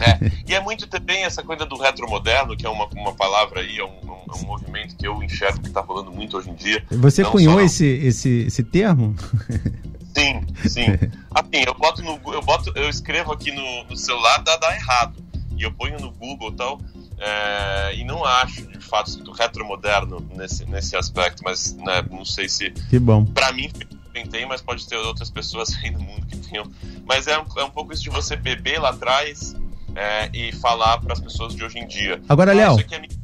É. 0.00 0.30
E 0.46 0.54
é 0.54 0.60
muito 0.60 0.86
também 0.86 1.24
essa 1.24 1.42
coisa 1.42 1.66
do 1.66 1.76
retromoderno, 1.76 2.56
que 2.56 2.64
é 2.64 2.68
uma, 2.68 2.86
uma 2.94 3.14
palavra 3.14 3.60
aí, 3.60 3.78
é 3.78 3.84
um, 3.84 4.07
é 4.32 4.36
um 4.36 4.46
movimento 4.46 4.96
que 4.96 5.06
eu 5.06 5.22
enxergo 5.22 5.60
que 5.60 5.68
está 5.68 5.80
rolando 5.80 6.10
muito 6.10 6.36
hoje 6.36 6.50
em 6.50 6.54
dia. 6.54 6.84
Você 6.90 7.22
Não 7.22 7.30
cunhou 7.30 7.60
esse, 7.60 7.86
esse, 7.86 8.44
esse 8.46 8.62
termo? 8.62 9.14
Sim, 10.16 10.44
sim. 10.66 10.86
Assim, 11.30 11.62
eu 11.64 11.74
boto 11.74 12.02
no 12.02 12.18
eu 12.32 12.42
boto, 12.42 12.72
eu 12.74 12.88
escrevo 12.88 13.32
aqui 13.32 13.52
no, 13.52 13.84
no 13.84 13.96
celular, 13.96 14.42
dá, 14.42 14.56
dá 14.56 14.74
errado. 14.74 15.22
E 15.56 15.62
eu 15.62 15.72
ponho 15.72 16.00
no 16.00 16.10
Google 16.10 16.50
e 16.50 16.56
tal. 16.56 16.80
É, 17.18 17.94
e 17.94 18.04
não 18.04 18.24
acho, 18.24 18.66
de 18.66 18.80
fato, 18.80 19.10
sinto 19.10 19.30
retromoderno 19.30 20.18
nesse, 20.34 20.64
nesse 20.66 20.96
aspecto, 20.96 21.42
mas 21.44 21.72
né, 21.74 22.04
não 22.10 22.24
sei 22.24 22.48
se. 22.48 22.70
Que 22.70 22.98
bom. 22.98 23.24
Pra 23.26 23.52
mim, 23.52 23.70
tem, 24.26 24.46
mas 24.46 24.60
pode 24.60 24.86
ter 24.88 24.96
outras 24.96 25.30
pessoas 25.30 25.74
aí 25.82 25.90
no 25.90 26.00
mundo 26.00 26.26
que 26.26 26.36
tenham. 26.36 26.64
Mas 27.04 27.26
é 27.26 27.38
um, 27.38 27.44
é 27.56 27.64
um 27.64 27.70
pouco 27.70 27.92
isso 27.92 28.02
de 28.02 28.10
você 28.10 28.34
beber 28.34 28.80
lá 28.80 28.90
atrás 28.90 29.54
é, 29.94 30.30
e 30.32 30.52
falar 30.52 30.98
para 30.98 31.12
as 31.12 31.20
pessoas 31.20 31.54
de 31.54 31.64
hoje 31.64 31.78
em 31.78 31.86
dia. 31.86 32.20
Agora, 32.28 32.52
ah, 32.52 32.54
Léo. 32.54 32.80
É, 32.80 33.17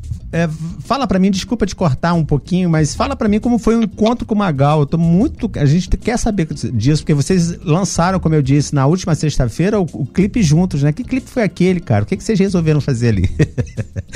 fala 0.80 1.06
para 1.06 1.18
mim, 1.18 1.30
desculpa 1.30 1.66
te 1.66 1.76
cortar 1.76 2.14
um 2.14 2.24
pouquinho, 2.24 2.68
mas 2.68 2.94
fala 2.94 3.14
para 3.14 3.28
mim 3.28 3.38
como 3.38 3.58
foi 3.58 3.76
o 3.76 3.82
encontro 3.82 4.26
com 4.26 4.34
o 4.34 4.38
Magal. 4.38 4.80
Eu 4.80 4.86
tô 4.86 4.98
muito. 4.98 5.50
A 5.56 5.64
gente 5.64 5.88
quer 5.96 6.18
saber 6.18 6.46
disso, 6.46 7.02
porque 7.02 7.14
vocês 7.14 7.58
lançaram, 7.62 8.18
como 8.18 8.34
eu 8.34 8.42
disse, 8.42 8.74
na 8.74 8.86
última 8.86 9.14
sexta-feira, 9.14 9.80
o, 9.80 9.84
o, 9.92 10.06
clipe 10.06 10.42
juntos, 10.42 10.82
né? 10.82 10.92
Que 10.92 11.04
clipe 11.04 11.28
foi 11.28 11.42
aquele, 11.42 11.80
cara? 11.80 12.04
O 12.04 12.06
que, 12.06 12.16
que 12.16 12.24
vocês 12.24 12.38
resolveram 12.38 12.80
fazer 12.80 13.08
ali? 13.08 13.30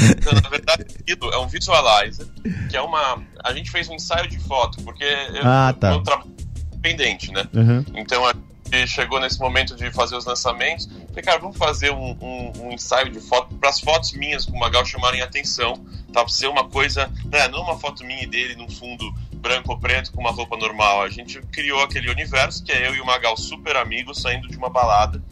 Então, 0.00 0.32
na 0.32 0.48
verdade, 0.48 0.86
é 1.06 1.38
um 1.38 1.48
visualizer, 1.48 2.26
que 2.70 2.76
é 2.76 2.80
uma. 2.80 3.20
A 3.42 3.52
gente 3.52 3.68
fez 3.68 3.88
um 3.88 3.94
ensaio 3.94 4.28
de 4.28 4.38
foto, 4.38 4.80
porque 4.82 5.04
ah, 5.42 5.74
tá. 5.78 5.92
eu 5.92 6.02
trabalho 6.02 6.30
independente, 6.78 7.32
né? 7.32 7.46
Uhum. 7.52 7.84
Então 7.94 8.24
a 8.24 8.34
gente 8.76 8.90
chegou 8.90 9.20
nesse 9.20 9.38
momento 9.38 9.74
de 9.74 9.90
fazer 9.90 10.16
os 10.16 10.24
lançamentos. 10.24 10.86
Falei, 11.08 11.22
cara, 11.22 11.38
vamos 11.38 11.56
fazer 11.56 11.90
um, 11.90 12.16
um, 12.20 12.52
um 12.64 12.72
ensaio 12.72 13.10
de 13.10 13.20
foto 13.20 13.54
para 13.54 13.70
as 13.70 13.80
fotos 13.80 14.12
minhas 14.12 14.44
com 14.44 14.52
o 14.52 14.60
Magal 14.60 14.84
chamarem 14.84 15.22
atenção. 15.22 15.74
Tá? 16.12 16.24
Pra 16.24 16.28
ser 16.28 16.48
uma 16.48 16.68
coisa, 16.68 17.10
né, 17.26 17.48
não 17.48 17.62
uma 17.62 17.78
foto 17.78 18.04
minha 18.04 18.22
e 18.22 18.26
dele 18.26 18.56
num 18.56 18.68
fundo 18.68 19.10
branco 19.34 19.72
ou 19.72 19.78
preto 19.78 20.12
com 20.12 20.20
uma 20.20 20.30
roupa 20.30 20.56
normal. 20.56 21.02
A 21.02 21.08
gente 21.08 21.40
criou 21.52 21.82
aquele 21.82 22.10
universo 22.10 22.62
que 22.62 22.72
é 22.72 22.86
eu 22.86 22.94
e 22.94 23.00
o 23.00 23.06
Magal 23.06 23.36
super 23.36 23.76
amigos 23.76 24.20
saindo 24.20 24.48
de 24.48 24.56
uma 24.56 24.68
balada. 24.68 25.22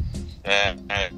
É, 0.43 0.77
é, 0.89 1.11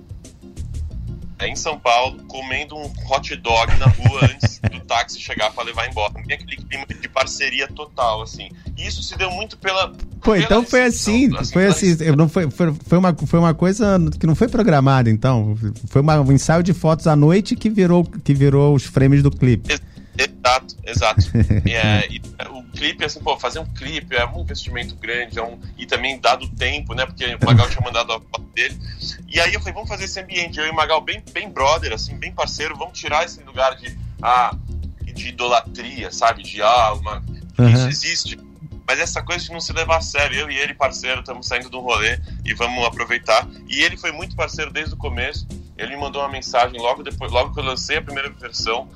em 1.46 1.54
São 1.54 1.78
Paulo, 1.78 2.22
comendo 2.26 2.76
um 2.76 2.90
hot 3.08 3.36
dog 3.36 3.76
na 3.78 3.86
rua 3.86 4.24
antes 4.32 4.58
do 4.58 4.80
táxi 4.80 5.20
chegar 5.20 5.52
para 5.52 5.64
levar 5.64 5.88
embora. 5.88 6.12
Tem 6.14 6.34
aquele 6.34 6.56
clima 6.56 6.86
de 6.86 7.08
parceria 7.08 7.68
total, 7.68 8.22
assim. 8.22 8.50
E 8.76 8.86
isso 8.86 9.02
se 9.02 9.16
deu 9.16 9.30
muito 9.30 9.56
pela. 9.56 9.88
Pô, 9.88 10.32
pela 10.32 10.38
então 10.38 10.64
foi 10.64 10.82
assim, 10.82 11.34
assim, 11.36 11.52
foi 11.52 11.66
assim, 11.66 11.96
não 12.16 12.28
foi, 12.28 12.50
foi, 12.50 12.74
foi, 12.74 12.98
uma, 12.98 13.14
foi 13.14 13.38
uma 13.38 13.54
coisa 13.54 13.98
que 14.18 14.26
não 14.26 14.34
foi 14.34 14.48
programada, 14.48 15.10
então. 15.10 15.56
Foi 15.86 16.02
uma, 16.02 16.20
um 16.20 16.32
ensaio 16.32 16.62
de 16.62 16.72
fotos 16.72 17.06
à 17.06 17.14
noite 17.14 17.54
que 17.54 17.70
virou, 17.70 18.04
que 18.04 18.34
virou 18.34 18.74
os 18.74 18.84
frames 18.84 19.22
do 19.22 19.30
clipe. 19.30 19.78
Exato, 20.18 20.76
exato. 20.84 21.20
é, 21.64 22.08
e, 22.10 22.20
o 22.50 22.57
clipe, 22.78 23.04
assim, 23.04 23.20
pô, 23.20 23.36
fazer 23.36 23.58
um 23.58 23.66
clipe 23.66 24.14
é 24.14 24.24
um 24.24 24.40
investimento 24.40 24.94
grande, 24.94 25.38
é 25.38 25.42
um, 25.42 25.58
e 25.76 25.84
também 25.84 26.18
dado 26.20 26.44
o 26.44 26.48
tempo, 26.48 26.94
né? 26.94 27.04
Porque 27.04 27.24
o 27.26 27.44
Magal 27.44 27.68
tinha 27.68 27.80
mandado 27.80 28.12
a 28.12 28.20
foto 28.20 28.48
dele. 28.54 28.78
E 29.26 29.40
aí 29.40 29.52
eu 29.52 29.58
falei, 29.58 29.74
vamos 29.74 29.88
fazer 29.88 30.04
esse 30.04 30.20
ambiente. 30.20 30.58
Eu 30.58 30.66
e 30.66 30.70
o 30.70 30.74
Magal 30.74 31.00
bem, 31.00 31.22
bem 31.32 31.50
brother, 31.50 31.92
assim, 31.92 32.16
bem 32.16 32.32
parceiro, 32.32 32.76
vamos 32.76 32.98
tirar 32.98 33.24
esse 33.24 33.42
lugar 33.42 33.74
de, 33.74 33.98
ah, 34.22 34.54
de 35.02 35.28
idolatria, 35.28 36.12
sabe? 36.12 36.44
De 36.44 36.62
ah, 36.62 36.92
uma. 36.92 37.24
Uhum. 37.58 37.68
Isso 37.68 37.88
existe. 37.88 38.40
Mas 38.86 39.00
essa 39.00 39.20
coisa 39.20 39.44
de 39.44 39.52
não 39.52 39.60
se 39.60 39.72
levar 39.72 39.98
a 39.98 40.00
sério, 40.00 40.38
eu 40.38 40.50
e 40.50 40.56
ele, 40.56 40.72
parceiro, 40.72 41.20
estamos 41.20 41.46
saindo 41.46 41.68
do 41.68 41.80
rolê 41.80 42.18
e 42.44 42.54
vamos 42.54 42.82
aproveitar. 42.86 43.46
E 43.68 43.82
ele 43.82 43.96
foi 43.98 44.12
muito 44.12 44.36
parceiro 44.36 44.72
desde 44.72 44.94
o 44.94 44.96
começo. 44.96 45.46
Ele 45.76 45.94
me 45.94 46.00
mandou 46.00 46.22
uma 46.22 46.30
mensagem 46.30 46.80
logo 46.80 47.02
depois, 47.02 47.30
logo 47.30 47.52
que 47.52 47.60
eu 47.60 47.64
lancei 47.64 47.98
a 47.98 48.02
primeira 48.02 48.30
versão. 48.30 48.88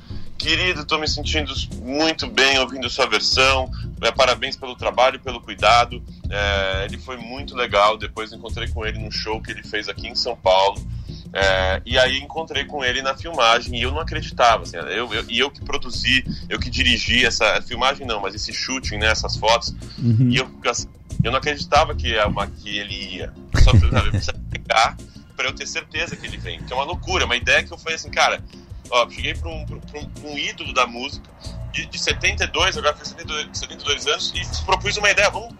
Querido, 0.42 0.80
estou 0.80 0.98
me 0.98 1.06
sentindo 1.06 1.54
muito 1.80 2.26
bem 2.26 2.58
ouvindo 2.58 2.90
sua 2.90 3.06
versão. 3.06 3.70
É, 4.00 4.10
parabéns 4.10 4.56
pelo 4.56 4.74
trabalho, 4.74 5.20
pelo 5.20 5.40
cuidado. 5.40 6.02
É, 6.28 6.86
ele 6.86 6.98
foi 6.98 7.16
muito 7.16 7.54
legal. 7.54 7.96
Depois 7.96 8.32
encontrei 8.32 8.66
com 8.66 8.84
ele 8.84 8.98
no 8.98 9.12
show 9.12 9.40
que 9.40 9.52
ele 9.52 9.62
fez 9.62 9.88
aqui 9.88 10.08
em 10.08 10.16
São 10.16 10.34
Paulo. 10.34 10.84
É, 11.32 11.80
e 11.86 11.96
aí 11.96 12.18
encontrei 12.18 12.64
com 12.64 12.84
ele 12.84 13.00
na 13.02 13.16
filmagem 13.16 13.78
e 13.78 13.82
eu 13.82 13.92
não 13.92 14.00
acreditava. 14.00 14.64
Assim, 14.64 14.76
eu, 14.78 15.14
eu, 15.14 15.24
e 15.30 15.38
eu 15.38 15.48
que 15.48 15.64
produzi, 15.64 16.24
eu 16.48 16.58
que 16.58 16.68
dirigi 16.68 17.24
essa 17.24 17.62
filmagem, 17.62 18.04
não, 18.04 18.20
mas 18.20 18.34
esse 18.34 18.52
shooting, 18.52 18.98
né, 18.98 19.06
essas 19.06 19.36
fotos. 19.36 19.72
Uhum. 19.96 20.28
E 20.28 20.38
eu, 20.38 20.50
assim, 20.66 20.88
eu 21.22 21.30
não 21.30 21.38
acreditava 21.38 21.94
que, 21.94 22.12
é 22.12 22.26
uma, 22.26 22.48
que 22.48 22.78
ele 22.78 23.16
ia. 23.16 23.32
Só 23.62 23.70
sabe, 23.70 23.86
eu 23.86 24.10
precisava 24.10 24.40
pegar 24.50 24.96
para 25.36 25.46
eu 25.46 25.54
ter 25.54 25.68
certeza 25.68 26.16
que 26.16 26.26
ele 26.26 26.36
vem. 26.36 26.60
Que 26.62 26.72
é 26.72 26.76
uma 26.76 26.84
loucura, 26.84 27.24
uma 27.26 27.36
ideia 27.36 27.62
que 27.62 27.72
eu 27.72 27.78
falei 27.78 27.94
assim, 27.94 28.10
cara, 28.10 28.42
ó, 28.90 29.08
cheguei 29.10 29.34
para 29.34 29.48
um, 29.48 29.64
um, 29.64 30.30
um, 30.30 30.38
ídolo 30.38 30.72
da 30.72 30.86
música 30.86 31.28
de, 31.72 31.86
de 31.86 31.98
72, 31.98 32.76
agora 32.76 32.94
fez 32.94 33.08
72, 33.08 33.58
72 33.58 34.06
anos, 34.06 34.32
e 34.34 34.64
propus 34.64 34.96
uma 34.96 35.10
ideia, 35.10 35.30
vamos. 35.30 35.54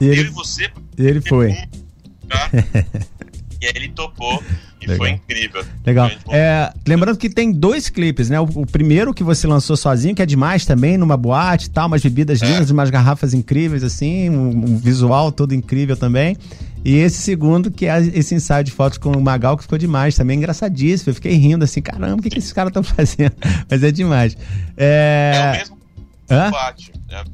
E 0.00 0.06
ele, 0.06 0.20
eu 0.22 0.24
e 0.26 0.30
você. 0.30 0.70
Ele 0.98 1.20
foi. 1.20 1.52
Um, 1.52 2.28
tá? 2.28 2.50
e 3.60 3.66
aí 3.66 3.72
ele 3.74 3.88
topou. 3.90 4.42
E 4.84 4.86
Legal. 4.86 4.98
foi 4.98 5.10
incrível. 5.10 5.64
Legal. 5.86 6.10
É, 6.28 6.70
lembrando 6.86 7.16
que 7.16 7.30
tem 7.30 7.50
dois 7.50 7.88
clipes, 7.88 8.28
né? 8.28 8.38
O, 8.38 8.44
o, 8.44 8.66
primeiro 8.66 9.14
que 9.14 9.24
você 9.24 9.46
lançou 9.46 9.78
sozinho, 9.78 10.14
que 10.14 10.20
é 10.20 10.26
demais 10.26 10.66
também, 10.66 10.98
numa 10.98 11.16
boate 11.16 11.68
e 11.68 11.70
tal, 11.70 11.86
umas 11.86 12.02
bebidas 12.02 12.42
é. 12.42 12.46
lindas, 12.46 12.70
umas 12.70 12.90
garrafas 12.90 13.32
incríveis, 13.32 13.82
assim, 13.82 14.28
um, 14.28 14.48
um, 14.48 14.76
visual 14.76 15.32
todo 15.32 15.54
incrível 15.54 15.96
também. 15.96 16.36
E 16.84 16.96
esse 16.96 17.22
segundo, 17.22 17.70
que 17.70 17.86
é 17.86 17.98
esse 17.98 18.34
ensaio 18.34 18.62
de 18.62 18.70
fotos 18.70 18.98
com 18.98 19.10
o 19.10 19.22
Magal, 19.22 19.56
que 19.56 19.62
ficou 19.62 19.78
demais, 19.78 20.14
também 20.14 20.36
engraçadíssimo. 20.36 21.10
Eu 21.10 21.14
fiquei 21.14 21.32
rindo 21.32 21.64
assim, 21.64 21.80
caramba, 21.80 22.20
o 22.20 22.22
que, 22.22 22.30
que 22.30 22.38
esses 22.38 22.52
caras 22.52 22.70
estão 22.70 22.82
fazendo? 22.84 23.34
Mas 23.70 23.82
é 23.82 23.90
demais. 23.90 24.36
É, 24.76 25.32
é 25.34 25.48
o 25.48 25.52
mesmo 25.52 25.84
Hã? 26.30 26.50
É, 27.10 27.24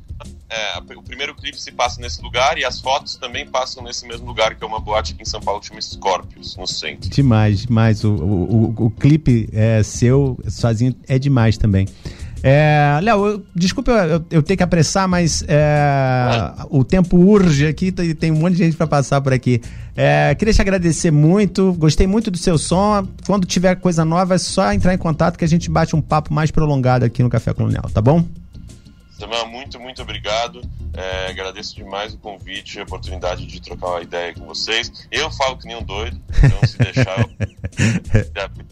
é, 0.51 0.79
o 0.97 1.03
primeiro 1.03 1.35
clipe 1.35 1.61
se 1.61 1.71
passa 1.71 2.01
nesse 2.01 2.21
lugar 2.21 2.59
e 2.59 2.65
as 2.65 2.81
fotos 2.81 3.17
também 3.17 3.47
passam 3.47 3.83
nesse 3.85 4.07
mesmo 4.07 4.27
lugar, 4.27 4.55
que 4.57 4.65
é 4.65 4.67
uma 4.67 4.81
boate 4.81 5.13
aqui 5.13 5.23
em 5.23 5.27
São 5.27 5.41
Paulo 5.41 5.63
chama 5.63 5.81
Scorpius, 5.81 6.57
no 6.57 6.67
centro. 6.67 7.09
Demais, 7.09 7.63
demais. 7.63 8.05
O, 8.05 8.13
o, 8.15 8.55
o, 8.55 8.87
o 8.87 8.91
clipe 8.91 9.49
é, 9.53 9.83
seu, 9.83 10.39
sozinho, 10.49 10.95
é 11.07 11.19
demais 11.19 11.57
também. 11.57 11.87
É, 12.43 12.99
Léo, 13.03 13.43
desculpa 13.55 13.91
eu, 13.91 14.25
eu, 14.31 14.43
ter 14.43 14.57
que 14.57 14.63
apressar, 14.63 15.07
mas 15.07 15.45
é, 15.47 16.53
o 16.71 16.83
tempo 16.83 17.17
urge 17.17 17.67
aqui, 17.67 17.93
tem, 17.93 18.15
tem 18.15 18.31
um 18.31 18.37
monte 18.37 18.53
de 18.53 18.65
gente 18.65 18.77
para 18.77 18.87
passar 18.87 19.21
por 19.21 19.33
aqui. 19.33 19.61
É, 19.95 20.35
queria 20.35 20.55
te 20.55 20.61
agradecer 20.61 21.11
muito, 21.11 21.73
gostei 21.75 22.07
muito 22.07 22.31
do 22.31 22.39
seu 22.39 22.57
som. 22.57 23.07
Quando 23.27 23.47
tiver 23.47 23.75
coisa 23.77 24.05
nova, 24.05 24.35
é 24.35 24.39
só 24.39 24.73
entrar 24.73 24.95
em 24.95 24.99
contato 24.99 25.37
que 25.37 25.45
a 25.45 25.49
gente 25.49 25.71
bate 25.71 25.95
um 25.95 26.01
papo 26.01 26.33
mais 26.33 26.51
prolongado 26.51 27.05
aqui 27.05 27.23
no 27.23 27.29
Café 27.29 27.53
Colonial, 27.53 27.85
tá 27.93 28.01
bom? 28.01 28.25
Samuel, 29.21 29.47
muito, 29.49 29.79
muito 29.79 30.01
obrigado. 30.01 30.63
É, 30.95 31.31
agradeço 31.31 31.77
demais 31.77 32.15
o 32.15 32.19
convite 32.19 32.77
e 32.77 32.81
a 32.81 32.85
oportunidade 32.85 33.47
de 33.47 33.61
trocar 33.61 33.89
uma 33.89 34.01
ideia 34.01 34.33
com 34.35 34.47
vocês. 34.47 35.07
Eu 35.11 35.31
falo 35.31 35.59
que 35.59 35.67
nem 35.67 35.77
um 35.77 35.83
doido, 35.83 36.19
então 36.43 36.67
se 36.67 36.79
deixar 36.79 37.29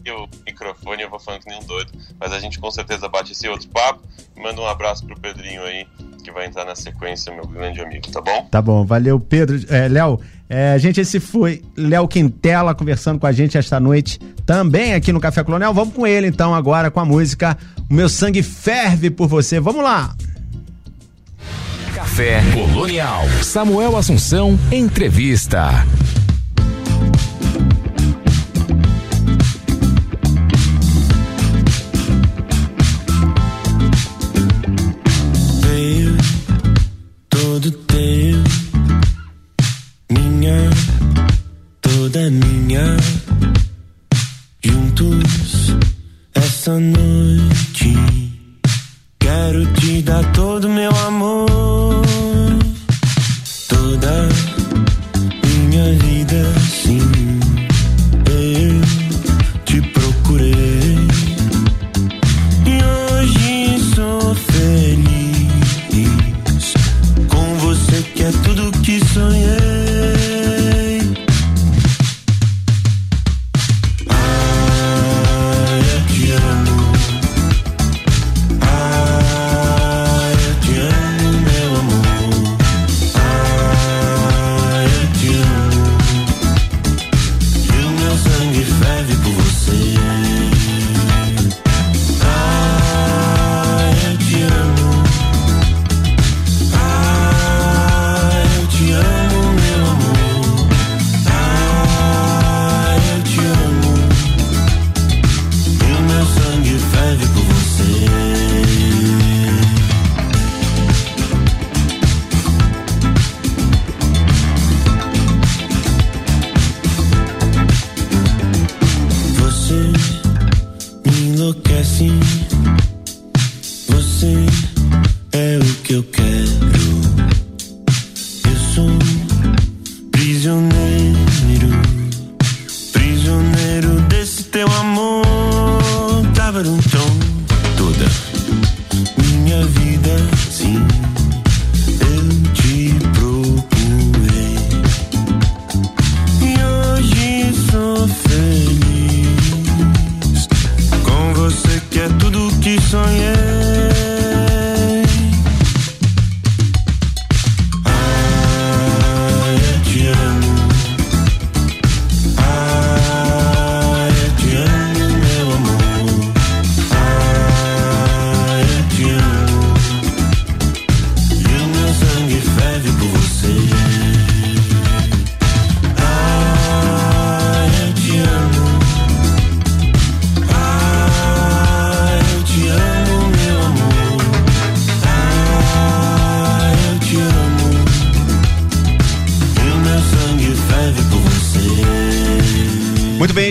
eu, 0.03 0.23
o 0.25 0.29
microfone 0.45 1.03
eu 1.03 1.09
vou 1.09 1.19
falando 1.19 1.41
que 1.41 1.49
nem 1.49 1.59
um 1.59 1.63
doido. 1.63 1.91
Mas 2.19 2.33
a 2.33 2.39
gente 2.39 2.57
com 2.57 2.71
certeza 2.71 3.07
bate 3.07 3.31
esse 3.31 3.47
outro 3.47 3.69
papo. 3.69 4.01
Manda 4.35 4.59
um 4.59 4.65
abraço 4.65 5.05
pro 5.05 5.19
Pedrinho 5.19 5.61
aí, 5.61 5.85
que 6.23 6.31
vai 6.31 6.47
entrar 6.47 6.65
na 6.65 6.75
sequência, 6.75 7.31
meu 7.31 7.45
grande 7.45 7.79
amigo, 7.79 8.09
tá 8.11 8.19
bom? 8.19 8.47
Tá 8.49 8.61
bom, 8.61 8.83
valeu, 8.83 9.19
Pedro. 9.19 9.59
É, 9.69 9.87
Léo, 9.87 10.19
é, 10.49 10.79
gente, 10.79 10.99
esse 10.99 11.19
foi 11.19 11.63
Léo 11.77 12.07
Quintela 12.07 12.73
conversando 12.73 13.19
com 13.19 13.27
a 13.27 13.31
gente 13.31 13.55
esta 13.55 13.79
noite, 13.79 14.17
também 14.47 14.95
aqui 14.95 15.13
no 15.13 15.19
Café 15.19 15.43
Colonial. 15.43 15.75
Vamos 15.75 15.93
com 15.93 16.07
ele 16.07 16.25
então 16.25 16.55
agora 16.55 16.89
com 16.89 16.99
a 16.99 17.05
música 17.05 17.55
O 17.87 17.93
Meu 17.93 18.09
Sangue 18.09 18.41
Ferve 18.41 19.11
por 19.11 19.27
Você. 19.27 19.59
Vamos 19.59 19.83
lá! 19.83 20.15
Café 22.19 22.41
Colonial. 22.53 23.29
Samuel 23.41 23.95
Assunção, 23.95 24.59
entrevista. 24.73 25.85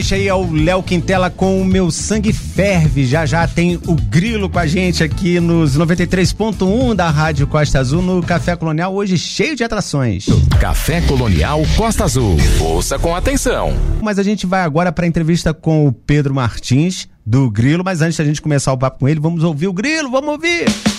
Esse 0.08 0.14
aí 0.14 0.28
é 0.28 0.34
o 0.34 0.50
Léo 0.50 0.82
Quintela 0.82 1.28
com 1.28 1.60
o 1.60 1.64
Meu 1.66 1.90
Sangue 1.90 2.32
Ferve. 2.32 3.04
Já 3.04 3.26
já 3.26 3.46
tem 3.46 3.78
o 3.86 3.94
Grilo 3.94 4.48
com 4.48 4.58
a 4.58 4.66
gente 4.66 5.04
aqui 5.04 5.38
nos 5.38 5.76
93.1 5.76 6.94
da 6.94 7.10
Rádio 7.10 7.46
Costa 7.46 7.78
Azul 7.78 8.00
no 8.00 8.22
Café 8.22 8.56
Colonial, 8.56 8.94
hoje 8.94 9.18
cheio 9.18 9.54
de 9.54 9.62
atrações. 9.62 10.24
Café 10.58 11.02
Colonial 11.02 11.60
Costa 11.76 12.04
Azul. 12.04 12.38
Ouça 12.58 12.98
com 12.98 13.14
atenção. 13.14 13.74
Mas 14.00 14.18
a 14.18 14.22
gente 14.22 14.46
vai 14.46 14.62
agora 14.62 14.90
para 14.90 15.04
a 15.04 15.08
entrevista 15.08 15.52
com 15.52 15.86
o 15.86 15.92
Pedro 15.92 16.34
Martins, 16.34 17.06
do 17.26 17.50
Grilo. 17.50 17.84
Mas 17.84 18.00
antes 18.00 18.16
da 18.16 18.24
gente 18.24 18.40
começar 18.40 18.72
o 18.72 18.78
papo 18.78 19.00
com 19.00 19.08
ele, 19.08 19.20
vamos 19.20 19.44
ouvir 19.44 19.66
o 19.66 19.74
Grilo, 19.74 20.10
vamos 20.10 20.30
ouvir! 20.30 20.97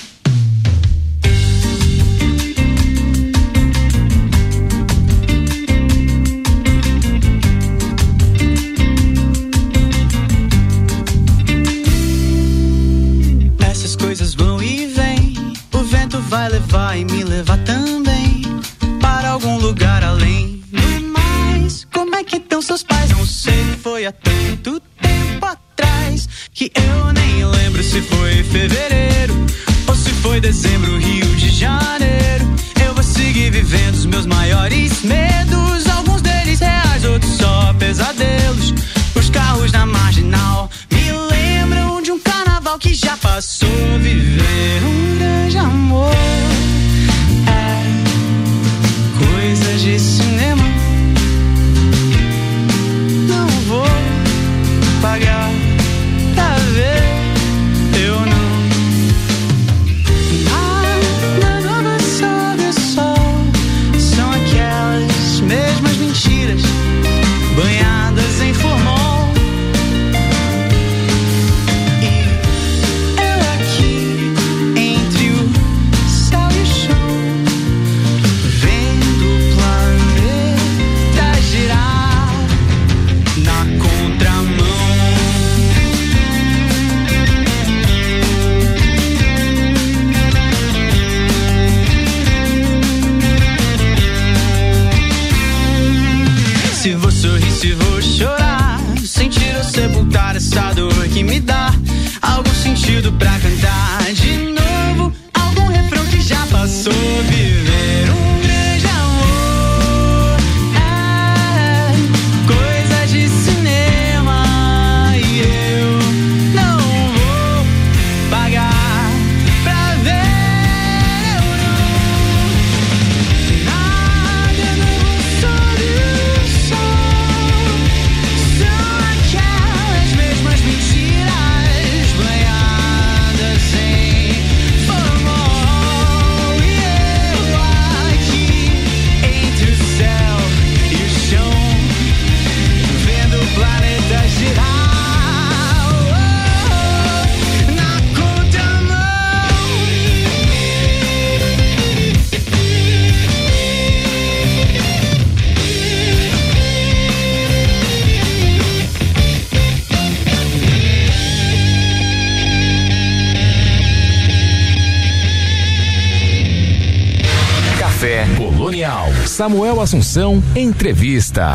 Samuel 169.39 169.79
Assunção, 169.79 170.43
entrevista. 170.53 171.53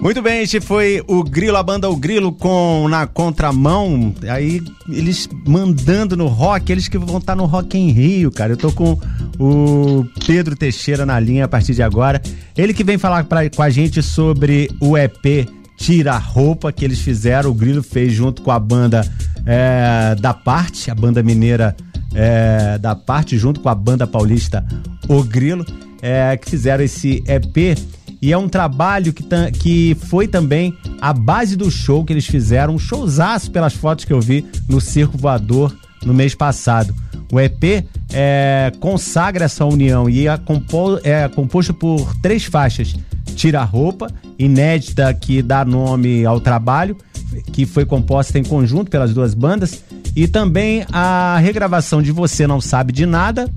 Muito 0.00 0.22
bem, 0.22 0.44
este 0.44 0.62
foi 0.62 1.04
o 1.06 1.22
Grilo, 1.22 1.58
a 1.58 1.62
banda 1.62 1.90
O 1.90 1.94
Grilo 1.94 2.32
com 2.32 2.88
Na 2.88 3.06
Contramão. 3.06 4.14
Aí 4.26 4.62
eles 4.88 5.28
mandando 5.46 6.16
no 6.16 6.26
rock, 6.26 6.72
eles 6.72 6.88
que 6.88 6.96
vão 6.96 7.18
estar 7.18 7.36
no 7.36 7.44
Rock 7.44 7.76
em 7.76 7.90
Rio, 7.90 8.30
cara. 8.30 8.54
Eu 8.54 8.56
tô 8.56 8.72
com 8.72 8.98
o 9.38 10.06
Pedro 10.26 10.56
Teixeira 10.56 11.04
na 11.04 11.20
linha 11.20 11.44
a 11.44 11.48
partir 11.48 11.74
de 11.74 11.82
agora. 11.82 12.18
Ele 12.56 12.72
que 12.72 12.82
vem 12.82 12.96
falar 12.96 13.24
pra, 13.24 13.50
com 13.50 13.62
a 13.62 13.68
gente 13.68 14.02
sobre 14.02 14.70
o 14.80 14.96
EP 14.96 15.46
Tira 15.76 16.16
Roupa 16.16 16.72
que 16.72 16.82
eles 16.82 17.00
fizeram. 17.00 17.50
O 17.50 17.54
Grilo 17.54 17.82
fez 17.82 18.14
junto 18.14 18.40
com 18.40 18.50
a 18.50 18.58
banda 18.58 19.06
é, 19.44 20.16
da 20.18 20.32
Parte, 20.32 20.90
a 20.90 20.94
banda 20.94 21.22
mineira 21.22 21.76
é, 22.14 22.78
da 22.78 22.96
Parte, 22.96 23.36
junto 23.36 23.60
com 23.60 23.68
a 23.68 23.74
banda 23.74 24.06
paulista 24.06 24.66
O 25.06 25.22
Grilo, 25.22 25.66
é, 26.02 26.36
que 26.36 26.50
fizeram 26.50 26.84
esse 26.84 27.22
EP. 27.26 27.78
E 28.20 28.32
é 28.32 28.38
um 28.38 28.48
trabalho 28.48 29.12
que, 29.12 29.24
que 29.52 29.96
foi 30.08 30.26
também 30.26 30.76
a 31.00 31.12
base 31.12 31.56
do 31.56 31.70
show 31.70 32.04
que 32.04 32.12
eles 32.12 32.26
fizeram, 32.26 32.74
um 32.74 32.78
showzaço 32.78 33.50
pelas 33.50 33.74
fotos 33.74 34.04
que 34.04 34.12
eu 34.12 34.20
vi 34.20 34.44
no 34.68 34.80
Circo 34.80 35.16
Voador 35.16 35.74
no 36.04 36.12
mês 36.12 36.34
passado. 36.34 36.94
O 37.30 37.38
EP 37.38 37.84
é, 38.12 38.72
consagra 38.80 39.44
essa 39.44 39.64
união 39.64 40.08
e 40.08 40.26
é, 40.26 40.36
compo, 40.38 40.98
é 41.04 41.28
composto 41.28 41.74
por 41.74 42.14
três 42.16 42.44
faixas. 42.44 42.94
Tira 43.36 43.62
roupa, 43.62 44.08
inédita 44.38 45.12
que 45.14 45.42
dá 45.42 45.64
nome 45.64 46.24
ao 46.24 46.40
trabalho, 46.40 46.96
que 47.52 47.66
foi 47.66 47.84
composta 47.84 48.38
em 48.38 48.42
conjunto 48.42 48.90
pelas 48.90 49.12
duas 49.12 49.34
bandas, 49.34 49.84
e 50.16 50.26
também 50.26 50.84
a 50.90 51.38
regravação 51.38 52.02
de 52.02 52.10
Você 52.10 52.46
Não 52.46 52.60
Sabe 52.60 52.92
de 52.92 53.06
Nada, 53.06 53.48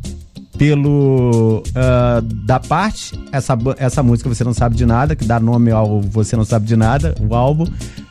pelo 0.57 1.63
uh, 1.69 2.21
da 2.21 2.59
parte 2.59 3.19
essa, 3.31 3.57
essa 3.77 4.03
música 4.03 4.29
Você 4.29 4.43
Não 4.43 4.53
Sabe 4.53 4.75
de 4.75 4.85
Nada, 4.85 5.15
que 5.15 5.25
dá 5.25 5.39
nome 5.39 5.71
ao 5.71 6.01
Você 6.01 6.35
Não 6.35 6.45
Sabe 6.45 6.65
de 6.65 6.75
Nada, 6.75 7.15
o 7.19 7.33
álbum 7.35 7.65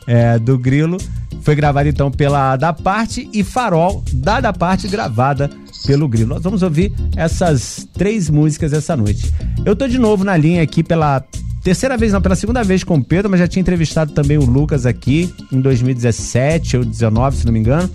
é, 0.07 0.39
do 0.39 0.57
Grilo. 0.57 0.97
Foi 1.41 1.55
gravado 1.55 1.89
então 1.89 2.11
pela 2.11 2.55
Da 2.55 2.71
Parte 2.71 3.27
e 3.33 3.43
Farol 3.43 4.03
da 4.13 4.39
Da 4.39 4.53
Parte 4.53 4.87
gravada 4.87 5.49
pelo 5.85 6.07
Grilo. 6.07 6.35
Nós 6.35 6.43
vamos 6.43 6.61
ouvir 6.61 6.93
essas 7.15 7.87
três 7.93 8.29
músicas 8.29 8.73
essa 8.73 8.95
noite. 8.95 9.31
Eu 9.65 9.75
tô 9.75 9.87
de 9.87 9.97
novo 9.97 10.23
na 10.23 10.37
linha 10.37 10.61
aqui 10.61 10.83
pela 10.83 11.23
terceira 11.63 11.97
vez, 11.97 12.11
não, 12.11 12.21
pela 12.21 12.35
segunda 12.35 12.63
vez 12.63 12.83
com 12.83 12.95
o 12.95 13.03
Pedro, 13.03 13.29
mas 13.29 13.39
já 13.39 13.47
tinha 13.47 13.61
entrevistado 13.61 14.11
também 14.13 14.37
o 14.37 14.45
Lucas 14.45 14.85
aqui 14.85 15.33
em 15.51 15.59
2017 15.59 16.77
ou 16.77 16.83
2019, 16.83 17.37
se 17.37 17.45
não 17.45 17.53
me 17.53 17.59
engano. 17.59 17.89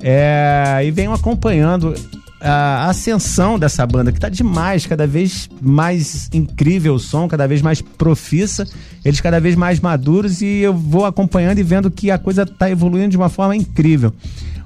É, 0.00 0.80
e 0.84 0.90
venho 0.90 1.12
acompanhando 1.12 1.94
a 2.40 2.88
ascensão 2.88 3.58
dessa 3.58 3.86
banda, 3.86 4.12
que 4.12 4.20
tá 4.20 4.28
demais, 4.28 4.86
cada 4.86 5.06
vez 5.06 5.48
mais 5.60 6.28
incrível 6.32 6.94
o 6.94 6.98
som, 6.98 7.26
cada 7.26 7.46
vez 7.46 7.60
mais 7.60 7.80
profissa, 7.80 8.66
eles 9.04 9.20
cada 9.20 9.40
vez 9.40 9.56
mais 9.56 9.80
maduros 9.80 10.40
e 10.40 10.58
eu 10.58 10.72
vou 10.72 11.04
acompanhando 11.04 11.58
e 11.58 11.62
vendo 11.62 11.90
que 11.90 12.10
a 12.10 12.18
coisa 12.18 12.46
tá 12.46 12.70
evoluindo 12.70 13.10
de 13.10 13.16
uma 13.16 13.28
forma 13.28 13.56
incrível. 13.56 14.12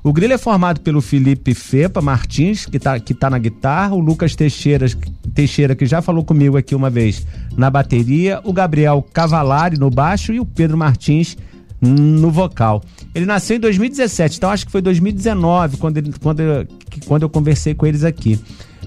O 0.05 0.13
Grilo 0.13 0.33
é 0.33 0.39
formado 0.39 0.81
pelo 0.81 1.01
Felipe 1.01 1.55
Fepa 1.55 2.01
Martins, 2.01 2.67
que 2.67 2.79
tá, 2.79 2.99
que 2.99 3.15
tá 3.15 3.31
na 3.31 3.39
guitarra, 3.39 3.95
o 3.95 4.01
Lucas 4.01 4.35
Teixeira, 4.35 4.87
Teixeira, 5.33 5.77
que 5.77 5.87
já 5.87 6.03
falou 6.03 6.25
comigo 6.25 6.57
aqui 6.57 6.75
uma 6.75 6.91
vez, 6.91 7.25
na 7.57 7.71
bateria, 7.71 8.41
o 8.43 8.53
Gabriel 8.53 9.07
Cavalari 9.13 9.79
no 9.79 9.89
baixo 9.89 10.33
e 10.33 10.41
o 10.41 10.45
Pedro 10.45 10.77
Martins 10.77 11.37
no 11.83 12.31
vocal. 12.31 12.81
Ele 13.13 13.27
nasceu 13.27 13.57
em 13.57 13.61
2017, 13.61 14.37
então 14.37 14.51
acho 14.51 14.65
que 14.65 14.71
foi 14.71 14.81
2019 14.81 15.77
quando, 15.79 15.99
ele, 15.99 16.13
quando, 16.23 16.41
eu, 16.41 16.67
quando 17.07 17.23
eu 17.25 17.29
conversei 17.29 17.75
com 17.75 17.85
eles 17.85 18.05
aqui. 18.05 18.39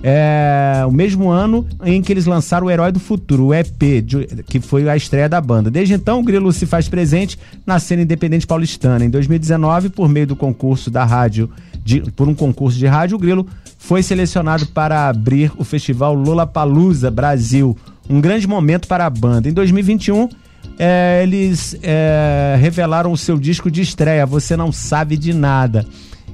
É 0.04 0.84
o 0.88 0.92
mesmo 0.92 1.30
ano 1.30 1.66
em 1.84 2.02
que 2.02 2.14
eles 2.14 2.26
lançaram 2.26 2.68
o 2.68 2.72
Herói 2.72 2.92
do 2.92 3.00
Futuro, 3.00 3.46
o 3.46 3.54
EP, 3.54 4.04
de, 4.04 4.28
que 4.48 4.60
foi 4.60 4.88
a 4.88 4.96
estreia 4.96 5.28
da 5.28 5.42
banda. 5.42 5.72
Desde 5.72 5.94
então, 5.94 6.20
o 6.20 6.24
Grilo 6.24 6.52
se 6.54 6.66
faz 6.66 6.88
presente 6.88 7.40
na 7.66 7.80
cena 7.80 8.04
independente 8.04 8.46
paulistana. 8.46 9.04
Em 9.04 9.10
2019, 9.10 9.90
por 9.90 10.08
meio 10.08 10.28
do 10.28 10.36
concurso 10.36 10.92
da 10.92 11.04
rádio, 11.04 11.50
de, 11.84 12.02
por 12.12 12.28
um 12.28 12.36
concurso 12.36 12.78
de 12.78 12.86
rádio, 12.86 13.16
o 13.16 13.20
Grilo 13.20 13.48
foi 13.78 14.04
selecionado 14.04 14.68
para 14.68 15.08
abrir 15.08 15.52
o 15.58 15.64
festival 15.64 16.14
Lola 16.14 16.46
Palusa 16.46 17.10
Brasil, 17.10 17.76
um 18.10 18.22
grande 18.22 18.48
momento 18.48 18.88
para 18.88 19.06
a 19.06 19.10
banda. 19.10 19.50
Em 19.50 19.54
2021, 19.54 20.30
é, 20.78 21.22
eles 21.24 21.78
é, 21.82 22.58
revelaram 22.60 23.12
o 23.12 23.18
seu 23.18 23.38
disco 23.38 23.70
de 23.72 23.82
estreia, 23.82 24.26
Você 24.26 24.56
Não 24.58 24.72
Sabe 24.72 25.18
de 25.18 25.34
Nada. 25.34 25.86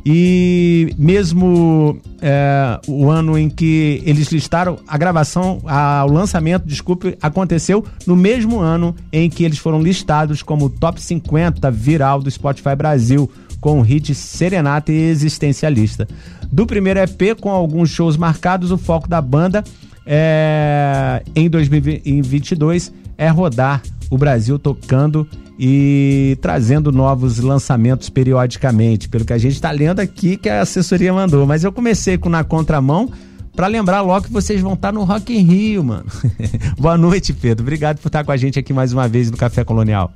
E 0.06 0.96
mesmo 0.98 2.00
é, 2.22 2.80
o 2.88 3.10
ano 3.10 3.38
em 3.38 3.50
que 3.50 4.02
eles 4.04 4.32
listaram 4.32 4.80
a 4.88 4.98
gravação, 4.98 5.62
a, 5.66 6.04
o 6.08 6.12
lançamento, 6.12 6.66
desculpe, 6.66 7.16
aconteceu 7.22 7.86
no 8.08 8.16
mesmo 8.16 8.60
ano 8.60 8.96
em 9.14 9.30
que 9.30 9.44
eles 9.44 9.60
foram 9.60 9.82
listados 9.82 10.42
como 10.42 10.70
top 10.70 11.02
50 11.02 11.70
viral 11.70 12.20
do 12.20 12.32
Spotify 12.32 12.76
Brasil, 12.76 13.30
com 13.60 13.80
o 13.80 13.84
hit 13.84 14.16
Serenata 14.16 14.92
e 14.92 15.10
Existencialista. 15.10 16.08
Do 16.52 16.66
primeiro 16.66 17.00
EP, 17.00 17.40
com 17.40 17.52
alguns 17.52 17.92
shows 17.92 18.18
marcados, 18.18 18.72
o 18.72 18.78
foco 18.78 19.08
da 19.08 19.22
banda 19.22 19.64
é, 20.06 21.22
em 21.36 21.48
2022 21.48 22.92
é 23.18 23.30
rodar 23.30 23.84
o 24.12 24.18
Brasil 24.18 24.60
tocando 24.60 25.26
e 25.58 26.38
trazendo 26.42 26.92
novos 26.92 27.40
lançamentos 27.40 28.10
periodicamente, 28.10 29.08
pelo 29.08 29.24
que 29.24 29.32
a 29.32 29.38
gente 29.38 29.54
está 29.54 29.72
lendo 29.72 30.02
aqui 30.02 30.36
que 30.36 30.50
a 30.50 30.62
assessoria 30.62 31.14
mandou. 31.14 31.48
Mas 31.48 31.64
eu 31.64 31.72
comecei 31.72 32.18
com 32.18 32.28
Na 32.28 32.44
Contramão 32.44 33.10
para 33.56 33.68
lembrar 33.68 34.02
logo 34.02 34.26
que 34.26 34.32
vocês 34.32 34.60
vão 34.60 34.74
estar 34.74 34.90
tá 34.90 34.92
no 34.92 35.06
Rock 35.06 35.34
in 35.34 35.44
Rio, 35.44 35.84
mano. 35.84 36.06
Boa 36.78 36.98
noite, 36.98 37.32
Pedro. 37.32 37.64
Obrigado 37.64 38.00
por 38.00 38.10
estar 38.10 38.26
com 38.26 38.34
a 38.34 38.38
gente 38.38 38.60
aqui 38.60 38.74
mais 38.74 38.92
uma 38.92 39.08
vez 39.08 39.32
no 39.32 39.38
Café 39.38 39.64
Colonial. 39.64 40.14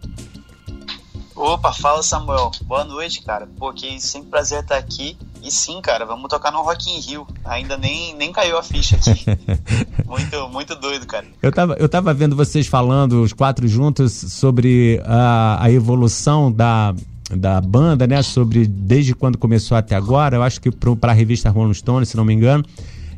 Opa, 1.36 1.74
fala 1.74 2.02
Samuel. 2.02 2.50
Boa 2.64 2.86
noite, 2.86 3.22
cara. 3.22 3.46
Pô, 3.58 3.74
que 3.74 4.00
sempre 4.00 4.30
prazer 4.30 4.62
estar 4.62 4.78
aqui. 4.78 5.18
E 5.44 5.52
sim, 5.52 5.82
cara, 5.82 6.06
vamos 6.06 6.30
tocar 6.30 6.50
no 6.50 6.62
Rock 6.62 6.90
in 6.90 7.00
Rio. 7.02 7.28
Ainda 7.44 7.78
nem, 7.78 8.16
nem 8.16 8.32
caiu 8.32 8.58
a 8.58 8.64
ficha 8.64 8.96
aqui. 8.96 9.26
muito, 10.08 10.50
muito 10.50 10.76
doido, 10.76 11.06
cara. 11.06 11.26
Eu 11.42 11.52
tava, 11.52 11.74
eu 11.74 11.90
tava 11.90 12.14
vendo 12.14 12.36
vocês 12.36 12.68
falando, 12.68 13.22
os 13.22 13.34
quatro 13.34 13.68
juntos, 13.68 14.14
sobre 14.14 15.02
a, 15.06 15.64
a 15.64 15.70
evolução 15.70 16.50
da, 16.50 16.96
da 17.30 17.60
banda, 17.60 18.08
né? 18.08 18.22
Sobre 18.22 18.66
desde 18.66 19.14
quando 19.14 19.38
começou 19.38 19.78
até 19.78 19.94
agora. 19.94 20.38
Eu 20.38 20.44
acho 20.44 20.62
que 20.62 20.72
para 20.72 21.12
a 21.12 21.16
revista 21.16 21.50
Rolling 21.50 21.74
Stone, 21.74 22.06
se 22.06 22.16
não 22.16 22.24
me 22.24 22.34
engano. 22.34 22.64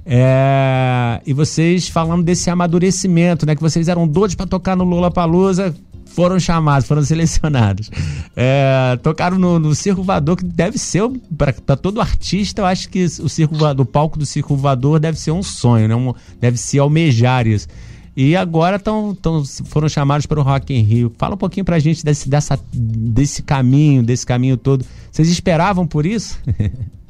É, 0.09 1.21
e 1.25 1.33
vocês 1.33 1.89
falando 1.89 2.23
desse 2.23 2.49
amadurecimento, 2.49 3.45
né? 3.45 3.55
Que 3.55 3.61
vocês 3.61 3.89
eram 3.89 4.07
doidos 4.07 4.35
para 4.35 4.47
tocar 4.47 4.73
no 4.73 4.85
Lula 4.85 5.11
Palusa, 5.11 5.75
foram 6.05 6.39
chamados, 6.39 6.87
foram 6.87 7.03
selecionados. 7.03 7.91
É, 8.39 8.95
tocaram 9.01 9.39
no, 9.39 9.57
no 9.57 9.73
Circo 9.73 10.03
Voador, 10.03 10.37
que 10.37 10.45
deve 10.45 10.77
ser, 10.77 11.01
para 11.35 11.75
todo 11.75 11.99
artista, 11.99 12.61
eu 12.61 12.67
acho 12.67 12.87
que 12.87 13.03
o 13.03 13.27
Circo 13.27 13.55
Voador, 13.55 13.83
o 13.83 13.89
palco 13.89 14.19
do 14.19 14.27
Circo 14.27 14.55
Voador 14.55 14.99
deve 14.99 15.19
ser 15.19 15.31
um 15.31 15.41
sonho, 15.41 15.87
né? 15.87 15.95
Um, 15.95 16.13
deve 16.39 16.55
ser 16.55 16.77
almejar 16.77 17.47
isso. 17.47 17.67
E 18.15 18.35
agora 18.35 18.77
tão, 18.77 19.15
tão, 19.15 19.43
foram 19.43 19.89
chamados 19.89 20.27
para 20.27 20.39
o 20.39 20.43
Rock 20.43 20.71
in 20.71 20.83
Rio. 20.83 21.11
Fala 21.17 21.33
um 21.33 21.37
pouquinho 21.37 21.65
pra 21.65 21.79
gente 21.79 22.05
desse, 22.05 22.29
dessa, 22.29 22.59
desse 22.71 23.41
caminho, 23.41 24.03
desse 24.03 24.23
caminho 24.23 24.55
todo. 24.55 24.85
Vocês 25.11 25.29
esperavam 25.29 25.87
por 25.87 26.05
isso? 26.05 26.37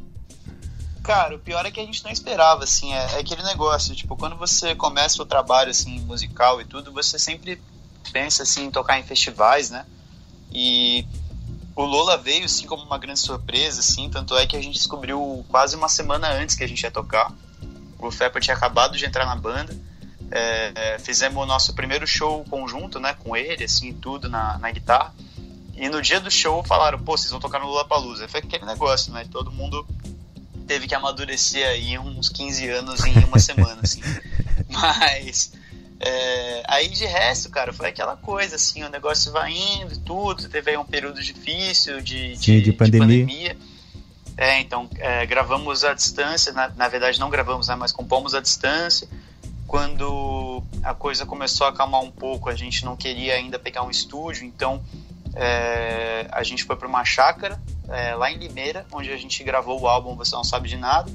Cara, 1.08 1.38
o 1.38 1.40
pior 1.40 1.66
é 1.66 1.72
que 1.72 1.80
a 1.80 1.86
gente 1.86 2.04
não 2.04 2.12
esperava, 2.12 2.66
assim, 2.66 2.94
é, 2.94 3.14
é, 3.14 3.20
aquele 3.20 3.42
negócio, 3.42 3.96
tipo, 3.96 4.18
quando 4.18 4.36
você 4.36 4.76
começa 4.76 5.24
o 5.24 5.26
trabalho, 5.26 5.72
assim, 5.72 6.02
musical 6.02 6.60
e 6.60 6.66
tudo, 6.66 6.92
você 6.92 7.18
sempre 7.18 7.62
pensa 8.12 8.44
assim 8.44 8.66
em 8.66 8.72
tocar 8.72 9.00
em 9.00 9.04
festivais, 9.04 9.70
né? 9.70 9.86
E 10.52 11.08
o 11.78 11.84
Lola 11.84 12.18
veio 12.18 12.44
assim 12.44 12.68
como 12.68 12.84
uma 12.84 12.98
grande 12.98 13.22
surpresa, 13.22 13.80
assim, 13.80 14.10
tanto 14.10 14.36
é 14.36 14.46
que 14.46 14.58
a 14.58 14.62
gente 14.62 14.74
descobriu 14.74 15.46
quase 15.48 15.78
uma 15.78 15.88
semana 15.88 16.28
antes 16.28 16.58
que 16.58 16.64
a 16.66 16.68
gente 16.68 16.84
ia 16.84 16.92
tocar. 16.92 17.32
O 18.00 18.12
Fepa 18.12 18.42
tinha 18.42 18.58
acabado 18.58 18.98
de 18.98 19.06
entrar 19.06 19.26
na 19.26 19.36
banda. 19.38 19.74
É, 20.30 20.74
é, 20.76 21.00
fizemos 21.00 21.42
o 21.42 21.46
nosso 21.46 21.74
primeiro 21.74 22.06
show 22.06 22.44
conjunto, 22.50 23.00
né, 23.00 23.14
com 23.14 23.34
ele, 23.34 23.64
assim, 23.64 23.94
tudo 23.94 24.28
na, 24.28 24.58
na 24.58 24.70
guitarra. 24.72 25.16
E 25.74 25.88
no 25.88 26.02
dia 26.02 26.20
do 26.20 26.30
show 26.30 26.62
falaram, 26.66 27.00
pô, 27.00 27.16
vocês 27.16 27.32
vão 27.32 27.40
tocar 27.40 27.60
no 27.60 27.68
Lula 27.68 27.86
Palusa. 27.86 28.28
Foi 28.28 28.42
aquele 28.42 28.66
negócio, 28.66 29.14
né? 29.14 29.26
Todo 29.32 29.50
mundo 29.50 29.88
teve 30.68 30.88
que 30.88 30.94
amadurecer 30.94 31.66
aí 31.68 31.98
uns 31.98 32.30
15 32.30 32.70
anos 32.70 33.06
em 33.06 33.18
uma 33.24 33.40
semana, 33.40 33.80
assim. 33.82 34.02
Mas 34.70 35.52
é, 36.00 36.64
aí 36.68 36.90
de 36.90 37.06
resto, 37.06 37.50
cara, 37.50 37.74
foi 37.74 37.90
aquela 37.90 38.16
coisa 38.16 38.56
assim, 38.56 38.84
o 38.84 38.90
negócio 38.90 39.32
vai 39.32 39.52
indo 39.52 39.94
e 39.94 39.98
tudo, 39.98 40.48
teve 40.48 40.72
aí 40.72 40.78
um 40.78 40.86
período 40.86 41.22
difícil 41.24 42.02
de, 42.02 42.36
de, 42.38 42.62
de 42.62 42.74
pandemia. 42.74 43.26
De 43.26 43.26
pandemia. 43.26 43.58
É, 44.38 44.60
então 44.60 44.88
é, 44.98 45.26
gravamos 45.26 45.84
à 45.84 45.96
distância, 45.96 46.52
na, 46.54 46.70
na 46.70 46.88
verdade 46.88 47.20
não 47.20 47.30
gravamos, 47.30 47.68
né, 47.68 47.76
mas 47.76 47.92
compomos 47.92 48.36
à 48.36 48.42
distância. 48.42 49.08
Quando 49.66 50.64
a 50.84 50.94
coisa 50.94 51.26
começou 51.26 51.66
a 51.68 51.72
acalmar 51.72 52.02
um 52.02 52.12
pouco, 52.12 52.48
a 52.48 52.56
gente 52.56 52.86
não 52.86 52.96
queria 52.96 53.34
ainda 53.34 53.60
pegar 53.60 53.84
um 53.84 53.90
estúdio, 53.90 54.46
então 54.46 54.82
é, 55.40 56.28
a 56.32 56.42
gente 56.42 56.64
foi 56.64 56.76
para 56.76 56.88
uma 56.88 57.06
chácara 57.06 57.62
é, 57.88 58.16
lá 58.16 58.32
em 58.32 58.38
Limeira, 58.38 58.86
onde 58.92 59.12
a 59.12 59.18
gente 59.18 59.44
gravou 59.44 59.80
o 59.80 59.88
álbum 59.88 60.16
Você 60.16 60.36
Não 60.36 60.44
Sabe 60.44 60.68
de 60.68 60.78
Nada. 60.78 61.12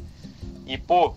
E, 0.64 0.79
pô, 0.79 1.14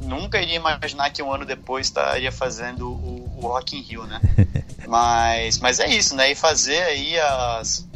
nunca 0.00 0.40
iria 0.40 0.54
imaginar 0.54 1.10
que 1.10 1.20
um 1.20 1.32
ano 1.32 1.44
depois 1.44 1.88
estaria 1.88 2.30
fazendo 2.30 2.88
o, 2.88 3.38
o 3.38 3.48
Rock 3.48 3.76
in 3.76 3.82
Rio, 3.82 4.04
né? 4.04 4.20
mas, 4.86 5.58
mas 5.58 5.80
é 5.80 5.88
isso, 5.88 6.14
né? 6.14 6.30
E 6.30 6.36
fazer 6.36 6.80
aí 6.82 7.18
as, 7.18 7.88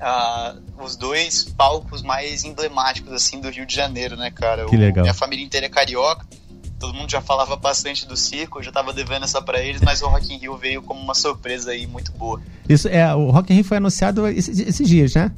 a, 0.00 0.54
os 0.78 0.94
dois 0.94 1.42
palcos 1.42 2.02
mais 2.02 2.44
emblemáticos 2.44 3.12
assim 3.12 3.40
do 3.40 3.50
Rio 3.50 3.66
de 3.66 3.74
Janeiro, 3.74 4.16
né, 4.16 4.30
cara? 4.30 4.64
Que 4.66 4.76
legal. 4.76 5.02
minha 5.02 5.14
família 5.14 5.44
inteira 5.44 5.66
é 5.66 5.68
carioca. 5.68 6.24
Todo 6.82 6.94
mundo 6.94 7.08
já 7.08 7.22
falava 7.22 7.54
bastante 7.54 8.04
do 8.04 8.16
circo, 8.16 8.58
eu 8.58 8.62
já 8.64 8.72
tava 8.72 8.92
devendo 8.92 9.22
essa 9.22 9.40
para 9.40 9.62
eles, 9.62 9.80
mas 9.80 10.02
o 10.02 10.08
Rock 10.08 10.34
in 10.34 10.38
Rio 10.38 10.56
veio 10.56 10.82
como 10.82 11.00
uma 11.00 11.14
surpresa 11.14 11.70
aí 11.70 11.86
muito 11.86 12.10
boa. 12.10 12.42
Isso 12.68 12.88
é, 12.88 13.14
o 13.14 13.30
Rock 13.30 13.52
in 13.52 13.54
Rio 13.54 13.64
foi 13.64 13.76
anunciado 13.76 14.26
esses, 14.26 14.58
esses 14.58 14.88
dias, 14.88 15.14
né? 15.14 15.30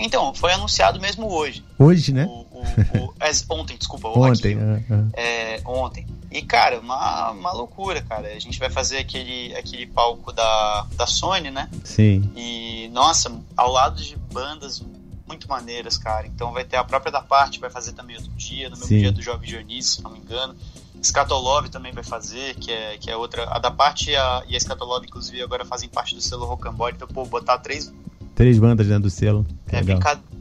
Então, 0.00 0.34
foi 0.34 0.50
anunciado 0.54 0.98
mesmo 0.98 1.30
hoje. 1.30 1.62
Hoje, 1.78 2.10
né? 2.14 2.24
O, 2.24 2.46
o, 2.50 2.62
o, 2.62 3.14
ontem, 3.50 3.76
desculpa. 3.76 4.08
ontem. 4.08 4.56
Uh, 4.56 4.76
uh. 4.90 5.10
É, 5.12 5.60
ontem. 5.62 6.06
E, 6.30 6.40
cara, 6.40 6.80
uma, 6.80 7.30
uma 7.32 7.52
loucura, 7.52 8.00
cara. 8.00 8.28
A 8.28 8.38
gente 8.38 8.58
vai 8.58 8.70
fazer 8.70 8.96
aquele, 8.96 9.54
aquele 9.54 9.86
palco 9.86 10.32
da, 10.32 10.86
da 10.96 11.06
Sony, 11.06 11.50
né? 11.50 11.68
Sim. 11.84 12.32
E, 12.34 12.88
nossa, 12.94 13.30
ao 13.54 13.70
lado 13.70 14.02
de 14.02 14.16
bandas 14.32 14.82
muito 15.26 15.48
maneiras, 15.48 15.96
cara. 15.96 16.26
Então 16.26 16.52
vai 16.52 16.64
ter 16.64 16.76
a 16.76 16.84
própria 16.84 17.10
da 17.10 17.20
parte, 17.20 17.58
vai 17.60 17.70
fazer 17.70 17.92
também 17.92 18.16
outro 18.16 18.30
dia, 18.32 18.68
no 18.68 18.76
mesmo 18.76 18.88
Sim. 18.88 18.98
dia 18.98 19.12
do 19.12 19.22
Jovem 19.22 19.48
Dionísio, 19.48 19.96
se 19.96 20.02
não 20.02 20.10
me 20.10 20.18
engano. 20.18 20.54
Scatolove 21.02 21.68
também 21.68 21.92
vai 21.92 22.04
fazer, 22.04 22.54
que 22.54 22.70
é, 22.70 22.96
que 22.96 23.10
é 23.10 23.16
outra. 23.16 23.44
A 23.50 23.58
da 23.58 23.70
parte 23.70 24.10
e 24.10 24.16
a, 24.16 24.42
e 24.48 24.56
a 24.56 24.60
Scatolove, 24.60 25.06
inclusive, 25.06 25.42
agora 25.42 25.64
fazem 25.64 25.88
parte 25.88 26.14
do 26.14 26.20
selo 26.20 26.46
Rocambole. 26.46 26.94
Então, 26.94 27.06
pô, 27.08 27.24
botar 27.26 27.58
três 27.58 27.92
Três 28.34 28.58
bandas 28.58 28.86
dentro 28.86 29.04
do 29.04 29.10
selo. 29.10 29.46
é 29.68 29.76
Legal. 29.76 29.96
brincadeira. 29.96 30.34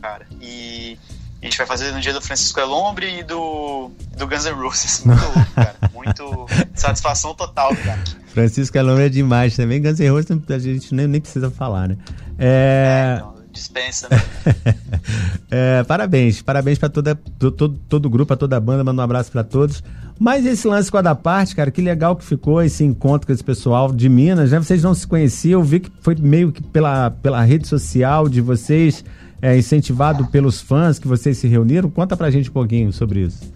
Cara, 0.00 0.26
e 0.40 0.98
a 1.42 1.44
gente 1.46 1.58
vai 1.58 1.66
fazer 1.66 1.92
no 1.92 2.00
dia 2.00 2.12
do 2.12 2.20
Francisco 2.20 2.60
Elombre 2.60 3.20
e 3.20 3.22
do, 3.22 3.90
do 4.16 4.26
Guns 4.26 4.44
N' 4.44 4.52
Roses. 4.52 5.02
Muito 5.04 5.22
louco, 5.22 5.50
cara. 5.54 5.76
Muito 6.04 6.46
satisfação 6.74 7.34
total, 7.34 7.74
cara. 7.76 8.00
Francisco 8.32 8.78
Alombre 8.78 9.04
é 9.04 9.08
demais 9.08 9.56
também. 9.56 9.80
Guns 9.80 9.98
N' 10.00 10.08
Roses 10.10 10.28
a 10.50 10.58
gente 10.58 10.94
nem, 10.94 11.06
nem 11.06 11.20
precisa 11.20 11.50
falar, 11.50 11.88
né? 11.88 11.96
É, 12.38 13.14
Então, 13.18 13.34
dispensa, 13.52 14.08
né? 14.10 14.20
é, 15.50 15.82
parabéns, 15.84 16.42
parabéns 16.42 16.78
pra 16.78 16.88
toda, 16.88 17.14
to- 17.38 17.50
todo, 17.52 17.78
todo 17.88 18.06
o 18.06 18.10
grupo, 18.10 18.28
pra 18.28 18.36
toda 18.36 18.56
a 18.56 18.60
banda, 18.60 18.82
manda 18.84 19.00
um 19.00 19.04
abraço 19.04 19.30
pra 19.30 19.44
todos. 19.44 19.82
Mas 20.18 20.46
esse 20.46 20.66
lance 20.66 20.90
com 20.90 20.96
a 20.98 21.02
da 21.02 21.14
parte, 21.14 21.54
cara, 21.56 21.70
que 21.70 21.80
legal 21.82 22.14
que 22.16 22.24
ficou 22.24 22.62
esse 22.62 22.84
encontro 22.84 23.26
com 23.26 23.32
esse 23.32 23.42
pessoal 23.42 23.92
de 23.92 24.08
Minas, 24.08 24.50
né? 24.52 24.58
Vocês 24.58 24.82
não 24.82 24.94
se 24.94 25.06
conheciam, 25.06 25.60
eu 25.60 25.64
vi 25.64 25.80
que 25.80 25.90
foi 26.00 26.14
meio 26.16 26.52
que 26.52 26.62
pela, 26.62 27.10
pela 27.10 27.42
rede 27.42 27.66
social 27.66 28.28
de 28.28 28.40
vocês, 28.40 29.04
é, 29.42 29.56
incentivado 29.58 30.26
pelos 30.26 30.60
fãs 30.60 30.98
que 30.98 31.08
vocês 31.08 31.36
se 31.38 31.48
reuniram. 31.48 31.90
Conta 31.90 32.16
pra 32.16 32.30
gente 32.30 32.48
um 32.48 32.52
pouquinho 32.52 32.92
sobre 32.92 33.20
isso. 33.22 33.52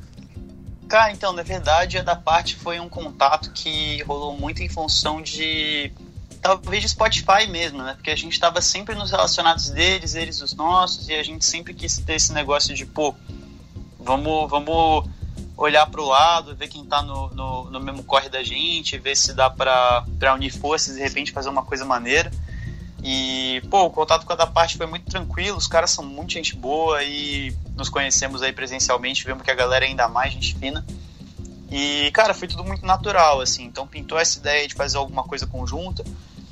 Cara, 0.89 1.13
então, 1.13 1.35
na 1.35 1.43
verdade, 1.43 1.99
a 1.99 2.03
da 2.03 2.17
parte 2.17 2.57
foi 2.57 2.81
um 2.81 2.89
contato 2.89 3.51
que 3.53 4.03
rolou 4.05 4.37
muito 4.37 4.63
em 4.63 4.69
função 4.71 5.21
de. 5.21 5.93
Talvez 6.41 6.83
de 6.83 6.89
Spotify 6.89 7.47
mesmo, 7.47 7.83
né? 7.83 7.93
Porque 7.95 8.11
a 8.11 8.17
gente 8.17 8.41
tava 8.41 8.63
sempre 8.63 8.95
nos 8.95 9.11
relacionados 9.11 9.69
deles, 9.71 10.15
eles 10.15 10.41
os 10.41 10.55
nossos, 10.55 11.09
e 11.09 11.15
a 11.15 11.23
gente 11.23 11.45
sempre 11.45 11.75
quis 11.75 11.99
ter 11.99 12.15
esse 12.15 12.33
negócio 12.33 12.75
de, 12.75 12.87
pô, 12.87 13.15
vamos, 13.99 14.49
vamos 14.49 15.05
olhar 15.57 15.85
pro 15.87 16.07
lado, 16.07 16.57
ver 16.57 16.69
quem 16.69 16.85
tá 16.85 17.03
no, 17.03 17.29
no, 17.31 17.71
no 17.71 17.81
mesmo 17.81 18.03
corre 18.05 18.31
da 18.31 18.43
gente, 18.43 18.97
ver 18.97 19.17
se 19.17 19.35
dá 19.35 19.51
pra 19.51 20.07
unir 20.35 20.51
forças 20.51 20.95
e 20.95 20.99
de 20.99 21.03
repente 21.03 21.33
fazer 21.33 21.51
uma 21.51 21.65
coisa 21.65 21.85
maneira. 21.85 22.31
E, 23.03 23.63
pô, 23.71 23.85
o 23.85 23.91
contato 23.91 24.27
com 24.27 24.33
a 24.33 24.37
da 24.37 24.47
parte 24.47 24.77
foi 24.77 24.87
muito 24.87 25.07
tranquilo, 25.07 25.57
os 25.57 25.67
caras 25.67 25.91
são 25.91 26.05
muito 26.05 26.33
gente 26.33 26.57
boa 26.57 27.03
e 27.05 27.55
nos 27.77 27.89
conhecemos 27.89 28.43
aí 28.43 28.53
presencialmente, 28.53 29.25
vemos 29.25 29.45
que 29.45 29.51
a 29.51 29.55
galera 29.55 29.85
é 29.85 29.89
ainda 29.89 30.09
mais 30.09 30.33
gente 30.33 30.55
fina. 30.57 30.85
E, 31.71 32.11
cara, 32.13 32.35
foi 32.35 32.49
tudo 32.49 32.65
muito 32.65 32.85
natural, 32.85 33.41
assim. 33.41 33.65
Então 33.65 33.87
pintou 33.87 34.19
essa 34.19 34.39
ideia 34.39 34.67
de 34.67 34.75
fazer 34.75 34.97
alguma 34.97 35.23
coisa 35.23 35.47
conjunta. 35.47 36.03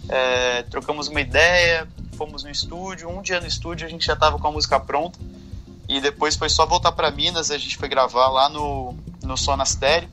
é, 0.09 0.62
trocamos 0.64 1.09
uma 1.09 1.20
ideia, 1.20 1.88
fomos 2.16 2.44
no 2.44 2.51
estúdio. 2.51 3.09
Um 3.09 3.22
dia 3.22 3.40
no 3.40 3.47
estúdio 3.47 3.86
a 3.86 3.90
gente 3.90 4.07
já 4.07 4.14
tava 4.14 4.38
com 4.38 4.47
a 4.47 4.53
música 4.53 4.78
pronta. 4.78 5.18
E 5.88 6.01
depois 6.01 6.36
foi 6.36 6.49
só 6.49 6.66
voltar 6.66 6.92
para 6.92 7.11
Minas, 7.11 7.51
a 7.51 7.59
gente 7.59 7.76
foi 7.76 7.88
gravar 7.88 8.28
lá 8.28 8.49
no, 8.49 8.94
no 9.22 9.36
Sonastério, 9.36 10.09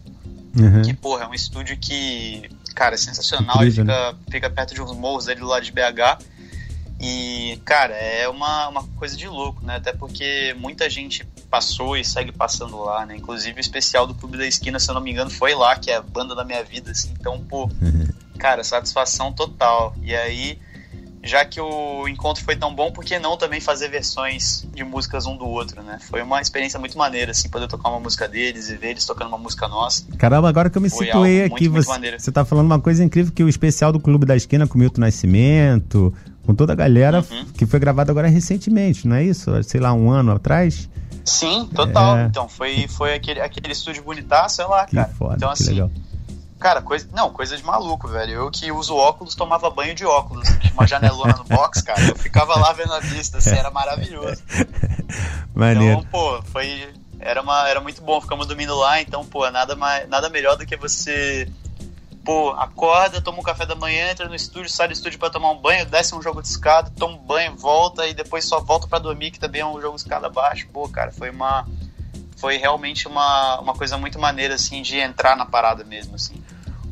Uhum. 0.56 0.84
que, 0.84 0.94
porra, 0.94 1.24
é 1.24 1.28
um 1.28 1.34
estúdio 1.34 1.76
que, 1.78 2.48
cara, 2.74 2.96
é 2.96 2.98
sensacional. 2.98 3.58
Incrível, 3.58 3.86
ele 3.86 3.94
fica, 3.94 4.18
fica 4.32 4.50
perto 4.50 4.74
de 4.74 4.82
uns 4.82 4.96
morros 4.96 5.28
ali 5.28 5.40
do 5.40 5.48
lado 5.48 5.64
de 5.64 5.72
BH. 5.72 6.24
E, 7.00 7.60
cara, 7.66 7.94
é 7.94 8.30
uma, 8.30 8.70
uma 8.70 8.84
coisa 8.96 9.18
de 9.18 9.28
louco, 9.28 9.66
né? 9.66 9.76
Até 9.76 9.92
porque 9.92 10.56
muita 10.58 10.90
gente 10.90 11.26
passou 11.50 11.98
e 11.98 12.06
segue 12.06 12.32
passando 12.32 12.82
lá, 12.82 13.06
né? 13.06 13.18
Inclusive 13.18 13.58
o 13.58 13.60
especial 13.60 14.08
do 14.08 14.16
Clube 14.16 14.38
da 14.38 14.48
Esquina, 14.48 14.80
se 14.80 14.90
eu 14.90 14.96
não 14.96 15.02
me 15.02 15.12
engano, 15.12 15.30
foi 15.30 15.54
lá, 15.54 15.76
que 15.76 15.92
é 15.92 15.98
a 15.98 16.02
banda 16.02 16.34
da 16.34 16.46
minha 16.46 16.64
vida, 16.64 16.92
assim. 16.92 17.14
Então, 17.20 17.40
pô, 17.42 17.70
cara, 18.40 18.64
satisfação 18.64 19.34
total. 19.34 19.94
E 20.02 20.16
aí, 20.16 20.58
já 21.24 21.46
que 21.46 21.60
o 21.62 22.08
encontro 22.08 22.44
foi 22.44 22.56
tão 22.56 22.76
bom, 22.76 22.92
por 22.92 23.06
que 23.06 23.18
não 23.18 23.38
também 23.38 23.62
fazer 23.62 23.88
versões 23.88 24.68
de 24.76 24.84
músicas 24.84 25.26
um 25.26 25.38
do 25.38 25.46
outro, 25.48 25.82
né? 25.82 25.98
Foi 26.10 26.22
uma 26.22 26.42
experiência 26.42 26.78
muito 26.80 26.98
maneira, 26.98 27.32
assim, 27.32 27.48
poder 27.50 27.68
tocar 27.68 27.90
uma 27.90 28.00
música 28.00 28.28
deles 28.28 28.70
e 28.70 28.76
ver 28.76 28.90
eles 28.92 29.06
tocando 29.06 29.30
uma 29.30 29.38
música 29.38 29.68
nossa. 29.68 30.04
Caramba, 30.18 30.50
agora 30.50 30.70
que 30.70 30.78
eu 30.78 30.82
me 30.82 30.90
Foi 30.90 31.06
situei 31.06 31.44
aqui, 31.44 31.50
muito, 31.50 31.72
muito 31.72 31.84
você, 31.86 31.90
maneiro. 31.90 32.20
você 32.20 32.32
tá 32.32 32.44
falando 32.44 32.66
uma 32.66 32.80
coisa 32.80 33.04
incrível 33.04 33.32
que 33.32 33.44
o 33.44 33.48
especial 33.50 33.92
do 33.94 34.00
Clube 34.00 34.26
da 34.26 34.36
Esquina 34.36 34.68
com 34.68 34.78
Milton 34.78 35.02
Nascimento, 35.02 36.14
com 36.46 36.54
toda 36.54 36.74
a 36.74 36.76
galera, 36.76 37.24
Uhum. 37.32 37.46
que 37.58 37.66
foi 37.66 37.80
gravado 37.80 38.12
agora 38.12 38.28
recentemente, 38.28 39.08
não 39.08 39.16
é 39.16 39.24
isso? 39.24 39.52
Sei 39.64 39.80
lá, 39.80 39.94
um 39.94 40.12
ano 40.12 40.34
atrás? 40.34 40.90
Sim, 41.24 41.70
total. 41.74 42.18
É. 42.18 42.26
Então, 42.26 42.50
foi, 42.50 42.86
foi 42.90 43.14
aquele, 43.14 43.40
aquele 43.40 43.72
estúdio 43.72 44.04
bonitaço, 44.04 44.58
sei 44.58 44.66
lá, 44.66 44.86
Que 44.86 44.98
cara. 44.98 45.08
foda, 45.18 45.36
então, 45.38 45.54
que 45.54 45.64
assim, 45.64 45.72
legal. 45.72 45.90
Cara, 46.64 46.82
coisa. 46.82 47.10
Não, 47.12 47.30
coisa 47.30 47.58
de 47.58 47.64
maluco, 47.64 48.08
velho. 48.08 48.32
Eu 48.32 48.50
que 48.50 48.72
uso 48.72 48.96
óculos, 48.96 49.36
tomava 49.36 49.70
banho 49.70 49.94
de 49.94 50.06
óculos. 50.06 50.48
Tinha 50.62 50.72
uma 50.72 50.88
janelona 50.88 51.34
no 51.34 51.44
box, 51.44 51.82
cara. 51.82 52.02
Eu 52.02 52.16
ficava 52.16 52.58
lá 52.58 52.72
vendo 52.72 52.94
a 52.94 53.02
vista, 53.02 53.40
assim, 53.40 53.54
era 53.54 53.70
maravilhoso. 53.70 54.42
Maneiro. 55.54 56.00
Então, 56.00 56.06
pô, 56.10 56.42
foi. 56.44 56.90
Era, 57.20 57.42
uma, 57.42 57.68
era 57.68 57.82
muito 57.82 58.02
bom, 58.02 58.20
ficamos 58.22 58.48
dormindo 58.48 58.76
lá, 58.76 59.02
então, 59.02 59.26
pô, 59.26 59.50
nada, 59.50 59.76
mais, 59.76 60.08
nada 60.08 60.30
melhor 60.30 60.56
do 60.56 60.66
que 60.66 60.78
você. 60.78 61.50
Pô, 62.24 62.52
acorda, 62.52 63.22
toma 63.22 63.40
um 63.40 63.44
café 63.44 63.66
da 63.66 63.76
manhã, 63.76 64.10
entra 64.10 64.30
no 64.30 64.36
estúdio, 64.36 64.70
sai 64.70 64.88
do 64.88 64.94
estúdio 64.94 65.20
pra 65.20 65.30
tomar 65.30 65.52
um 65.52 65.58
banho, 65.58 65.86
desce 65.86 66.16
um 66.16 66.22
jogo 66.22 66.42
de 66.42 66.48
escada, 66.48 66.90
toma 66.98 67.16
um 67.16 67.18
banho, 67.18 67.58
volta 67.58 68.08
e 68.08 68.14
depois 68.14 68.46
só 68.46 68.62
volta 68.62 68.88
pra 68.88 69.00
dormir, 69.00 69.32
que 69.32 69.40
também 69.40 69.60
é 69.60 69.66
um 69.66 69.82
jogo 69.82 69.98
de 69.98 70.04
escada 70.04 70.28
abaixo. 70.28 70.66
Pô, 70.72 70.88
cara, 70.88 71.12
foi 71.12 71.30
uma. 71.30 71.68
Foi 72.38 72.58
realmente 72.58 73.08
uma, 73.08 73.60
uma 73.60 73.74
coisa 73.74 73.98
muito 73.98 74.18
maneira, 74.20 74.56
assim, 74.56 74.82
de 74.82 74.98
entrar 74.98 75.36
na 75.36 75.46
parada 75.46 75.84
mesmo, 75.84 76.16
assim. 76.16 76.43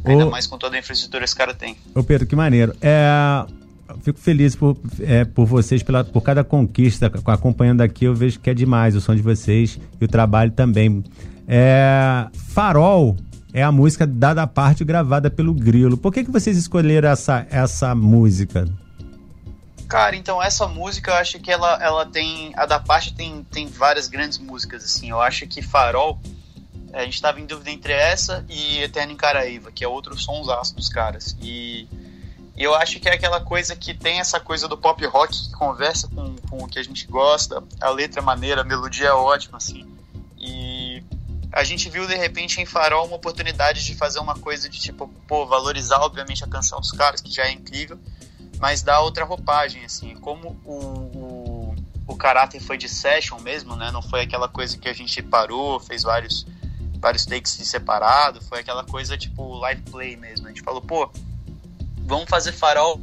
Ainda 0.06 0.26
Ô- 0.26 0.32
mais 0.32 0.48
com 0.48 0.58
toda 0.58 0.76
a 0.76 0.80
infraestrutura 0.80 1.20
que 1.22 1.26
esse 1.26 1.36
cara 1.36 1.54
tem. 1.54 1.78
Ô 1.94 2.04
Pedro, 2.04 2.26
que 2.28 2.36
maneiro. 2.36 2.76
É, 2.82 3.46
fico 4.04 4.20
feliz 4.20 4.56
por, 4.56 4.78
é, 5.02 5.26
por 5.26 5.46
vocês, 5.46 5.84
pela, 5.84 6.04
por 6.04 6.22
cada 6.22 6.44
conquista, 6.44 7.08
ac- 7.08 7.22
acompanhando 7.28 7.82
aqui, 7.82 8.06
eu 8.06 8.16
vejo 8.16 8.40
que 8.40 8.50
é 8.50 8.54
demais 8.54 8.96
o 8.96 9.02
som 9.02 9.16
de 9.16 9.22
vocês 9.22 9.80
e 10.00 10.06
o 10.06 10.08
trabalho 10.08 10.52
também. 10.52 11.04
É, 11.48 12.28
Farol 12.50 13.16
é 13.54 13.62
a 13.62 13.72
música 13.72 14.08
dada 14.08 14.42
à 14.42 14.48
parte 14.48 14.84
gravada 14.84 15.30
pelo 15.30 15.54
Grilo. 15.54 15.98
Por 15.98 16.14
que, 16.14 16.24
que 16.24 16.32
vocês 16.32 16.58
escolheram 16.58 17.10
essa, 17.10 17.46
essa 17.50 17.94
música? 17.94 18.68
Cara, 19.88 20.16
então 20.16 20.42
essa 20.42 20.68
música 20.70 21.12
eu 21.12 21.16
acho 21.16 21.38
que 21.40 21.52
ela, 21.52 21.78
ela 21.84 22.06
tem. 22.06 22.54
A 22.56 22.66
da 22.66 22.80
parte 22.80 23.14
tem, 23.14 23.46
tem 23.52 23.68
várias 23.68 24.08
grandes 24.08 24.38
músicas, 24.38 24.86
assim. 24.86 25.10
Eu 25.10 25.20
acho 25.20 25.46
que 25.48 25.62
Farol. 25.62 26.18
É, 26.94 27.02
A 27.02 27.06
gente 27.06 27.22
tava 27.22 27.40
em 27.40 27.46
dúvida 27.46 27.72
entre 27.72 27.94
essa 27.94 28.46
e 28.50 28.80
Eterno 28.82 29.14
em 29.14 29.18
Caraíva, 29.18 29.72
que 29.72 29.84
é 29.84 29.88
outro 29.88 30.18
sonsaço 30.20 30.76
dos 30.76 30.90
caras. 30.90 31.36
E, 31.42 31.88
eu 32.58 32.76
acho 32.76 33.00
que 33.00 33.10
é 33.10 33.14
aquela 33.14 33.42
coisa 33.42 33.76
que 33.76 33.94
tem 33.94 34.20
essa 34.20 34.40
coisa 34.40 34.68
do 34.68 34.78
pop 34.78 35.04
rock 35.08 35.48
que 35.48 35.52
conversa 35.54 36.08
com, 36.08 36.36
com 36.50 36.64
o 36.64 36.68
que 36.68 36.78
a 36.78 36.84
gente 36.84 37.08
gosta. 37.08 37.64
A 37.80 37.90
letra 37.90 38.22
é 38.22 38.24
maneira, 38.24 38.62
a 38.62 38.64
melodia 38.64 39.08
é 39.08 39.14
ótima, 39.14 39.58
assim. 39.58 39.88
E 40.38 41.04
a 41.52 41.64
gente 41.64 41.90
viu 41.90 42.06
de 42.06 42.16
repente 42.16 42.62
em 42.62 42.66
Farol 42.66 43.08
uma 43.08 43.16
oportunidade 43.16 43.84
de 43.84 43.96
fazer 43.96 44.20
uma 44.20 44.36
coisa 44.36 44.70
de 44.70 44.80
tipo, 44.80 45.08
pô, 45.28 45.46
valorizar 45.46 46.00
obviamente 46.02 46.44
a 46.44 46.48
canção 46.48 46.80
dos 46.80 46.92
caras, 46.92 47.20
que 47.20 47.32
já 47.32 47.46
é 47.46 47.52
incrível 47.52 47.98
mas 48.62 48.84
dá 48.84 49.02
outra 49.02 49.26
roupagem, 49.26 49.84
assim. 49.84 50.16
Como 50.18 50.56
o, 50.64 50.76
o, 50.76 51.76
o 52.06 52.16
caráter 52.16 52.62
foi 52.62 52.78
de 52.78 52.88
session 52.88 53.40
mesmo, 53.40 53.76
né? 53.76 53.90
Não 53.90 54.04
foi 54.04 54.22
aquela 54.22 54.48
coisa 54.48 54.78
que 54.78 54.88
a 54.88 54.94
gente 54.94 55.20
parou, 55.24 55.80
fez 55.80 56.04
vários, 56.04 56.46
vários 57.02 57.26
takes 57.26 57.58
de 57.58 57.66
separado, 57.66 58.40
foi 58.42 58.60
aquela 58.60 58.84
coisa 58.84 59.18
tipo 59.18 59.56
live 59.58 59.82
play 59.84 60.16
mesmo. 60.16 60.46
A 60.46 60.50
gente 60.50 60.62
falou, 60.62 60.82
pô, 60.82 61.12
vamos 62.06 62.30
fazer 62.30 62.52
farol 62.52 63.02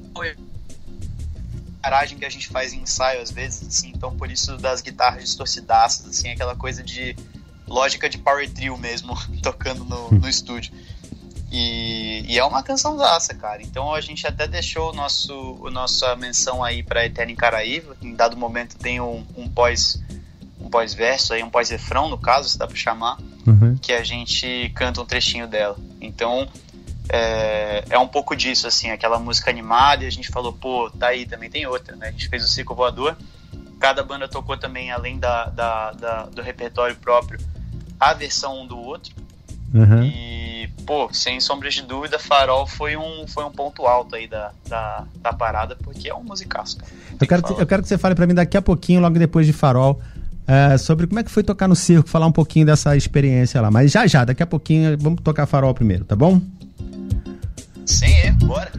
garagem 1.82 2.18
que 2.18 2.24
a 2.24 2.30
gente 2.30 2.48
faz 2.48 2.72
em 2.72 2.82
ensaio 2.82 3.20
às 3.20 3.30
vezes, 3.30 3.66
assim, 3.66 3.92
então 3.94 4.16
por 4.16 4.30
isso 4.30 4.56
das 4.56 4.80
guitarras 4.80 5.24
distorcidaças, 5.24 6.06
assim, 6.06 6.28
aquela 6.30 6.54
coisa 6.54 6.82
de 6.82 7.16
lógica 7.66 8.08
de 8.08 8.18
power 8.18 8.48
trio 8.50 8.76
mesmo, 8.76 9.14
tocando 9.42 9.84
no, 9.84 10.10
no 10.10 10.28
estúdio. 10.28 10.72
E, 11.50 12.24
e 12.28 12.38
é 12.38 12.44
uma 12.44 12.62
cançãozaça, 12.62 13.34
cara. 13.34 13.62
Então 13.62 13.94
a 13.94 14.00
gente 14.02 14.26
até 14.26 14.46
deixou 14.46 14.90
o 14.90 14.94
nosso, 14.94 15.56
o 15.60 15.70
nossa 15.70 16.14
menção 16.14 16.62
aí 16.62 16.82
pra 16.82 17.06
Eterna 17.06 17.32
em 17.32 17.36
Caraíva. 17.36 17.96
Em 18.02 18.14
dado 18.14 18.36
momento 18.36 18.76
tem 18.76 19.00
um, 19.00 19.26
um 19.34 19.48
pós 19.48 19.98
um 20.60 20.68
pós-verso 20.68 21.32
aí, 21.32 21.42
um 21.42 21.50
pós-refrão, 21.50 22.08
no 22.08 22.18
caso, 22.18 22.48
se 22.48 22.58
dá 22.58 22.66
pra 22.66 22.76
chamar, 22.76 23.18
Uhum. 23.46 23.76
que 23.80 23.92
a 23.92 24.02
gente 24.04 24.70
canta 24.74 25.00
um 25.00 25.06
trechinho 25.06 25.46
dela. 25.46 25.76
Então 26.00 26.46
é, 27.08 27.84
é 27.88 27.98
um 27.98 28.06
pouco 28.08 28.36
disso, 28.36 28.66
assim, 28.66 28.90
aquela 28.90 29.18
música 29.18 29.50
animada 29.50 30.04
e 30.04 30.06
a 30.06 30.10
gente 30.10 30.28
falou, 30.28 30.52
pô, 30.52 30.90
tá 30.90 31.08
aí, 31.08 31.24
também 31.24 31.48
tem 31.48 31.66
outra, 31.66 31.96
né? 31.96 32.08
A 32.08 32.10
gente 32.10 32.28
fez 32.28 32.44
o 32.44 32.48
Circo 32.48 32.74
Voador. 32.74 33.16
Cada 33.80 34.02
banda 34.02 34.28
tocou 34.28 34.56
também, 34.58 34.90
além 34.90 35.18
da, 35.18 35.44
da, 35.46 35.92
da- 35.92 36.22
do 36.26 36.42
repertório 36.42 36.96
próprio, 36.96 37.38
a 37.98 38.12
versão 38.12 38.62
um 38.62 38.66
do 38.66 38.76
outro. 38.78 39.14
Uhum. 39.72 40.02
E, 40.02 40.68
pô, 40.86 41.08
sem 41.12 41.40
sombras 41.40 41.74
de 41.74 41.82
dúvida, 41.82 42.18
Farol 42.18 42.66
foi 42.66 42.96
um, 42.96 43.26
foi 43.26 43.44
um 43.44 43.50
ponto 43.50 43.86
alto 43.86 44.14
aí 44.16 44.26
da, 44.26 44.50
da, 44.68 45.04
da 45.16 45.32
parada, 45.32 45.76
porque 45.76 46.08
é 46.10 46.14
um 46.14 46.22
musicaço, 46.24 46.78
cara. 46.78 46.90
Eu 47.20 47.26
quero, 47.26 47.42
que 47.42 47.52
eu 47.62 47.66
quero 47.66 47.82
que 47.82 47.88
você 47.88 47.96
fale 47.98 48.14
pra 48.14 48.26
mim 48.26 48.34
daqui 48.34 48.56
a 48.56 48.62
pouquinho, 48.62 49.00
logo 49.00 49.18
depois 49.18 49.46
de 49.46 49.52
Farol, 49.52 50.00
é, 50.48 50.78
sobre 50.78 51.06
como 51.06 51.20
é 51.20 51.22
que 51.22 51.30
foi 51.30 51.42
tocar 51.42 51.68
no 51.68 51.76
circo, 51.76 52.08
falar 52.08 52.26
um 52.26 52.32
pouquinho 52.32 52.64
dessa 52.64 52.96
experiência 52.96 53.60
lá. 53.60 53.70
Mas 53.70 53.92
já 53.92 54.06
já, 54.06 54.24
daqui 54.24 54.42
a 54.42 54.46
pouquinho, 54.46 54.96
vamos 54.98 55.20
tocar 55.22 55.44
farol 55.44 55.74
primeiro, 55.74 56.06
tá 56.06 56.16
bom? 56.16 56.40
Sim, 57.84 58.14
é, 58.24 58.32
bora. 58.32 58.72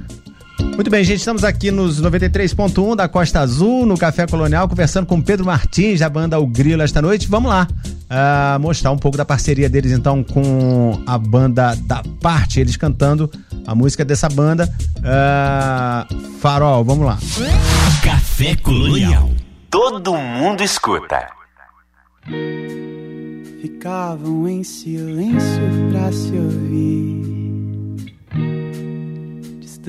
Muito 0.59 0.89
bem, 0.89 1.03
gente, 1.03 1.19
estamos 1.19 1.43
aqui 1.43 1.71
nos 1.71 2.01
93.1 2.01 2.95
da 2.95 3.07
Costa 3.07 3.41
Azul, 3.41 3.85
no 3.85 3.97
Café 3.97 4.25
Colonial, 4.25 4.67
conversando 4.67 5.05
com 5.05 5.21
Pedro 5.21 5.45
Martins, 5.45 5.99
da 5.99 6.09
banda 6.09 6.39
O 6.39 6.47
Grilo, 6.47 6.81
esta 6.81 7.01
noite. 7.01 7.27
Vamos 7.27 7.49
lá 7.49 7.67
uh, 8.09 8.59
mostrar 8.59 8.91
um 8.91 8.97
pouco 8.97 9.17
da 9.17 9.25
parceria 9.25 9.69
deles, 9.69 9.91
então, 9.91 10.23
com 10.23 11.01
a 11.05 11.17
banda 11.17 11.75
da 11.81 12.01
Parte, 12.21 12.59
eles 12.59 12.75
cantando 12.75 13.29
a 13.67 13.75
música 13.75 14.03
dessa 14.03 14.27
banda. 14.29 14.71
Uh, 14.97 16.39
Farol, 16.39 16.83
vamos 16.83 17.05
lá. 17.05 17.17
Café 18.03 18.55
Colonial. 18.55 19.29
Todo 19.69 20.15
mundo 20.15 20.63
escuta. 20.63 21.38
Ficavam 23.61 24.47
em 24.47 24.63
silêncio 24.63 25.61
pra 25.91 26.11
se 26.11 26.33
ouvir 26.35 27.29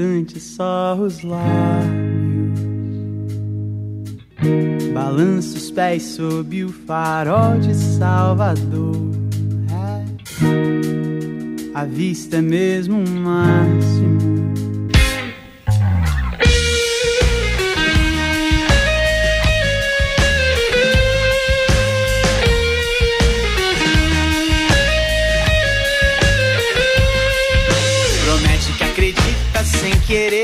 distante 0.01 0.41
só 0.41 0.97
os 0.97 1.23
lábios. 1.23 1.41
Balança 4.95 5.57
os 5.57 5.71
pés 5.71 6.03
sob 6.03 6.65
o 6.65 6.69
farol 6.69 7.59
de 7.59 7.75
Salvador. 7.75 9.11
É, 9.71 10.05
a 11.75 11.85
vista 11.85 12.37
é 12.37 12.43
mesmo 12.43 12.97
um 12.97 13.21
máximo. 13.21 14.30
Querer 30.11 30.40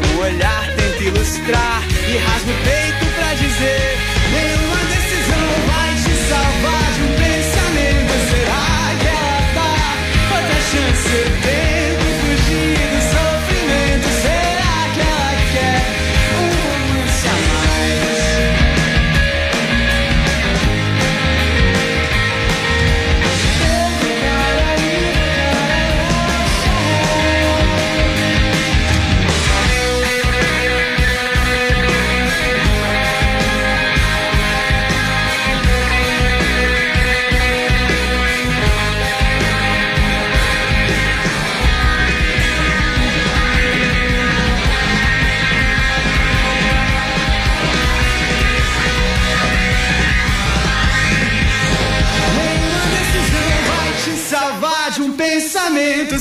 Algum 0.00 0.18
olhar 0.22 0.66
tenta 0.76 1.02
ilustrar 1.04 1.82
E 2.08 2.16
rasga 2.16 2.50
o 2.50 2.64
peito 2.64 3.14
pra 3.14 3.34
dizer 3.34 4.09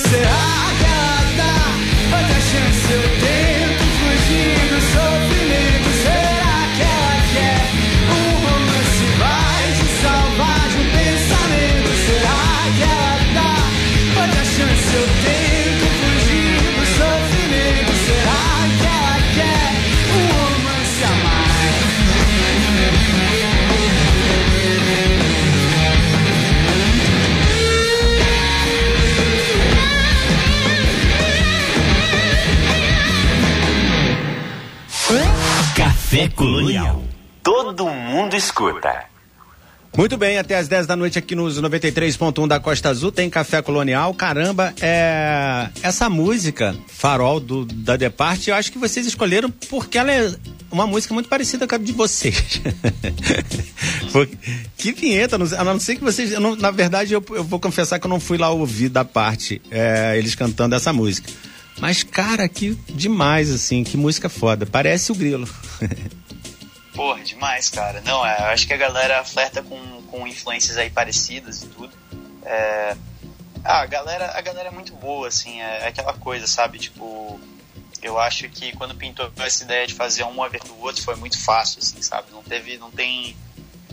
Será 0.09 0.73
que 0.79 0.85
ela 0.85 1.21
dá 1.37 2.17
outra 2.17 2.41
chance? 2.41 3.18
Café 36.19 36.29
Colonial. 36.35 37.03
Todo 37.41 37.85
mundo 37.87 38.35
escuta. 38.35 39.05
Muito 39.97 40.17
bem, 40.17 40.37
até 40.37 40.57
às 40.57 40.67
10 40.67 40.85
da 40.85 40.95
noite 40.95 41.17
aqui 41.17 41.33
nos 41.33 41.59
93.1 41.61 42.45
da 42.47 42.59
Costa 42.59 42.89
Azul 42.89 43.09
tem 43.11 43.29
Café 43.29 43.61
Colonial. 43.61 44.13
Caramba, 44.13 44.73
é 44.81 45.69
essa 45.81 46.09
música 46.09 46.75
Farol 46.87 47.39
do 47.39 47.65
da 47.65 47.95
Departe, 47.95 48.49
eu 48.49 48.55
acho 48.55 48.71
que 48.71 48.77
vocês 48.77 49.07
escolheram 49.07 49.49
porque 49.69 49.97
ela 49.97 50.11
é 50.11 50.31
uma 50.69 50.85
música 50.85 51.13
muito 51.13 51.29
parecida 51.29 51.65
com 51.67 51.75
a 51.75 51.77
de 51.77 51.91
vocês. 51.93 52.61
Que 54.75 54.91
vinheta, 54.91 55.37
não- 55.37 55.47
a 55.57 55.63
não 55.63 55.79
ser 55.79 55.95
que 55.95 56.03
vocês, 56.03 56.31
eu 56.31 56.39
não- 56.41 56.55
na 56.55 56.71
verdade 56.71 57.13
eu, 57.13 57.23
eu 57.31 57.43
vou 57.43 57.59
confessar 57.59 57.99
que 57.99 58.05
eu 58.05 58.09
não 58.09 58.19
fui 58.19 58.37
lá 58.37 58.49
ouvir 58.49 58.89
da 58.89 59.05
parte 59.05 59.61
é, 59.69 60.15
eles 60.17 60.35
cantando 60.35 60.73
essa 60.75 60.91
música. 60.91 61.29
Mas 61.79 62.03
cara, 62.03 62.47
que 62.47 62.75
demais 62.87 63.51
assim, 63.51 63.83
que 63.83 63.97
música 63.97 64.29
foda. 64.29 64.65
Parece 64.65 65.11
o 65.11 65.15
Grilo. 65.15 65.47
Porra, 66.93 67.23
demais, 67.23 67.69
cara. 67.69 68.01
Não, 68.01 68.25
é, 68.25 68.39
eu 68.39 68.45
acho 68.47 68.67
que 68.67 68.73
a 68.73 68.77
galera 68.77 69.23
flerta 69.23 69.63
com, 69.63 69.79
com 70.03 70.27
influências 70.27 70.77
aí 70.77 70.89
parecidas 70.89 71.63
e 71.63 71.67
tudo. 71.67 71.93
É, 72.43 72.97
ah, 73.63 73.81
a 73.81 73.85
galera, 73.85 74.31
a 74.35 74.41
galera 74.41 74.69
é 74.69 74.71
muito 74.71 74.93
boa, 74.93 75.27
assim, 75.27 75.61
é, 75.61 75.83
é 75.83 75.87
aquela 75.87 76.13
coisa, 76.13 76.47
sabe? 76.47 76.77
Tipo, 76.77 77.39
eu 78.01 78.19
acho 78.19 78.49
que 78.49 78.75
quando 78.75 78.95
pintou 78.95 79.31
essa 79.37 79.63
ideia 79.63 79.85
de 79.85 79.93
fazer 79.93 80.23
um 80.23 80.41
a 80.41 80.47
ver 80.47 80.61
do 80.63 80.77
outro 80.79 81.03
foi 81.03 81.15
muito 81.15 81.39
fácil, 81.39 81.79
assim, 81.79 82.01
sabe? 82.01 82.31
Não 82.31 82.43
teve, 82.43 82.77
não 82.77 82.91
tem, 82.91 83.35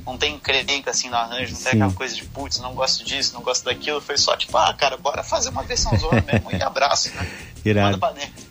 não 0.06 0.16
tem 0.16 0.34
encrenca 0.36 0.90
assim 0.92 1.10
no 1.10 1.16
arranjo, 1.16 1.52
não 1.52 1.60
tem 1.60 1.72
Sim. 1.72 1.78
aquela 1.82 1.92
coisa 1.92 2.14
de 2.14 2.24
putz, 2.24 2.58
não 2.60 2.72
gosto 2.74 3.04
disso, 3.04 3.34
não 3.34 3.42
gosto 3.42 3.64
daquilo. 3.64 4.00
Foi 4.00 4.16
só 4.16 4.36
tipo, 4.36 4.56
ah, 4.56 4.72
cara, 4.72 4.96
bora 4.96 5.22
fazer 5.24 5.48
uma 5.50 5.62
versão 5.64 5.96
zona 5.98 6.22
mesmo 6.22 6.50
e 6.52 6.62
abraço, 6.62 7.10
né? 7.14 7.26
Irado. 7.64 7.98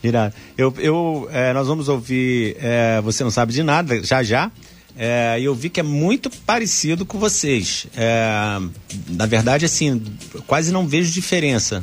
Irado. 0.03 0.33
Eu, 0.57 0.73
eu, 0.77 1.29
é, 1.31 1.53
nós 1.53 1.67
vamos 1.67 1.87
ouvir 1.87 2.57
é, 2.59 2.99
Você 3.01 3.23
Não 3.23 3.31
Sabe 3.31 3.53
de 3.53 3.63
Nada, 3.63 4.03
já 4.03 4.21
já. 4.21 4.51
é, 4.97 5.37
e 5.39 5.45
eu 5.45 5.55
vi 5.55 5.69
que 5.69 5.79
é 5.79 5.83
muito 5.83 6.29
parecido 6.29 7.05
com 7.05 7.17
vocês. 7.17 7.87
É, 7.95 8.59
na 9.07 9.25
verdade, 9.25 9.63
assim, 9.65 10.03
quase 10.45 10.71
não 10.73 10.85
vejo 10.85 11.09
diferença. 11.13 11.81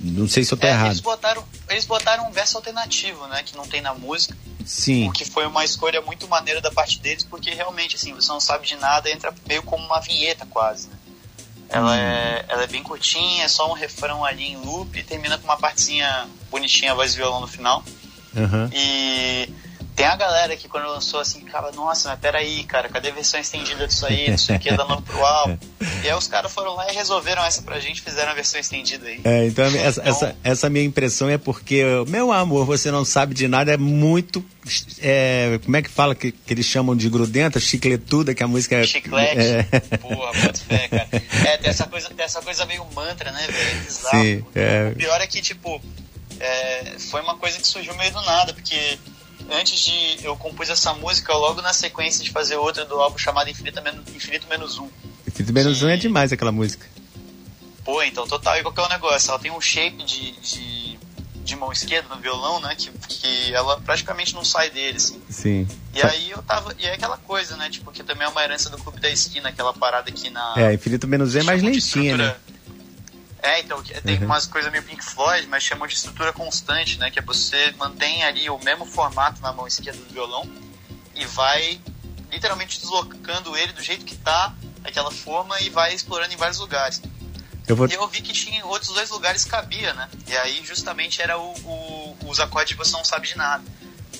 Não 0.00 0.26
sei 0.28 0.44
se 0.44 0.52
eu 0.52 0.58
tô 0.58 0.66
É, 0.66 0.70
errado. 0.70 0.88
eles 0.88 1.00
botaram, 1.00 1.44
eles 1.70 1.84
botaram 1.86 2.28
um 2.28 2.32
verso 2.32 2.56
alternativo, 2.56 3.26
né? 3.28 3.42
Que 3.44 3.56
não 3.56 3.66
tem 3.66 3.80
na 3.80 3.94
música. 3.94 4.36
Sim. 4.72 5.06
O 5.06 5.12
que 5.12 5.26
foi 5.26 5.46
uma 5.46 5.66
escolha 5.66 6.00
muito 6.00 6.26
maneira 6.26 6.58
da 6.58 6.70
parte 6.70 6.98
deles, 6.98 7.22
porque 7.22 7.50
realmente, 7.50 7.96
assim, 7.96 8.14
você 8.14 8.28
não 8.32 8.40
sabe 8.40 8.66
de 8.66 8.74
nada, 8.76 9.10
entra 9.10 9.32
meio 9.46 9.62
como 9.62 9.84
uma 9.84 10.00
vinheta 10.00 10.46
quase, 10.46 10.88
né? 10.88 10.96
Ela, 11.68 11.98
é, 11.98 12.44
ela 12.48 12.62
é 12.62 12.66
bem 12.66 12.82
curtinha, 12.82 13.44
é 13.44 13.48
só 13.48 13.70
um 13.70 13.74
refrão 13.74 14.24
ali 14.24 14.44
em 14.44 14.56
loop 14.56 14.98
e 14.98 15.02
termina 15.02 15.36
com 15.36 15.44
uma 15.44 15.58
partezinha 15.58 16.26
bonitinha, 16.50 16.94
voz 16.94 17.12
e 17.12 17.16
violão 17.18 17.42
no 17.42 17.46
final. 17.46 17.84
Aham. 18.34 18.70
E 18.72 19.50
tem 20.02 20.10
a 20.10 20.16
galera 20.16 20.56
que 20.56 20.68
quando 20.68 20.88
lançou 20.88 21.20
assim, 21.20 21.40
ficava, 21.40 21.70
nossa, 21.70 22.08
mas 22.10 22.18
peraí, 22.18 22.64
cara, 22.64 22.88
cadê 22.88 23.10
a 23.10 23.12
versão 23.14 23.38
estendida 23.38 23.86
disso 23.86 24.04
aí? 24.04 24.28
Não 24.30 24.36
sei 24.38 24.56
o 24.56 24.58
que, 24.58 24.76
da 24.76 24.84
novo 24.84 25.02
pro 25.02 25.24
álbum. 25.24 25.56
E 26.02 26.08
aí 26.08 26.14
os 26.14 26.26
caras 26.26 26.52
foram 26.52 26.74
lá 26.74 26.90
e 26.90 26.94
resolveram 26.94 27.44
essa 27.44 27.62
pra 27.62 27.78
gente, 27.78 28.02
fizeram 28.02 28.32
a 28.32 28.34
versão 28.34 28.58
estendida 28.58 29.06
aí. 29.06 29.20
É, 29.22 29.46
então 29.46 29.64
essa, 29.64 30.00
Então- 30.00 30.04
essa, 30.12 30.36
essa 30.42 30.68
minha 30.70 30.84
impressão 30.84 31.28
é 31.30 31.38
porque, 31.38 31.84
meu 32.08 32.32
amor, 32.32 32.66
você 32.66 32.90
não 32.90 33.04
sabe 33.04 33.32
de 33.32 33.46
nada, 33.46 33.72
é 33.72 33.76
muito. 33.76 34.44
é, 35.00 35.60
como 35.64 35.76
é 35.76 35.82
que 35.82 35.88
fala 35.88 36.14
que, 36.16 36.32
que 36.32 36.52
eles 36.52 36.66
chamam 36.66 36.96
de 36.96 37.08
grudenta, 37.08 37.60
chicletuda, 37.60 38.34
que 38.34 38.42
a 38.42 38.48
música 38.48 38.76
é. 38.76 38.84
Chiclete. 38.84 39.38
É, 39.38 39.62
Porra, 39.98 40.32
bota 40.32 40.58
fé, 40.68 40.88
cara. 40.88 41.08
É, 41.46 41.56
tem 41.58 41.70
essa 41.70 41.86
coisa, 41.86 42.08
tem 42.10 42.24
essa 42.24 42.42
coisa 42.42 42.66
meio 42.66 42.84
mantra, 42.94 43.30
né, 43.30 43.46
velho? 43.46 43.70
É 43.70 43.74
bizarro. 43.84 44.20
Sim, 44.24 44.44
é. 44.56 44.88
O 44.92 44.96
pior 44.96 45.20
é 45.20 45.26
que, 45.28 45.40
tipo, 45.40 45.80
é, 46.40 46.94
foi 47.10 47.20
uma 47.20 47.36
coisa 47.36 47.58
que 47.60 47.66
surgiu 47.68 47.94
meio 47.94 48.10
do 48.12 48.20
nada, 48.22 48.52
porque 48.52 48.98
antes 49.52 49.80
de. 49.80 50.24
Eu 50.24 50.36
compus 50.36 50.70
essa 50.70 50.92
música 50.94 51.34
logo 51.34 51.60
na 51.60 51.72
sequência 51.72 52.24
de 52.24 52.30
fazer 52.30 52.56
outra 52.56 52.84
do 52.84 52.94
álbum 53.00 53.18
chamado 53.18 53.50
Infinito 53.50 53.80
Menos, 53.82 54.08
Infinito 54.14 54.46
Menos 54.48 54.78
Um. 54.78 54.88
Infinito 55.26 55.52
Menos 55.52 55.82
um 55.82 55.88
é 55.88 55.96
demais 55.96 56.32
aquela 56.32 56.52
música. 56.52 56.86
Pô, 57.84 58.02
então 58.02 58.26
total, 58.26 58.58
e 58.58 58.62
qual 58.62 58.72
que 58.72 58.80
é 58.80 58.84
o 58.84 58.88
negócio? 58.88 59.30
Ela 59.30 59.38
tem 59.38 59.50
um 59.50 59.60
shape 59.60 60.04
de, 60.04 60.32
de, 60.40 60.98
de 61.44 61.56
mão 61.56 61.72
esquerda 61.72 62.14
no 62.14 62.20
violão, 62.20 62.60
né? 62.60 62.74
Que, 62.76 62.90
que 63.08 63.54
ela 63.54 63.80
praticamente 63.80 64.34
não 64.34 64.44
sai 64.44 64.70
dele, 64.70 64.96
assim. 64.96 65.20
Sim. 65.28 65.68
E 65.92 66.00
aí 66.00 66.30
eu 66.30 66.42
tava. 66.42 66.74
E 66.78 66.86
é 66.86 66.94
aquela 66.94 67.16
coisa, 67.16 67.56
né? 67.56 67.68
Tipo, 67.70 67.90
que 67.90 68.04
também 68.04 68.26
é 68.26 68.30
uma 68.30 68.42
herança 68.42 68.70
do 68.70 68.78
Clube 68.78 69.00
da 69.00 69.10
Esquina, 69.10 69.48
aquela 69.48 69.72
parada 69.72 70.08
aqui 70.08 70.30
na. 70.30 70.54
É, 70.56 70.74
Infinito 70.74 71.08
Menos 71.08 71.34
um 71.34 71.40
é 71.40 71.42
mais 71.42 71.62
lentinha, 71.62 72.16
né? 72.16 72.36
É, 73.42 73.60
então, 73.60 73.82
que- 73.82 74.00
tem 74.02 74.18
Uhum. 74.18 74.26
umas 74.26 74.46
coisas 74.46 74.70
meio 74.70 74.84
Pink 74.84 75.04
Floyd, 75.04 75.48
mas 75.48 75.62
chamam 75.64 75.86
de 75.88 75.94
estrutura 75.94 76.32
constante, 76.32 76.96
né? 76.98 77.10
Que 77.10 77.18
é 77.18 77.22
você 77.22 77.72
mantém 77.76 78.22
ali 78.22 78.48
o 78.48 78.58
mesmo 78.58 78.86
formato 78.86 79.40
na 79.42 79.52
mão 79.52 79.66
esquerda 79.66 79.98
do 79.98 80.12
violão 80.12 80.48
e 81.14 81.24
vai 81.26 81.80
literalmente 82.30 82.78
deslocando 82.80 83.56
ele 83.56 83.72
do 83.72 83.82
jeito 83.82 84.04
que 84.04 84.16
tá, 84.16 84.54
aquela 84.84 85.10
forma, 85.10 85.60
e 85.60 85.68
vai 85.70 85.92
explorando 85.92 86.32
em 86.32 86.36
vários 86.36 86.58
lugares. 86.58 87.02
Eu 87.66 87.76
vou. 87.76 87.86
E 87.88 87.92
eu 87.94 88.06
vi 88.08 88.20
que 88.22 88.32
tinha 88.32 88.58
em 88.60 88.62
outros 88.62 88.92
dois 88.92 89.10
lugares 89.10 89.44
cabia, 89.44 89.92
né? 89.94 90.08
E 90.26 90.36
aí 90.36 90.64
justamente 90.64 91.20
era 91.20 91.36
o, 91.38 91.52
o- 91.64 92.16
os 92.26 92.40
acordes 92.40 92.72
que 92.72 92.78
você 92.78 92.92
não 92.92 93.04
sabe 93.04 93.28
de 93.28 93.36
nada. 93.36 93.62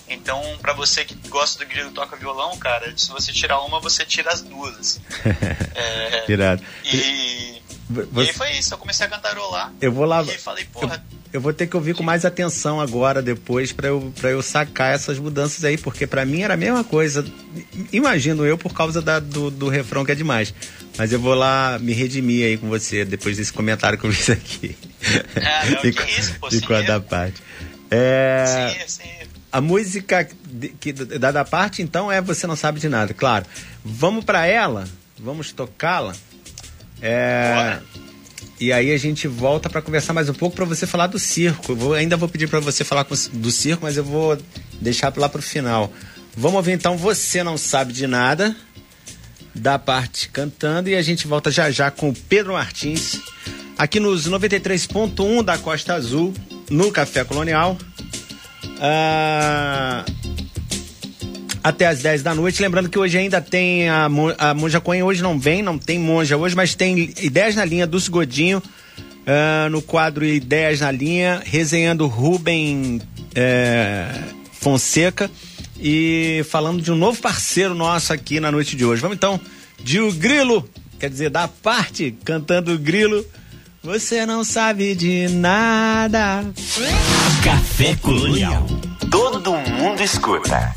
Então, 0.09 0.43
pra 0.61 0.73
você 0.75 1.05
que 1.05 1.15
gosta 1.29 1.65
do 1.65 1.69
grilo 1.69 1.91
e 1.91 1.93
toca 1.95 2.17
violão, 2.17 2.57
cara, 2.59 2.93
se 2.99 3.09
você 3.09 3.33
tirar 3.33 3.61
uma, 3.63 3.81
você 3.81 4.05
tira 4.05 4.33
as 4.33 4.43
duas. 4.43 4.77
assim. 4.79 5.01
É, 5.75 6.21
Tirado. 6.27 6.63
e, 6.85 7.62
e 8.01 8.07
Você- 8.15 8.31
aí 8.31 8.37
foi 8.37 8.51
isso, 8.53 8.75
eu 8.75 8.79
comecei 8.79 9.07
a 9.07 9.09
cantarolar 9.09 9.73
Eu 9.81 9.93
vou 9.93 10.05
lá. 10.05 10.23
e 10.23 10.39
falei, 10.39 10.65
porra, 10.65 11.05
Eu 11.33 11.41
vou 11.41 11.51
ter 11.55 11.67
que 11.67 11.75
ouvir 11.75 11.95
com 11.95 12.03
mais 12.03 12.27
atenção 12.27 12.79
agora, 12.79 13.23
depois, 13.23 13.73
pra 13.73 13.89
eu, 13.89 14.13
pra 14.21 14.29
eu 14.31 14.43
sacar 14.43 14.95
essas 14.95 15.19
mudanças 15.19 15.65
aí, 15.65 15.79
porque 15.79 16.07
pra 16.07 16.27
mim 16.27 16.43
era 16.43 16.53
a 16.53 16.57
mesma 16.59 16.85
coisa. 16.85 17.25
Imagino 17.91 18.45
eu, 18.45 18.59
por 18.59 18.75
causa 18.75 19.01
da- 19.01 19.19
do, 19.19 19.51
do 19.51 19.69
refrão 19.71 20.05
que 20.05 20.13
é 20.13 20.15
demais. 20.15 20.53
Mas 20.99 21.11
eu 21.11 21.19
vou 21.19 21.33
lá 21.35 21.79
me 21.81 21.95
redimir 21.95 22.45
aí 22.45 22.59
com 22.59 22.69
você, 22.69 23.03
depois 23.07 23.39
desse 23.39 23.51
comentário 23.51 23.99
que 23.99 24.05
eu 24.07 24.13
fiz 24.13 24.29
aqui. 24.29 24.77
É, 25.37 25.71
não, 25.71 25.81
De 25.83 25.91
que 25.93 26.21
isso, 26.21 26.35
pô, 26.39 26.51
sim, 26.51 26.61
cada 26.61 26.93
eu- 26.95 27.01
parte. 27.03 27.43
É, 27.91 28.75
sim, 28.87 29.03
sim. 29.03 29.11
a 29.51 29.61
música 29.61 30.29
que, 30.81 30.93
da, 30.93 31.31
da 31.31 31.45
parte, 31.47 31.81
então, 31.81 32.13
é 32.13 32.21
Você 32.21 32.47
Não 32.47 32.57
Sabe 32.57 32.79
de 32.79 32.89
Nada, 32.91 33.15
claro. 33.15 33.47
Vamos 33.83 34.23
pra 34.25 34.47
ela, 34.47 34.85
vamos 35.19 35.51
tocá-la. 35.53 36.15
É, 37.03 37.79
e 38.61 38.73
aí 38.73 38.93
a 38.93 38.97
gente 38.97 39.27
volta 39.27 39.69
pra 39.69 39.83
conversar 39.83 40.13
mais 40.13 40.29
um 40.29 40.35
pouco 40.35 40.55
pra 40.55 40.65
você 40.65 40.87
falar 40.87 41.09
do 41.09 41.19
circo. 41.19 41.75
Vou- 41.75 41.95
ainda 41.95 42.17
vou 42.17 42.29
pedir 42.29 42.47
pra 42.49 42.61
você 42.61 42.85
falar 42.85 43.05
com- 43.05 43.15
do 43.33 43.51
circo, 43.51 43.81
mas 43.83 43.97
eu 43.97 44.05
vou 44.05 44.39
deixar 44.81 45.13
lá 45.17 45.29
pro 45.29 45.43
final. 45.43 45.93
Vamos 46.37 46.57
ouvir 46.59 46.73
então 46.73 46.97
Você 46.97 47.43
Não 47.43 47.59
Sabe 47.59 47.93
de 47.93 48.07
Nada, 48.07 48.55
da 49.55 49.79
parte 49.79 50.29
cantando, 50.29 50.89
e 50.89 50.95
a 50.95 51.03
gente 51.03 51.27
volta 51.27 51.51
já 51.51 51.71
já 51.71 51.91
com 51.91 52.09
o 52.11 52.15
Pedro 52.15 52.53
Martins, 52.55 53.19
aqui 53.77 53.99
nos 54.01 54.27
93.1 54.27 55.43
da 55.43 55.59
Costa 55.59 55.95
Azul, 55.95 56.33
no 56.71 56.91
Café 56.93 57.25
Colonial. 57.25 57.77
Ah, 58.81 60.05
até 61.63 61.87
às 61.87 62.01
10 62.01 62.23
da 62.23 62.35
noite. 62.35 62.61
Lembrando 62.61 62.89
que 62.89 62.99
hoje 62.99 63.17
ainda 63.17 63.41
tem 63.41 63.89
a, 63.89 64.09
a 64.39 64.55
Monja 64.55 64.81
Coen, 64.81 65.03
hoje 65.03 65.23
não 65.23 65.39
vem, 65.39 65.63
não 65.63 65.79
tem 65.79 65.99
Monja 65.99 66.37
hoje, 66.37 66.57
mas 66.57 66.75
tem 66.75 67.13
Ideias 67.21 67.55
na 67.55 67.65
Linha 67.65 67.87
do 67.87 67.99
Godinho, 68.11 68.63
ah, 69.27 69.69
no 69.71 69.81
quadro 69.81 70.25
Ideias 70.25 70.81
na 70.81 70.91
Linha, 70.91 71.43
resenhando 71.45 72.07
Rubem 72.07 73.01
eh, 73.35 74.09
Fonseca 74.53 75.31
e 75.79 76.45
falando 76.49 76.83
de 76.83 76.91
um 76.93 76.97
novo 76.97 77.21
parceiro 77.21 77.75
nosso 77.75 78.13
aqui 78.13 78.41
na 78.41 78.51
noite 78.51 78.77
de 78.77 78.85
hoje. 78.85 79.01
Vamos 79.01 79.17
então 79.17 79.41
de 79.83 80.01
O 80.01 80.13
Grilo, 80.13 80.69
quer 80.99 81.11
dizer, 81.11 81.31
da 81.31 81.49
parte, 81.49 82.15
cantando 82.25 82.73
o 82.73 82.79
Grilo. 82.79 83.25
Você 83.83 84.25
não 84.25 84.45
sabe 84.45 84.95
de 84.95 85.27
nada. 85.29 86.45
Café 87.43 87.97
Colonial. 87.97 88.65
Todo 89.11 89.53
mundo 89.55 90.01
escuta. 90.01 90.73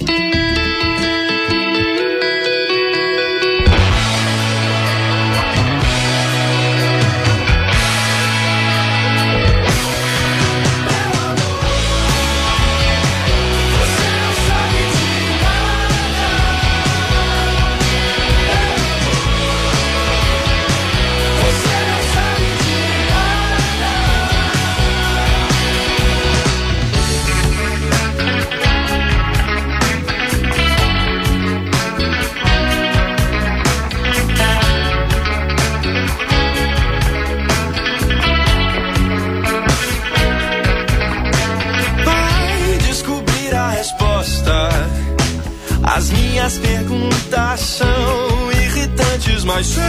Minhas 46.45 46.57
perguntas 46.59 47.59
são 47.59 48.51
irritantes, 48.51 49.43
mas 49.43 49.65
sei 49.65 49.83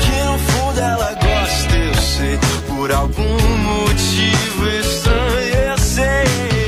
que 0.00 0.24
no 0.24 0.38
fundo 0.38 0.80
ela 0.80 1.12
gosta. 1.12 1.76
Eu 1.76 1.94
sei 1.94 2.38
por 2.66 2.90
algum 2.90 3.38
motivo 3.58 4.68
estranho. 4.80 5.54
Eu 5.70 5.78
sei. 5.78 6.61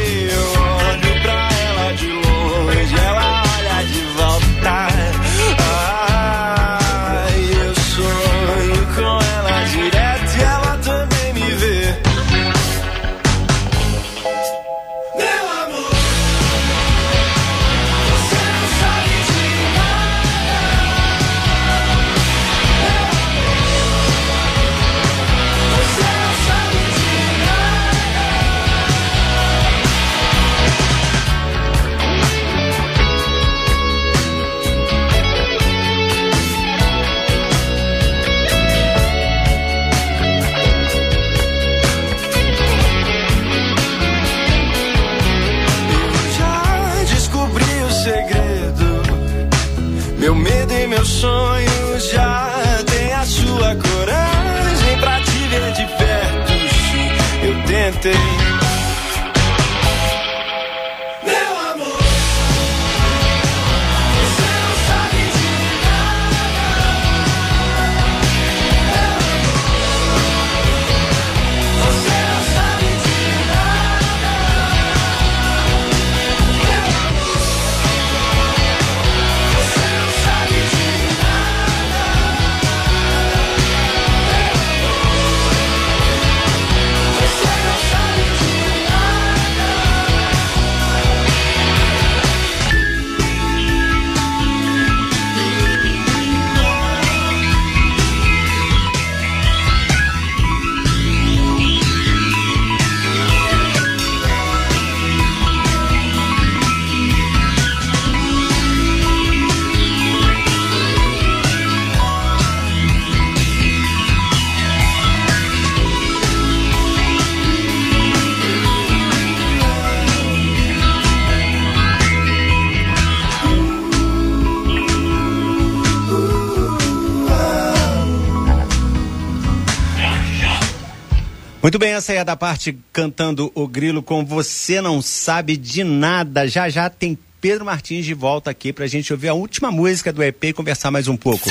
Essa 132.04 132.12
é 132.12 132.22
da 132.22 132.36
parte 132.36 132.78
cantando 132.92 133.50
o 133.54 133.66
grilo 133.66 134.02
com 134.02 134.22
Você 134.26 134.78
Não 134.78 135.00
Sabe 135.00 135.56
de 135.56 135.82
Nada. 135.82 136.46
Já 136.46 136.68
já 136.68 136.90
tem 136.90 137.18
Pedro 137.40 137.64
Martins 137.64 138.04
de 138.04 138.12
volta 138.12 138.50
aqui 138.50 138.74
pra 138.74 138.86
gente 138.86 139.10
ouvir 139.10 139.28
a 139.28 139.34
última 139.34 139.70
música 139.70 140.12
do 140.12 140.22
EP 140.22 140.44
e 140.44 140.52
conversar 140.52 140.90
mais 140.90 141.08
um 141.08 141.16
pouco. 141.16 141.48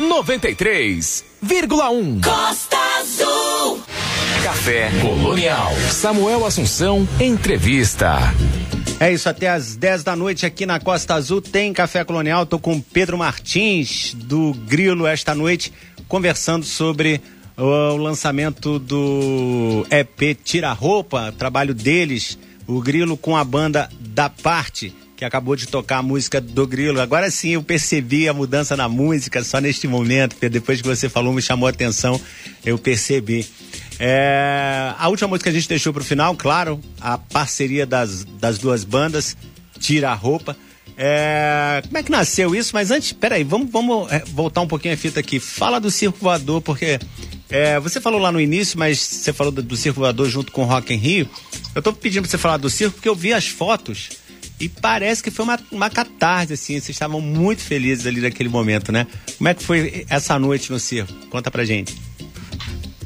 93,1 0.00 2.24
Costa 2.24 2.78
Azul 2.98 3.82
Café 4.42 4.90
Colonial 5.02 5.74
Samuel 5.90 6.46
Assunção 6.46 7.06
Entrevista 7.20 8.16
é 9.00 9.12
isso, 9.12 9.28
até 9.28 9.50
às 9.50 9.74
10 9.74 10.04
da 10.04 10.14
noite 10.16 10.46
aqui 10.46 10.64
na 10.64 10.80
Costa 10.80 11.14
Azul 11.14 11.42
tem 11.42 11.72
Café 11.72 12.04
Colonial. 12.04 12.46
Tô 12.46 12.60
com 12.60 12.80
Pedro 12.80 13.18
Martins 13.18 14.14
do 14.14 14.54
Grilo 14.54 15.04
esta 15.04 15.34
noite 15.34 15.72
conversando 16.06 16.64
sobre 16.64 17.20
o 17.56 17.96
lançamento 17.96 18.78
do 18.78 19.86
EP 19.90 20.36
Tira 20.42 20.72
Roupa, 20.72 21.32
trabalho 21.38 21.74
deles, 21.74 22.38
o 22.66 22.80
Grilo 22.80 23.16
com 23.16 23.36
a 23.36 23.44
banda 23.44 23.88
da 24.00 24.28
Parte, 24.28 24.94
que 25.16 25.24
acabou 25.24 25.54
de 25.54 25.66
tocar 25.68 25.98
a 25.98 26.02
música 26.02 26.40
do 26.40 26.66
Grilo. 26.66 27.00
Agora 27.00 27.30
sim 27.30 27.50
eu 27.50 27.62
percebi 27.62 28.28
a 28.28 28.34
mudança 28.34 28.76
na 28.76 28.88
música 28.88 29.44
só 29.44 29.60
neste 29.60 29.86
momento, 29.86 30.34
porque 30.34 30.48
depois 30.48 30.82
que 30.82 30.88
você 30.88 31.08
falou 31.08 31.32
me 31.32 31.40
chamou 31.40 31.66
a 31.66 31.70
atenção, 31.70 32.20
eu 32.64 32.76
percebi. 32.76 33.46
É, 34.00 34.92
a 34.98 35.08
última 35.08 35.28
música 35.28 35.50
que 35.50 35.56
a 35.56 35.60
gente 35.60 35.68
deixou 35.68 35.92
para 35.92 36.02
o 36.02 36.04
final, 36.04 36.34
claro, 36.34 36.80
a 37.00 37.16
parceria 37.16 37.86
das, 37.86 38.24
das 38.24 38.58
duas 38.58 38.82
bandas, 38.82 39.36
Tira 39.78 40.10
a 40.10 40.14
Roupa. 40.14 40.56
É, 40.96 41.82
como 41.84 41.98
é 41.98 42.02
que 42.02 42.10
nasceu 42.10 42.54
isso? 42.54 42.70
Mas 42.72 42.90
antes, 42.90 43.12
peraí, 43.12 43.42
vamos, 43.42 43.70
vamos 43.70 44.10
é, 44.12 44.22
voltar 44.26 44.60
um 44.60 44.66
pouquinho 44.66 44.94
a 44.94 44.96
fita 44.96 45.20
aqui. 45.20 45.40
Fala 45.40 45.80
do 45.80 45.90
Circo 45.90 46.18
Voador, 46.20 46.60
porque 46.60 46.98
é, 47.50 47.78
você 47.80 48.00
falou 48.00 48.20
lá 48.20 48.30
no 48.30 48.40
início, 48.40 48.78
mas 48.78 48.98
você 48.98 49.32
falou 49.32 49.52
do, 49.52 49.62
do 49.62 49.76
Circo 49.76 50.00
Voador 50.00 50.28
junto 50.28 50.52
com 50.52 50.62
o 50.62 50.66
Rock 50.66 50.92
em 50.92 50.96
Rio. 50.96 51.28
Eu 51.74 51.82
tô 51.82 51.92
pedindo 51.92 52.22
pra 52.22 52.30
você 52.30 52.38
falar 52.38 52.56
do 52.56 52.70
circo 52.70 52.94
porque 52.94 53.08
eu 53.08 53.14
vi 53.14 53.32
as 53.32 53.46
fotos 53.48 54.10
e 54.60 54.68
parece 54.68 55.22
que 55.22 55.30
foi 55.30 55.44
uma, 55.44 55.58
uma 55.72 55.90
catarse, 55.90 56.52
assim. 56.52 56.74
Vocês 56.74 56.90
estavam 56.90 57.20
muito 57.20 57.62
felizes 57.62 58.06
ali 58.06 58.20
naquele 58.20 58.48
momento, 58.48 58.92
né? 58.92 59.06
Como 59.36 59.48
é 59.48 59.54
que 59.54 59.62
foi 59.62 60.06
essa 60.08 60.38
noite 60.38 60.70
no 60.70 60.78
circo? 60.78 61.12
Conta 61.28 61.50
pra 61.50 61.64
gente. 61.64 61.94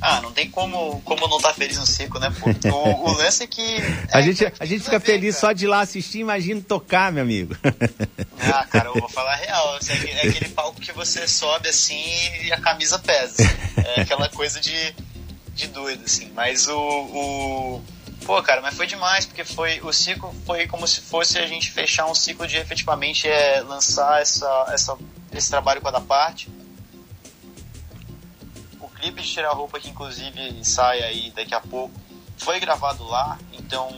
Ah, 0.01 0.21
não 0.21 0.31
tem 0.33 0.51
como, 0.51 1.01
como 1.03 1.27
não 1.29 1.37
estar 1.39 1.51
tá 1.51 1.55
feliz 1.55 1.77
no 1.77 1.87
circo, 1.87 2.19
né? 2.19 2.33
Pô? 2.39 2.49
O, 2.79 3.11
o 3.11 3.13
lance 3.17 3.43
é 3.43 3.47
que. 3.47 3.63
É, 3.63 4.09
a 4.13 4.21
gente, 4.21 4.45
a 4.59 4.65
gente 4.65 4.85
fica 4.85 5.01
feliz 5.01 5.37
só 5.37 5.53
de 5.53 5.67
lá 5.67 5.81
assistir, 5.81 6.21
imagina 6.21 6.61
tocar, 6.61 7.11
meu 7.11 7.23
amigo. 7.23 7.57
Ah, 8.41 8.65
cara, 8.67 8.89
eu 8.89 8.95
vou 8.95 9.09
falar 9.11 9.33
a 9.33 9.37
real. 9.37 9.77
Assim, 9.77 9.93
é 10.11 10.29
aquele 10.29 10.49
palco 10.51 10.81
que 10.81 10.93
você 10.93 11.27
sobe 11.27 11.69
assim 11.69 12.03
e 12.43 12.53
a 12.53 12.61
camisa 12.61 12.99
pesa. 12.99 13.43
É 13.77 14.03
aquela 14.03 14.29
coisa 14.29 14.61
de, 14.61 14.95
de 15.55 15.67
doido, 15.69 16.05
assim. 16.05 16.31
Mas 16.35 16.69
o, 16.69 16.79
o. 16.79 17.83
Pô, 18.25 18.41
cara, 18.43 18.61
mas 18.61 18.75
foi 18.75 18.87
demais, 18.87 19.27
porque 19.27 19.45
foi 19.45 19.81
o 19.81 19.93
ciclo 19.93 20.35
foi 20.45 20.67
como 20.67 20.87
se 20.87 21.01
fosse 21.01 21.39
a 21.39 21.47
gente 21.47 21.71
fechar 21.71 22.07
um 22.07 22.15
ciclo 22.15 22.47
de 22.47 22.57
efetivamente 22.57 23.27
é, 23.27 23.61
lançar 23.61 24.21
essa, 24.21 24.67
essa, 24.69 24.97
esse 25.33 25.49
trabalho 25.49 25.81
com 25.81 25.89
a 25.89 25.93
da 25.93 26.01
parte 26.01 26.49
clipe 29.01 29.23
de 29.23 29.29
Tirar 29.29 29.51
a 29.51 29.55
Roupa, 29.55 29.81
que 29.81 29.89
inclusive 29.89 30.65
sai 30.65 31.03
aí 31.03 31.33
daqui 31.35 31.55
a 31.55 31.61
pouco, 31.61 31.95
foi 32.37 32.61
gravado 32.61 33.05
lá, 33.05 33.39
então 33.53 33.91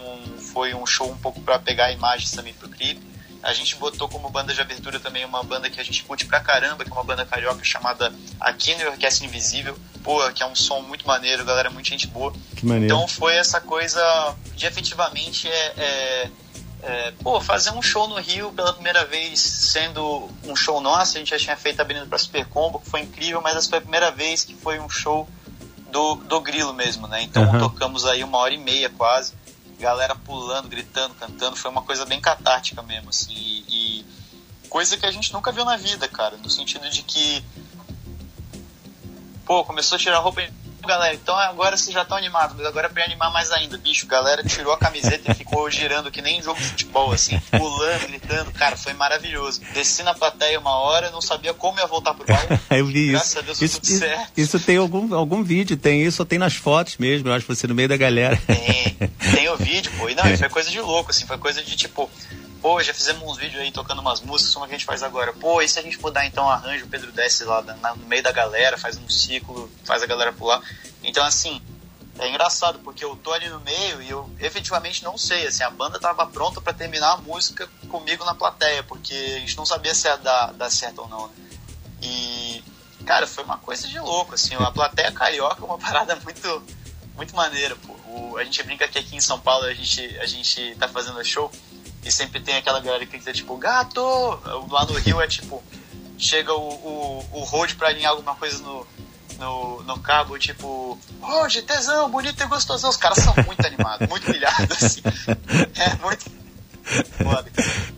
foi 0.52 0.74
um 0.74 0.86
show 0.86 1.10
um 1.10 1.16
pouco 1.16 1.40
para 1.40 1.58
pegar 1.58 1.92
imagens 1.92 2.30
também 2.30 2.54
pro 2.54 2.68
clipe. 2.68 3.10
A 3.42 3.54
gente 3.54 3.74
botou 3.76 4.06
como 4.06 4.28
banda 4.28 4.52
de 4.52 4.60
abertura 4.60 5.00
também 5.00 5.24
uma 5.24 5.42
banda 5.42 5.70
que 5.70 5.80
a 5.80 5.82
gente 5.82 6.02
curte 6.04 6.26
pra 6.26 6.40
caramba, 6.40 6.84
que 6.84 6.90
é 6.90 6.92
uma 6.92 7.04
banda 7.04 7.24
carioca 7.24 7.64
chamada 7.64 8.12
Aqui 8.38 8.74
no 8.74 8.90
Orquestra 8.90 9.24
Invisível. 9.24 9.78
Pô, 10.04 10.30
que 10.32 10.42
é 10.42 10.46
um 10.46 10.54
som 10.54 10.80
muito 10.82 11.06
maneiro, 11.06 11.44
galera, 11.44 11.70
muita 11.70 11.88
gente 11.88 12.06
boa. 12.06 12.34
Que 12.54 12.66
maneiro. 12.66 12.94
Então 12.94 13.08
foi 13.08 13.36
essa 13.36 13.60
coisa 13.60 14.00
de 14.54 14.66
efetivamente 14.66 15.48
é, 15.48 15.72
é 15.78 16.30
é, 16.82 17.12
pô, 17.22 17.40
fazer 17.40 17.70
um 17.72 17.82
show 17.82 18.08
no 18.08 18.18
Rio 18.18 18.52
pela 18.52 18.72
primeira 18.72 19.04
vez, 19.04 19.38
sendo 19.40 20.28
um 20.44 20.56
show 20.56 20.80
nosso, 20.80 21.16
a 21.16 21.20
gente 21.20 21.30
já 21.30 21.38
tinha 21.38 21.56
feito 21.56 21.80
abrindo 21.80 22.06
pra 22.06 22.18
Super 22.18 22.46
Combo, 22.46 22.80
que 22.80 22.88
foi 22.88 23.00
incrível, 23.00 23.40
mas 23.40 23.56
essa 23.56 23.68
foi 23.68 23.78
a 23.78 23.82
primeira 23.82 24.10
vez 24.10 24.44
que 24.44 24.54
foi 24.54 24.78
um 24.80 24.88
show 24.88 25.28
do, 25.90 26.14
do 26.16 26.40
Grilo 26.40 26.72
mesmo, 26.72 27.06
né? 27.06 27.22
Então 27.22 27.44
uhum. 27.44 27.58
tocamos 27.58 28.06
aí 28.06 28.24
uma 28.24 28.38
hora 28.38 28.54
e 28.54 28.58
meia 28.58 28.88
quase, 28.88 29.34
galera 29.78 30.14
pulando, 30.14 30.68
gritando, 30.68 31.14
cantando, 31.14 31.56
foi 31.56 31.70
uma 31.70 31.82
coisa 31.82 32.06
bem 32.06 32.20
catártica 32.20 32.82
mesmo, 32.82 33.10
assim, 33.10 33.34
e, 33.34 34.00
e 34.00 34.06
coisa 34.68 34.96
que 34.96 35.04
a 35.04 35.10
gente 35.10 35.32
nunca 35.32 35.52
viu 35.52 35.64
na 35.64 35.76
vida, 35.76 36.08
cara, 36.08 36.36
no 36.36 36.48
sentido 36.48 36.88
de 36.88 37.02
que, 37.02 37.44
pô, 39.44 39.64
começou 39.64 39.96
a 39.96 39.98
tirar 39.98 40.18
roupa 40.18 40.42
galera, 40.86 41.14
então 41.14 41.36
agora 41.36 41.76
vocês 41.76 41.92
já 41.92 42.02
estão 42.02 42.16
animados, 42.16 42.56
mas 42.56 42.66
agora 42.66 42.86
é 42.86 42.90
pra 42.90 43.04
animar 43.04 43.32
mais 43.32 43.50
ainda. 43.50 43.78
Bicho, 43.78 44.06
galera 44.06 44.42
tirou 44.44 44.72
a 44.72 44.78
camiseta 44.78 45.30
e 45.30 45.34
ficou 45.34 45.70
girando 45.70 46.10
que 46.10 46.20
nem 46.22 46.42
jogo 46.42 46.58
de 46.58 46.66
futebol, 46.66 47.12
assim, 47.12 47.38
pulando, 47.50 48.06
gritando. 48.08 48.52
Cara, 48.52 48.76
foi 48.76 48.92
maravilhoso. 48.92 49.60
Desci 49.72 50.02
na 50.02 50.14
plateia 50.14 50.58
uma 50.58 50.74
hora, 50.76 51.10
não 51.10 51.20
sabia 51.20 51.54
como 51.54 51.78
ia 51.78 51.86
voltar 51.86 52.14
pro 52.14 52.24
palco. 52.24 52.58
eu 52.70 52.86
vi 52.86 53.12
Graças 53.12 53.30
isso. 53.30 53.38
a 53.38 53.42
Deus, 53.42 53.62
isso, 53.62 53.80
tudo 53.80 53.98
certo. 53.98 54.32
Isso 54.36 54.60
tem 54.60 54.76
algum, 54.76 55.14
algum 55.14 55.42
vídeo, 55.42 55.76
tem 55.76 56.02
isso, 56.02 56.24
tem 56.24 56.38
nas 56.38 56.54
fotos 56.54 56.96
mesmo, 56.98 57.28
eu 57.28 57.32
acho 57.32 57.46
você 57.46 57.66
no 57.66 57.74
meio 57.74 57.88
da 57.88 57.96
galera. 57.96 58.40
Tem, 58.46 58.96
tem 59.34 59.48
o 59.48 59.56
vídeo, 59.56 59.92
pô. 59.98 60.08
E 60.08 60.14
não, 60.14 60.24
foi 60.36 60.48
coisa 60.48 60.70
de 60.70 60.80
louco, 60.80 61.10
assim, 61.10 61.26
foi 61.26 61.38
coisa 61.38 61.62
de 61.62 61.76
tipo 61.76 62.10
pô, 62.60 62.82
já 62.82 62.92
fizemos 62.92 63.22
uns 63.22 63.38
vídeos 63.38 63.60
aí 63.60 63.72
tocando 63.72 64.00
umas 64.00 64.20
músicas, 64.20 64.52
como 64.54 64.66
a 64.66 64.68
gente 64.68 64.84
faz 64.84 65.02
agora. 65.02 65.32
Pô, 65.32 65.60
e 65.62 65.68
se 65.68 65.78
a 65.78 65.82
gente 65.82 66.00
mudar 66.00 66.26
então 66.26 66.48
arranjo, 66.48 66.84
o 66.84 66.88
Pedro 66.88 67.10
desce 67.12 67.44
lá 67.44 67.62
no 67.62 68.06
meio 68.06 68.22
da 68.22 68.32
galera, 68.32 68.78
faz 68.78 68.96
um 68.96 69.08
ciclo, 69.08 69.70
faz 69.84 70.02
a 70.02 70.06
galera 70.06 70.32
pular. 70.32 70.62
Então, 71.02 71.24
assim, 71.24 71.60
é 72.18 72.28
engraçado, 72.28 72.78
porque 72.80 73.04
eu 73.04 73.16
tô 73.16 73.32
ali 73.32 73.48
no 73.48 73.60
meio 73.60 74.02
e 74.02 74.10
eu 74.10 74.28
efetivamente 74.38 75.02
não 75.02 75.16
sei, 75.16 75.46
assim, 75.46 75.62
a 75.62 75.70
banda 75.70 75.98
tava 75.98 76.26
pronta 76.26 76.60
para 76.60 76.74
terminar 76.74 77.14
a 77.14 77.16
música 77.16 77.66
comigo 77.88 78.24
na 78.24 78.34
plateia, 78.34 78.82
porque 78.82 79.14
a 79.14 79.38
gente 79.40 79.56
não 79.56 79.64
sabia 79.64 79.94
se 79.94 80.06
ia 80.06 80.16
dar, 80.16 80.52
dar 80.52 80.70
certo 80.70 81.02
ou 81.02 81.08
não, 81.08 81.28
né? 81.28 81.34
E, 82.02 82.62
cara, 83.06 83.26
foi 83.26 83.42
uma 83.42 83.58
coisa 83.58 83.88
de 83.88 83.98
louco, 83.98 84.34
assim, 84.34 84.54
a 84.54 84.70
plateia 84.70 85.10
carioca 85.12 85.62
é 85.62 85.64
uma 85.64 85.78
parada 85.80 86.14
muito, 86.16 86.62
muito 87.16 87.34
maneira, 87.34 87.74
pô. 87.76 87.94
O, 88.06 88.36
a 88.36 88.44
gente 88.44 88.62
brinca 88.64 88.86
que 88.86 88.98
aqui 88.98 89.16
em 89.16 89.20
São 89.20 89.40
Paulo 89.40 89.64
a 89.64 89.72
gente, 89.72 90.00
a 90.18 90.26
gente 90.26 90.74
tá 90.78 90.88
fazendo 90.88 91.24
show 91.24 91.50
e 92.04 92.10
sempre 92.10 92.40
tem 92.40 92.56
aquela 92.56 92.80
galera 92.80 93.04
que 93.04 93.12
grita 93.12 93.32
tipo, 93.32 93.56
gato! 93.56 94.00
Lá 94.70 94.84
no 94.86 94.94
Rio 94.94 95.20
é 95.20 95.26
tipo, 95.26 95.62
chega 96.18 96.52
o, 96.52 96.68
o, 96.68 97.26
o 97.32 97.40
Road 97.44 97.74
pra 97.74 97.88
alinhar 97.88 98.12
alguma 98.12 98.34
coisa 98.34 98.58
no, 98.62 98.86
no, 99.38 99.82
no 99.82 99.98
cabo, 100.00 100.38
tipo, 100.38 100.98
Road, 101.20 101.62
tesão, 101.62 102.10
bonito 102.10 102.42
e 102.42 102.46
gostosão. 102.46 102.90
Os 102.90 102.96
caras 102.96 103.18
são 103.18 103.34
muito 103.46 103.66
animados, 103.66 104.08
muito 104.08 104.26
pilhados, 104.26 104.82
assim. 104.82 105.02
É 105.76 105.94
muito 105.96 106.30
foda, 107.22 107.50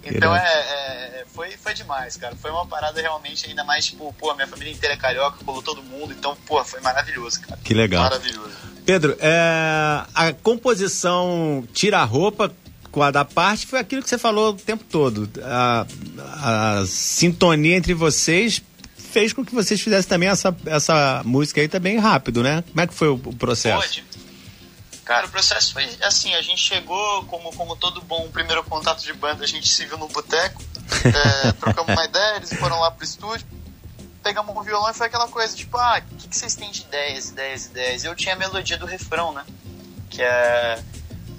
Então 0.04 0.34
é, 0.34 0.40
é, 0.40 1.24
foi, 1.32 1.52
foi 1.56 1.74
demais, 1.74 2.16
cara. 2.16 2.36
Foi 2.36 2.50
uma 2.50 2.66
parada 2.66 3.00
realmente 3.00 3.46
ainda 3.46 3.64
mais, 3.64 3.86
tipo, 3.86 4.12
pô, 4.18 4.34
minha 4.34 4.46
família 4.46 4.72
inteira 4.72 4.94
é 4.94 4.98
carioca, 4.98 5.44
colou 5.44 5.62
todo 5.62 5.82
mundo, 5.82 6.12
então, 6.12 6.36
pô, 6.46 6.62
foi 6.64 6.80
maravilhoso, 6.80 7.40
cara. 7.40 7.58
Que 7.62 7.74
legal. 7.74 8.02
Maravilhoso. 8.02 8.52
Pedro, 8.84 9.16
é, 9.20 10.04
a 10.14 10.32
composição 10.42 11.66
Tira 11.72 12.00
a 12.00 12.04
Roupa 12.04 12.52
com 12.92 13.02
a 13.02 13.10
da 13.10 13.24
parte 13.24 13.66
foi 13.66 13.80
aquilo 13.80 14.02
que 14.02 14.08
você 14.08 14.18
falou 14.18 14.50
o 14.50 14.56
tempo 14.56 14.84
todo. 14.84 15.28
A, 15.42 15.86
a 16.42 16.86
sintonia 16.86 17.74
entre 17.74 17.94
vocês 17.94 18.62
fez 18.94 19.32
com 19.32 19.44
que 19.44 19.54
vocês 19.54 19.80
fizessem 19.80 20.08
também 20.08 20.28
essa, 20.28 20.54
essa 20.66 21.22
música 21.24 21.60
aí 21.60 21.68
também 21.68 21.98
rápido, 21.98 22.42
né? 22.42 22.62
Como 22.68 22.80
é 22.80 22.86
que 22.86 22.94
foi 22.94 23.08
o, 23.08 23.14
o 23.14 23.34
processo? 23.34 23.80
Pode. 23.80 24.04
Cara, 25.04 25.26
o 25.26 25.30
processo 25.30 25.72
foi 25.72 25.88
assim, 26.02 26.32
a 26.34 26.42
gente 26.42 26.60
chegou, 26.60 27.24
como, 27.24 27.52
como 27.54 27.74
todo 27.74 28.00
bom 28.02 28.28
primeiro 28.30 28.62
contato 28.62 29.02
de 29.02 29.12
banda, 29.12 29.42
a 29.42 29.46
gente 29.46 29.68
se 29.68 29.84
viu 29.84 29.98
no 29.98 30.06
boteco, 30.08 30.62
é, 31.44 31.52
trocamos 31.52 31.92
uma 31.92 32.04
ideia, 32.04 32.36
eles 32.36 32.52
foram 32.54 32.78
lá 32.78 32.90
pro 32.90 33.04
estúdio, 33.04 33.46
pegamos 34.22 34.56
um 34.56 34.62
violão 34.62 34.90
e 34.90 34.94
foi 34.94 35.08
aquela 35.08 35.26
coisa, 35.28 35.56
tipo, 35.56 35.76
ah, 35.76 36.00
o 36.12 36.16
que, 36.16 36.28
que 36.28 36.36
vocês 36.36 36.54
têm 36.54 36.70
de 36.70 36.82
ideias, 36.82 37.30
ideias, 37.30 37.66
ideias? 37.66 38.04
Eu 38.04 38.14
tinha 38.14 38.34
a 38.34 38.38
melodia 38.38 38.78
do 38.78 38.86
refrão, 38.86 39.32
né? 39.32 39.44
Que 40.08 40.22
é 40.22 40.78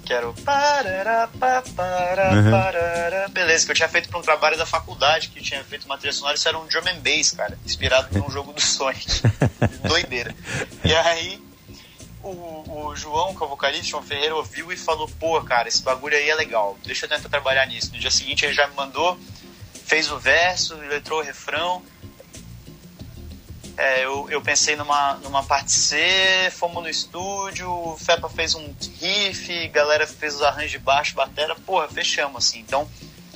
que 0.04 0.12
era 0.12 0.28
o 0.28 0.34
parará, 0.34 1.28
parará, 1.74 2.32
uhum. 2.34 2.50
parará. 2.50 3.28
Beleza, 3.28 3.64
que 3.64 3.72
eu 3.72 3.76
tinha 3.76 3.88
feito 3.88 4.08
para 4.08 4.18
um 4.18 4.22
trabalho 4.22 4.56
da 4.56 4.66
faculdade, 4.66 5.28
que 5.28 5.40
tinha 5.40 5.64
feito 5.64 5.86
uma 5.86 5.96
trilha 5.96 6.12
sonora, 6.12 6.36
isso 6.36 6.48
era 6.48 6.58
um 6.58 6.66
drum 6.66 6.82
and 6.88 7.00
bass, 7.00 7.30
cara, 7.32 7.58
inspirado 7.64 8.16
num 8.18 8.30
jogo 8.30 8.52
do 8.52 8.60
Sonic. 8.60 9.06
Doideira. 9.88 10.34
E 10.84 10.94
aí, 10.94 11.42
o, 12.22 12.88
o 12.88 12.96
João, 12.96 13.34
que 13.34 13.42
é 13.42 13.46
o 13.46 13.48
vocalista, 13.48 13.86
João 13.86 14.02
Ferreira, 14.02 14.34
ouviu 14.36 14.72
e 14.72 14.76
falou, 14.76 15.08
pô, 15.18 15.40
cara, 15.42 15.68
esse 15.68 15.82
bagulho 15.82 16.16
aí 16.16 16.28
é 16.28 16.34
legal, 16.34 16.76
deixa 16.84 17.06
eu 17.06 17.08
tentar 17.08 17.28
trabalhar 17.28 17.66
nisso. 17.66 17.92
No 17.92 17.98
dia 17.98 18.10
seguinte 18.10 18.44
ele 18.44 18.54
já 18.54 18.66
me 18.66 18.74
mandou, 18.74 19.18
fez 19.84 20.10
o 20.10 20.18
verso, 20.18 20.74
letrou 20.76 21.20
o 21.20 21.22
refrão, 21.22 21.82
é, 23.76 24.04
eu, 24.04 24.28
eu 24.30 24.40
pensei 24.40 24.76
numa, 24.76 25.14
numa 25.14 25.42
parte 25.42 25.72
C, 25.72 25.96
fomos 26.52 26.82
no 26.82 26.88
estúdio, 26.88 27.68
o 27.68 27.96
Fepa 27.98 28.28
fez 28.28 28.54
um 28.54 28.72
riff, 29.00 29.68
galera 29.68 30.06
fez 30.06 30.36
os 30.36 30.42
arranjos 30.42 30.70
de 30.72 30.78
baixo, 30.78 31.14
batera, 31.14 31.54
porra, 31.56 31.88
fechamos, 31.88 32.46
assim. 32.46 32.60
Então, 32.60 32.88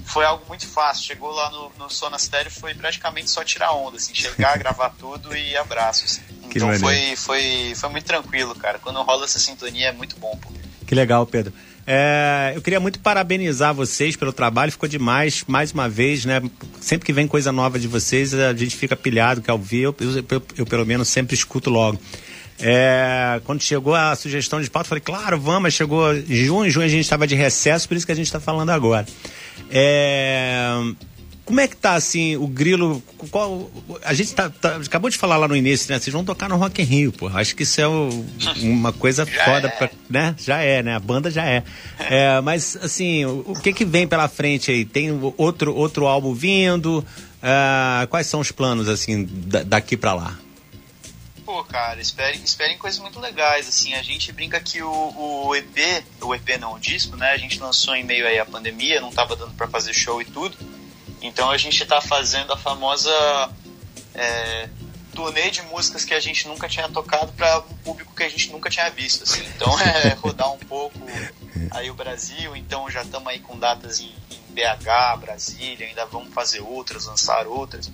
foi 0.05 0.24
algo 0.24 0.45
muito 0.49 0.66
fácil. 0.66 1.05
Chegou 1.05 1.30
lá 1.30 1.51
no, 1.51 1.72
no 1.78 1.91
Sonastério, 1.91 2.51
foi 2.51 2.74
praticamente 2.74 3.30
só 3.30 3.45
tirar 3.45 3.72
onda, 3.72 3.97
assim, 3.97 4.14
chegar, 4.14 4.57
gravar 4.59 4.91
tudo 4.99 5.36
e 5.36 5.57
abraços. 5.57 6.05
Assim. 6.05 6.22
Então 6.45 6.78
foi, 6.78 7.16
foi, 7.16 7.74
foi 7.76 7.89
muito 7.91 8.05
tranquilo, 8.05 8.55
cara. 8.55 8.78
Quando 8.78 9.03
rola 9.03 9.24
essa 9.24 9.39
sintonia 9.39 9.89
é 9.89 9.93
muito 9.93 10.16
bom, 10.18 10.36
pô. 10.36 10.51
Que 10.86 10.95
legal, 10.95 11.26
Pedro. 11.26 11.53
É, 11.91 12.53
eu 12.55 12.61
queria 12.61 12.78
muito 12.78 12.99
parabenizar 12.99 13.72
vocês 13.72 14.14
pelo 14.14 14.30
trabalho, 14.30 14.70
ficou 14.70 14.86
demais, 14.86 15.43
mais 15.49 15.72
uma 15.72 15.89
vez, 15.89 16.26
né? 16.26 16.43
Sempre 16.82 17.07
que 17.07 17.14
vem 17.14 17.26
coisa 17.26 17.51
nova 17.51 17.78
de 17.78 17.89
vocês, 17.89 18.34
a 18.34 18.53
gente 18.53 18.76
fica 18.76 18.95
pilhado, 18.95 19.41
que 19.41 19.51
ao 19.51 19.59
ver, 19.59 19.84
eu, 19.84 19.97
eu, 19.99 20.24
eu, 20.30 20.43
eu 20.59 20.66
pelo 20.66 20.84
menos 20.84 21.09
sempre 21.09 21.34
escuto 21.34 21.70
logo. 21.70 21.99
É, 22.61 23.41
quando 23.43 23.62
chegou 23.62 23.95
a 23.95 24.14
sugestão 24.14 24.61
de 24.61 24.68
pauta, 24.68 24.84
eu 24.84 24.89
falei, 24.91 25.03
claro, 25.03 25.41
vamos, 25.41 25.72
chegou 25.72 26.14
junho, 26.28 26.70
junho 26.70 26.84
a 26.84 26.91
gente 26.91 27.05
estava 27.05 27.26
de 27.26 27.34
recesso, 27.34 27.89
por 27.89 27.97
isso 27.97 28.05
que 28.05 28.12
a 28.12 28.16
gente 28.16 28.26
está 28.26 28.39
falando 28.39 28.68
agora. 28.68 29.07
É, 29.70 30.68
como 31.49 31.61
é 31.61 31.66
que 31.66 31.76
tá 31.76 31.94
assim 31.94 32.36
o 32.36 32.46
grilo? 32.46 33.03
Qual, 33.30 33.70
a 34.05 34.12
gente 34.12 34.34
tá, 34.34 34.51
tá, 34.51 34.76
acabou 34.76 35.09
de 35.09 35.16
falar 35.16 35.38
lá 35.38 35.49
no 35.49 35.57
início, 35.57 35.90
né? 35.90 35.99
Vocês 35.99 36.12
vão 36.12 36.22
tocar 36.22 36.46
no 36.46 36.59
Rock 36.59 36.82
in 36.82 36.84
Rio, 36.84 37.11
pô. 37.11 37.26
Acho 37.28 37.57
que 37.57 37.62
isso 37.62 37.80
é 37.80 37.88
o, 37.88 38.11
uma 38.61 38.92
coisa 38.92 39.24
foda, 39.46 39.68
é. 39.68 39.70
pra, 39.70 39.90
né? 40.11 40.34
Já 40.38 40.59
é, 40.59 40.82
né? 40.82 40.94
A 40.94 41.01
banda 41.01 41.30
já 41.30 41.46
é. 41.46 41.64
é 42.01 42.38
mas 42.42 42.76
assim, 42.76 43.24
o, 43.24 43.44
o, 43.46 43.55
que 43.55 43.72
que 43.72 43.86
vem 43.86 44.07
pela 44.07 44.28
frente 44.28 44.70
aí? 44.70 44.84
Tem 44.84 45.11
outro 45.38 45.74
outro 45.74 46.07
álbum 46.07 46.34
vindo? 46.34 46.99
Uh, 47.38 48.07
quais 48.09 48.26
são 48.26 48.40
os 48.40 48.53
planos 48.53 48.86
assim 48.86 49.26
daqui 49.66 49.96
para 49.96 50.12
lá? 50.12 50.38
Pô, 51.46 51.64
cara, 51.64 51.99
esperem, 51.99 52.42
esperem 52.44 52.76
coisas 52.76 53.01
muito 53.01 53.18
legais, 53.18 53.66
assim, 53.66 53.94
a 53.94 54.03
gente 54.03 54.30
brinca 54.32 54.61
que 54.61 54.82
o, 54.82 55.46
o 55.46 55.57
EP, 55.57 56.05
o 56.20 56.34
EP 56.34 56.59
não, 56.61 56.74
o 56.74 56.78
disco, 56.78 57.16
né, 57.16 57.30
a 57.30 57.38
gente 57.38 57.59
lançou 57.59 57.96
em 57.96 58.05
meio 58.05 58.26
aí 58.26 58.38
à 58.38 58.44
pandemia, 58.44 59.01
não 59.01 59.11
tava 59.11 59.34
dando 59.34 59.55
para 59.55 59.66
fazer 59.66 59.94
show 59.94 60.20
e 60.20 60.26
tudo, 60.26 60.55
então 61.21 61.51
a 61.51 61.57
gente 61.57 61.83
está 61.83 62.01
fazendo 62.01 62.53
a 62.53 62.57
famosa 62.57 63.11
é, 64.14 64.69
turnê 65.19 65.51
de 65.51 65.62
músicas 65.62 66.05
que 66.05 66.14
a 66.14 66.21
gente 66.21 66.47
nunca 66.47 66.69
tinha 66.69 66.89
tocado 66.89 67.33
para 67.33 67.59
um 67.59 67.77
público 67.79 68.14
que 68.14 68.23
a 68.23 68.29
gente 68.29 68.51
nunca 68.51 68.71
tinha 68.71 68.89
visto. 68.91 69.25
Assim. 69.25 69.45
Então 69.47 69.79
é 69.81 70.11
rodar 70.23 70.53
um 70.53 70.59
pouco 70.59 70.99
aí 71.73 71.91
o 71.91 71.95
Brasil. 71.95 72.55
Então 72.55 72.89
já 72.91 73.03
estamos 73.03 73.29
aí 73.29 73.41
com 73.41 73.59
datas 73.59 74.01
em, 74.01 74.14
em 74.31 74.53
BH, 74.53 75.21
Brasília, 75.21 75.87
ainda 75.87 76.07
vamos 76.07 76.33
fazer 76.33 76.61
outras, 76.61 77.07
lançar 77.07 77.47
outras. 77.47 77.91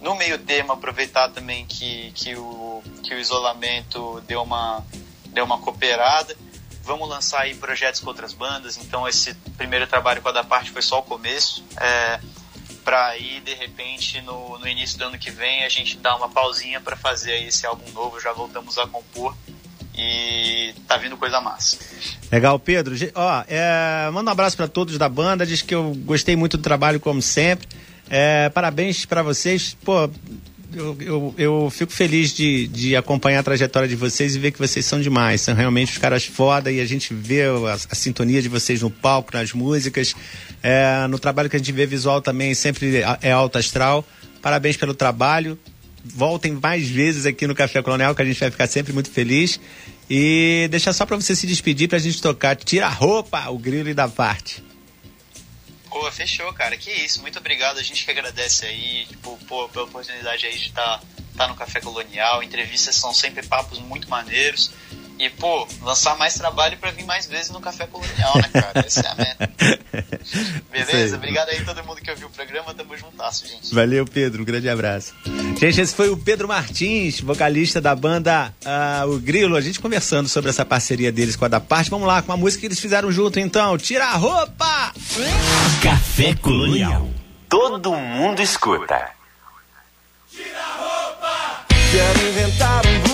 No 0.00 0.14
meio 0.16 0.38
termo, 0.38 0.72
aproveitar 0.72 1.30
também 1.30 1.64
que, 1.64 2.10
que, 2.12 2.34
o, 2.34 2.82
que 3.02 3.14
o 3.14 3.18
isolamento 3.18 4.20
deu 4.26 4.42
uma, 4.42 4.84
deu 5.28 5.44
uma 5.44 5.58
cooperada. 5.58 6.36
Vamos 6.82 7.08
lançar 7.08 7.42
aí 7.42 7.54
projetos 7.54 8.00
com 8.00 8.08
outras 8.08 8.34
bandas, 8.34 8.76
então 8.76 9.08
esse 9.08 9.32
primeiro 9.56 9.86
trabalho 9.86 10.20
com 10.20 10.28
a 10.28 10.32
da 10.32 10.44
parte 10.44 10.70
foi 10.70 10.82
só 10.82 10.98
o 10.98 11.02
começo. 11.02 11.64
É, 11.80 12.20
para 12.84 13.06
aí 13.06 13.40
de 13.40 13.54
repente 13.54 14.20
no, 14.20 14.58
no 14.58 14.68
início 14.68 14.98
do 14.98 15.04
ano 15.04 15.18
que 15.18 15.30
vem 15.30 15.64
a 15.64 15.68
gente 15.68 15.96
dar 15.96 16.16
uma 16.16 16.28
pausinha 16.28 16.80
para 16.80 16.96
fazer 16.96 17.32
aí 17.32 17.48
esse 17.48 17.66
álbum 17.66 17.90
novo, 17.92 18.20
já 18.20 18.32
voltamos 18.32 18.78
a 18.78 18.86
compor 18.86 19.34
e 19.96 20.74
tá 20.88 20.96
vindo 20.96 21.16
coisa 21.16 21.40
massa. 21.40 21.78
Legal, 22.30 22.58
Pedro. 22.58 22.94
Ó, 23.14 23.44
é, 23.46 24.10
manda 24.12 24.30
um 24.30 24.32
abraço 24.32 24.56
para 24.56 24.66
todos 24.66 24.98
da 24.98 25.08
banda, 25.08 25.46
diz 25.46 25.62
que 25.62 25.74
eu 25.74 25.94
gostei 26.04 26.34
muito 26.34 26.56
do 26.56 26.62
trabalho 26.62 26.98
como 26.98 27.22
sempre. 27.22 27.68
É, 28.10 28.48
parabéns 28.48 29.06
para 29.06 29.22
vocês. 29.22 29.76
Pô, 29.84 30.10
eu, 30.74 30.96
eu, 31.00 31.34
eu, 31.36 31.70
fico 31.70 31.92
feliz 31.92 32.32
de, 32.32 32.66
de 32.68 32.96
acompanhar 32.96 33.40
a 33.40 33.42
trajetória 33.42 33.88
de 33.88 33.96
vocês 33.96 34.34
e 34.34 34.38
ver 34.38 34.50
que 34.50 34.58
vocês 34.58 34.84
são 34.84 35.00
demais. 35.00 35.40
São 35.40 35.54
realmente 35.54 35.92
os 35.92 35.98
caras 35.98 36.24
foda 36.24 36.70
e 36.70 36.80
a 36.80 36.86
gente 36.86 37.12
vê 37.14 37.42
a, 37.42 37.74
a 37.74 37.94
sintonia 37.94 38.42
de 38.42 38.48
vocês 38.48 38.82
no 38.82 38.90
palco, 38.90 39.30
nas 39.32 39.52
músicas. 39.52 40.14
É, 40.62 41.06
no 41.08 41.18
trabalho 41.18 41.48
que 41.48 41.56
a 41.56 41.58
gente 41.58 41.72
vê 41.72 41.86
visual 41.86 42.20
também 42.20 42.54
sempre 42.54 43.02
é 43.22 43.32
alto 43.32 43.58
astral. 43.58 44.06
Parabéns 44.42 44.76
pelo 44.76 44.94
trabalho. 44.94 45.58
Voltem 46.04 46.58
mais 46.60 46.88
vezes 46.88 47.24
aqui 47.24 47.46
no 47.46 47.54
Café 47.54 47.80
Colonial, 47.80 48.14
que 48.14 48.20
a 48.20 48.24
gente 48.24 48.38
vai 48.38 48.50
ficar 48.50 48.66
sempre 48.66 48.92
muito 48.92 49.10
feliz. 49.10 49.58
E 50.08 50.68
deixa 50.70 50.92
só 50.92 51.06
para 51.06 51.16
você 51.16 51.34
se 51.34 51.46
despedir 51.46 51.88
para 51.88 51.96
a 51.96 52.00
gente 52.00 52.20
tocar 52.20 52.54
Tira 52.56 52.86
a 52.86 52.90
roupa, 52.90 53.48
o 53.48 53.58
grilo 53.58 53.88
e 53.88 53.94
da 53.94 54.06
parte. 54.06 54.62
Pô, 55.94 56.10
fechou, 56.10 56.52
cara. 56.52 56.76
Que 56.76 56.90
isso. 56.90 57.22
Muito 57.22 57.38
obrigado. 57.38 57.78
A 57.78 57.82
gente 57.82 58.04
que 58.04 58.10
agradece 58.10 58.66
aí, 58.66 59.06
tipo, 59.06 59.38
pô, 59.46 59.68
pela 59.68 59.84
oportunidade 59.84 60.44
aí 60.44 60.58
de 60.58 60.66
estar 60.66 60.98
tá, 60.98 61.00
tá 61.36 61.46
no 61.46 61.54
Café 61.54 61.80
Colonial. 61.80 62.42
Entrevistas 62.42 62.96
são 62.96 63.14
sempre 63.14 63.46
papos 63.46 63.78
muito 63.78 64.10
maneiros. 64.10 64.72
E, 65.18 65.30
pô, 65.30 65.66
lançar 65.82 66.16
mais 66.18 66.34
trabalho 66.34 66.76
para 66.78 66.90
vir 66.90 67.04
mais 67.04 67.26
vezes 67.26 67.50
no 67.50 67.60
Café 67.60 67.86
Colonial, 67.86 68.36
né, 68.36 68.50
cara? 68.52 68.84
Essa 68.84 69.00
é 69.00 69.08
a 69.08 69.14
meta. 69.14 69.50
Beleza? 70.70 71.16
Obrigado 71.16 71.50
aí 71.50 71.58
a 71.58 71.64
todo 71.64 71.84
mundo 71.84 72.00
que 72.00 72.10
ouviu 72.10 72.26
o 72.26 72.30
programa. 72.30 72.74
Tamo 72.74 72.96
juntasso, 72.96 73.46
gente. 73.46 73.72
Valeu, 73.72 74.04
Pedro. 74.04 74.42
Um 74.42 74.44
grande 74.44 74.68
abraço. 74.68 75.14
Gente, 75.58 75.80
esse 75.80 75.94
foi 75.94 76.08
o 76.08 76.16
Pedro 76.16 76.48
Martins, 76.48 77.20
vocalista 77.20 77.80
da 77.80 77.94
banda 77.94 78.52
uh, 78.64 79.08
O 79.08 79.20
Grilo. 79.20 79.56
A 79.56 79.60
gente 79.60 79.78
conversando 79.78 80.28
sobre 80.28 80.50
essa 80.50 80.64
parceria 80.64 81.12
deles 81.12 81.36
com 81.36 81.44
a 81.44 81.48
da 81.48 81.60
parte. 81.60 81.90
Vamos 81.90 82.08
lá, 82.08 82.20
com 82.20 82.32
a 82.32 82.36
música 82.36 82.62
que 82.62 82.66
eles 82.66 82.80
fizeram 82.80 83.12
junto, 83.12 83.38
então. 83.38 83.78
Tira 83.78 84.06
a 84.06 84.16
roupa! 84.16 84.92
Café 85.80 86.34
Colonial. 86.34 87.08
Todo 87.48 87.94
mundo 87.94 88.42
escuta. 88.42 89.10
Tira 90.28 90.58
a 90.58 90.76
roupa! 90.76 91.66
Quero 91.92 92.28
inventar 92.28 92.82
um 92.86 93.13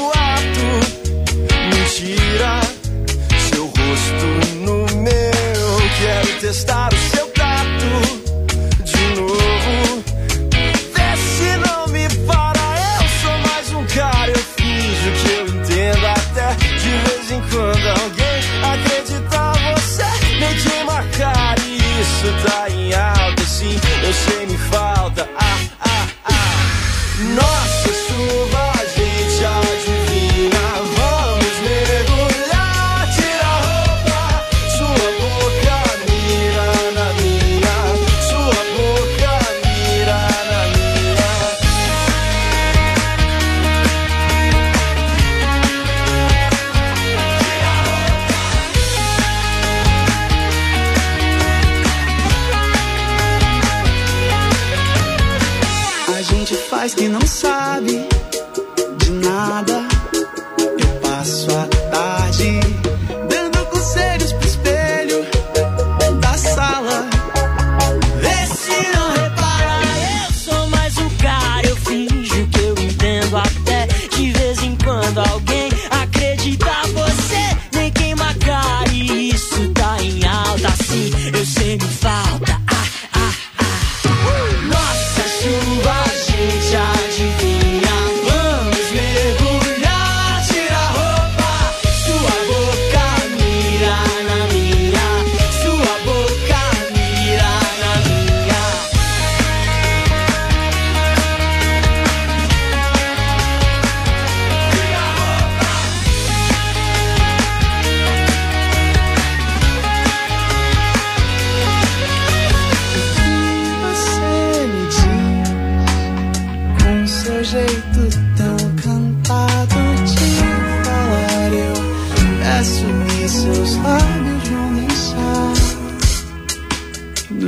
Seu 3.52 3.66
rosto 3.66 4.26
no 4.60 4.86
meu, 5.00 5.90
quero 5.98 6.40
testar 6.40 6.88
o 6.92 6.96
seu 6.96 7.26
tato 7.32 7.90
de 8.84 9.20
novo. 9.20 10.04
Vê 10.94 11.16
se 11.16 11.56
não 11.66 11.88
me 11.88 12.08
para, 12.26 12.60
eu 13.00 13.08
sou 13.20 13.36
mais 13.38 13.72
um 13.72 13.84
cara. 13.94 14.30
Eu 14.30 14.38
finjo 14.38 15.10
que 15.22 15.30
eu 15.32 15.46
entendo 15.48 16.06
até 16.06 16.54
de 16.54 16.90
vez 17.04 17.30
em 17.32 17.40
quando 17.50 17.86
alguém 18.00 18.40
acredita 18.62 19.52
você. 19.74 20.08
Nem 20.38 20.54
queima 20.62 21.02
cara, 21.18 21.60
isso 21.60 22.28
tá 22.46 22.59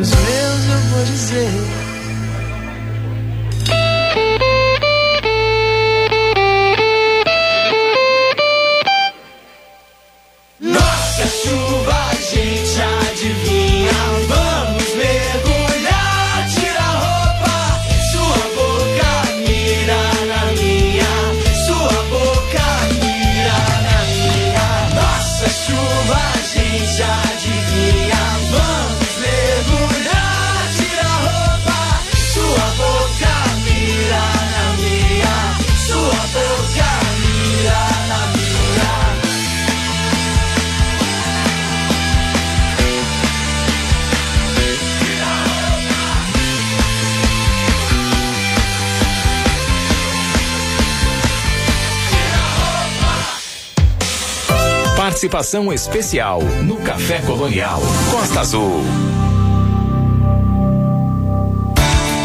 os 0.03 0.11
meus 0.11 0.69
eu 0.69 0.81
vou 0.91 1.05
dizer. 1.05 1.92
Participação 55.33 55.73
especial 55.73 56.43
no 56.63 56.77
Café 56.77 57.23
Colonial 57.23 57.81
Costa 58.11 58.41
Azul. 58.41 59.02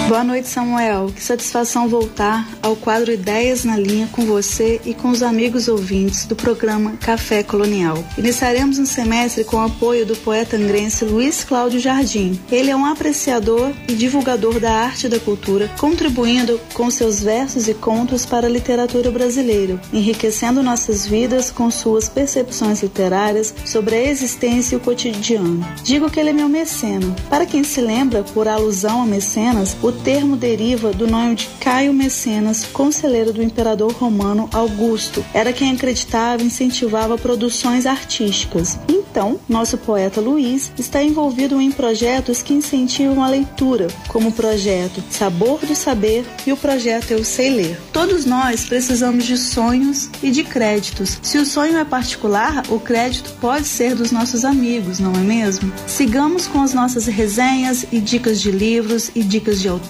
Boa 0.07 0.23
noite, 0.23 0.47
Samuel. 0.47 1.11
Que 1.13 1.21
satisfação 1.21 1.89
voltar 1.89 2.47
ao 2.63 2.77
quadro 2.77 3.11
Ideias 3.11 3.65
na 3.65 3.77
Linha 3.77 4.07
com 4.09 4.25
você 4.25 4.79
e 4.85 4.93
com 4.93 5.09
os 5.09 5.21
amigos 5.21 5.67
ouvintes 5.67 6.25
do 6.25 6.33
programa 6.33 6.93
Café 6.93 7.43
Colonial. 7.43 8.01
Iniciaremos 8.17 8.79
um 8.79 8.85
semestre 8.85 9.43
com 9.43 9.57
o 9.57 9.65
apoio 9.65 10.05
do 10.05 10.15
poeta 10.15 10.55
angrense 10.55 11.03
Luiz 11.03 11.43
Cláudio 11.43 11.81
Jardim. 11.81 12.39
Ele 12.49 12.71
é 12.71 12.75
um 12.75 12.85
apreciador 12.85 13.73
e 13.85 13.95
divulgador 13.95 14.61
da 14.61 14.71
arte 14.71 15.07
e 15.07 15.09
da 15.09 15.19
cultura, 15.19 15.69
contribuindo 15.77 16.57
com 16.73 16.89
seus 16.89 17.21
versos 17.21 17.67
e 17.67 17.73
contos 17.73 18.25
para 18.25 18.47
a 18.47 18.49
literatura 18.49 19.11
brasileira, 19.11 19.77
enriquecendo 19.91 20.63
nossas 20.63 21.05
vidas 21.05 21.51
com 21.51 21.69
suas 21.69 22.07
percepções 22.07 22.81
literárias 22.81 23.53
sobre 23.65 23.95
a 23.95 24.03
existência 24.09 24.75
e 24.75 24.77
o 24.77 24.81
cotidiano. 24.81 25.67
Digo 25.83 26.09
que 26.09 26.17
ele 26.17 26.29
é 26.29 26.33
meu 26.33 26.47
meceno. 26.47 27.13
Para 27.29 27.45
quem 27.45 27.61
se 27.61 27.81
lembra, 27.81 28.23
por 28.23 28.47
alusão 28.47 29.01
a 29.01 29.05
mecenas, 29.05 29.75
o 29.83 29.96
termo 29.97 30.35
deriva 30.35 30.91
do 30.91 31.07
nome 31.07 31.35
de 31.35 31.47
Caio 31.59 31.93
Mecenas, 31.93 32.65
conselheiro 32.65 33.33
do 33.33 33.43
imperador 33.43 33.91
romano 33.93 34.49
Augusto. 34.53 35.23
Era 35.33 35.53
quem 35.53 35.71
acreditava 35.71 36.41
e 36.41 36.45
incentivava 36.45 37.17
produções 37.17 37.85
artísticas. 37.85 38.79
Então, 38.87 39.39
nosso 39.49 39.77
poeta 39.77 40.21
Luiz 40.21 40.71
está 40.77 41.01
envolvido 41.01 41.59
em 41.59 41.71
projetos 41.71 42.41
que 42.41 42.53
incentivam 42.53 43.23
a 43.23 43.27
leitura, 43.27 43.87
como 44.07 44.29
o 44.29 44.31
projeto 44.31 45.03
Sabor 45.09 45.59
do 45.65 45.75
Saber 45.75 46.25
e 46.45 46.53
o 46.53 46.57
projeto 46.57 47.11
Eu 47.11 47.23
Sei 47.23 47.49
Ler. 47.49 47.79
Todos 47.91 48.25
nós 48.25 48.65
precisamos 48.65 49.25
de 49.25 49.37
sonhos 49.37 50.09
e 50.21 50.29
de 50.29 50.43
créditos. 50.43 51.17
Se 51.21 51.37
o 51.37 51.45
sonho 51.45 51.77
é 51.77 51.85
particular, 51.85 52.63
o 52.69 52.79
crédito 52.79 53.33
pode 53.41 53.65
ser 53.65 53.95
dos 53.95 54.11
nossos 54.11 54.45
amigos, 54.45 54.99
não 54.99 55.13
é 55.13 55.23
mesmo? 55.23 55.71
Sigamos 55.87 56.45
com 56.45 56.61
as 56.61 56.73
nossas 56.73 57.05
resenhas 57.05 57.85
e 57.91 57.99
dicas 57.99 58.39
de 58.39 58.51
livros 58.51 59.09
e 59.15 59.23
dicas 59.23 59.59
de 59.59 59.67
autores, 59.67 59.86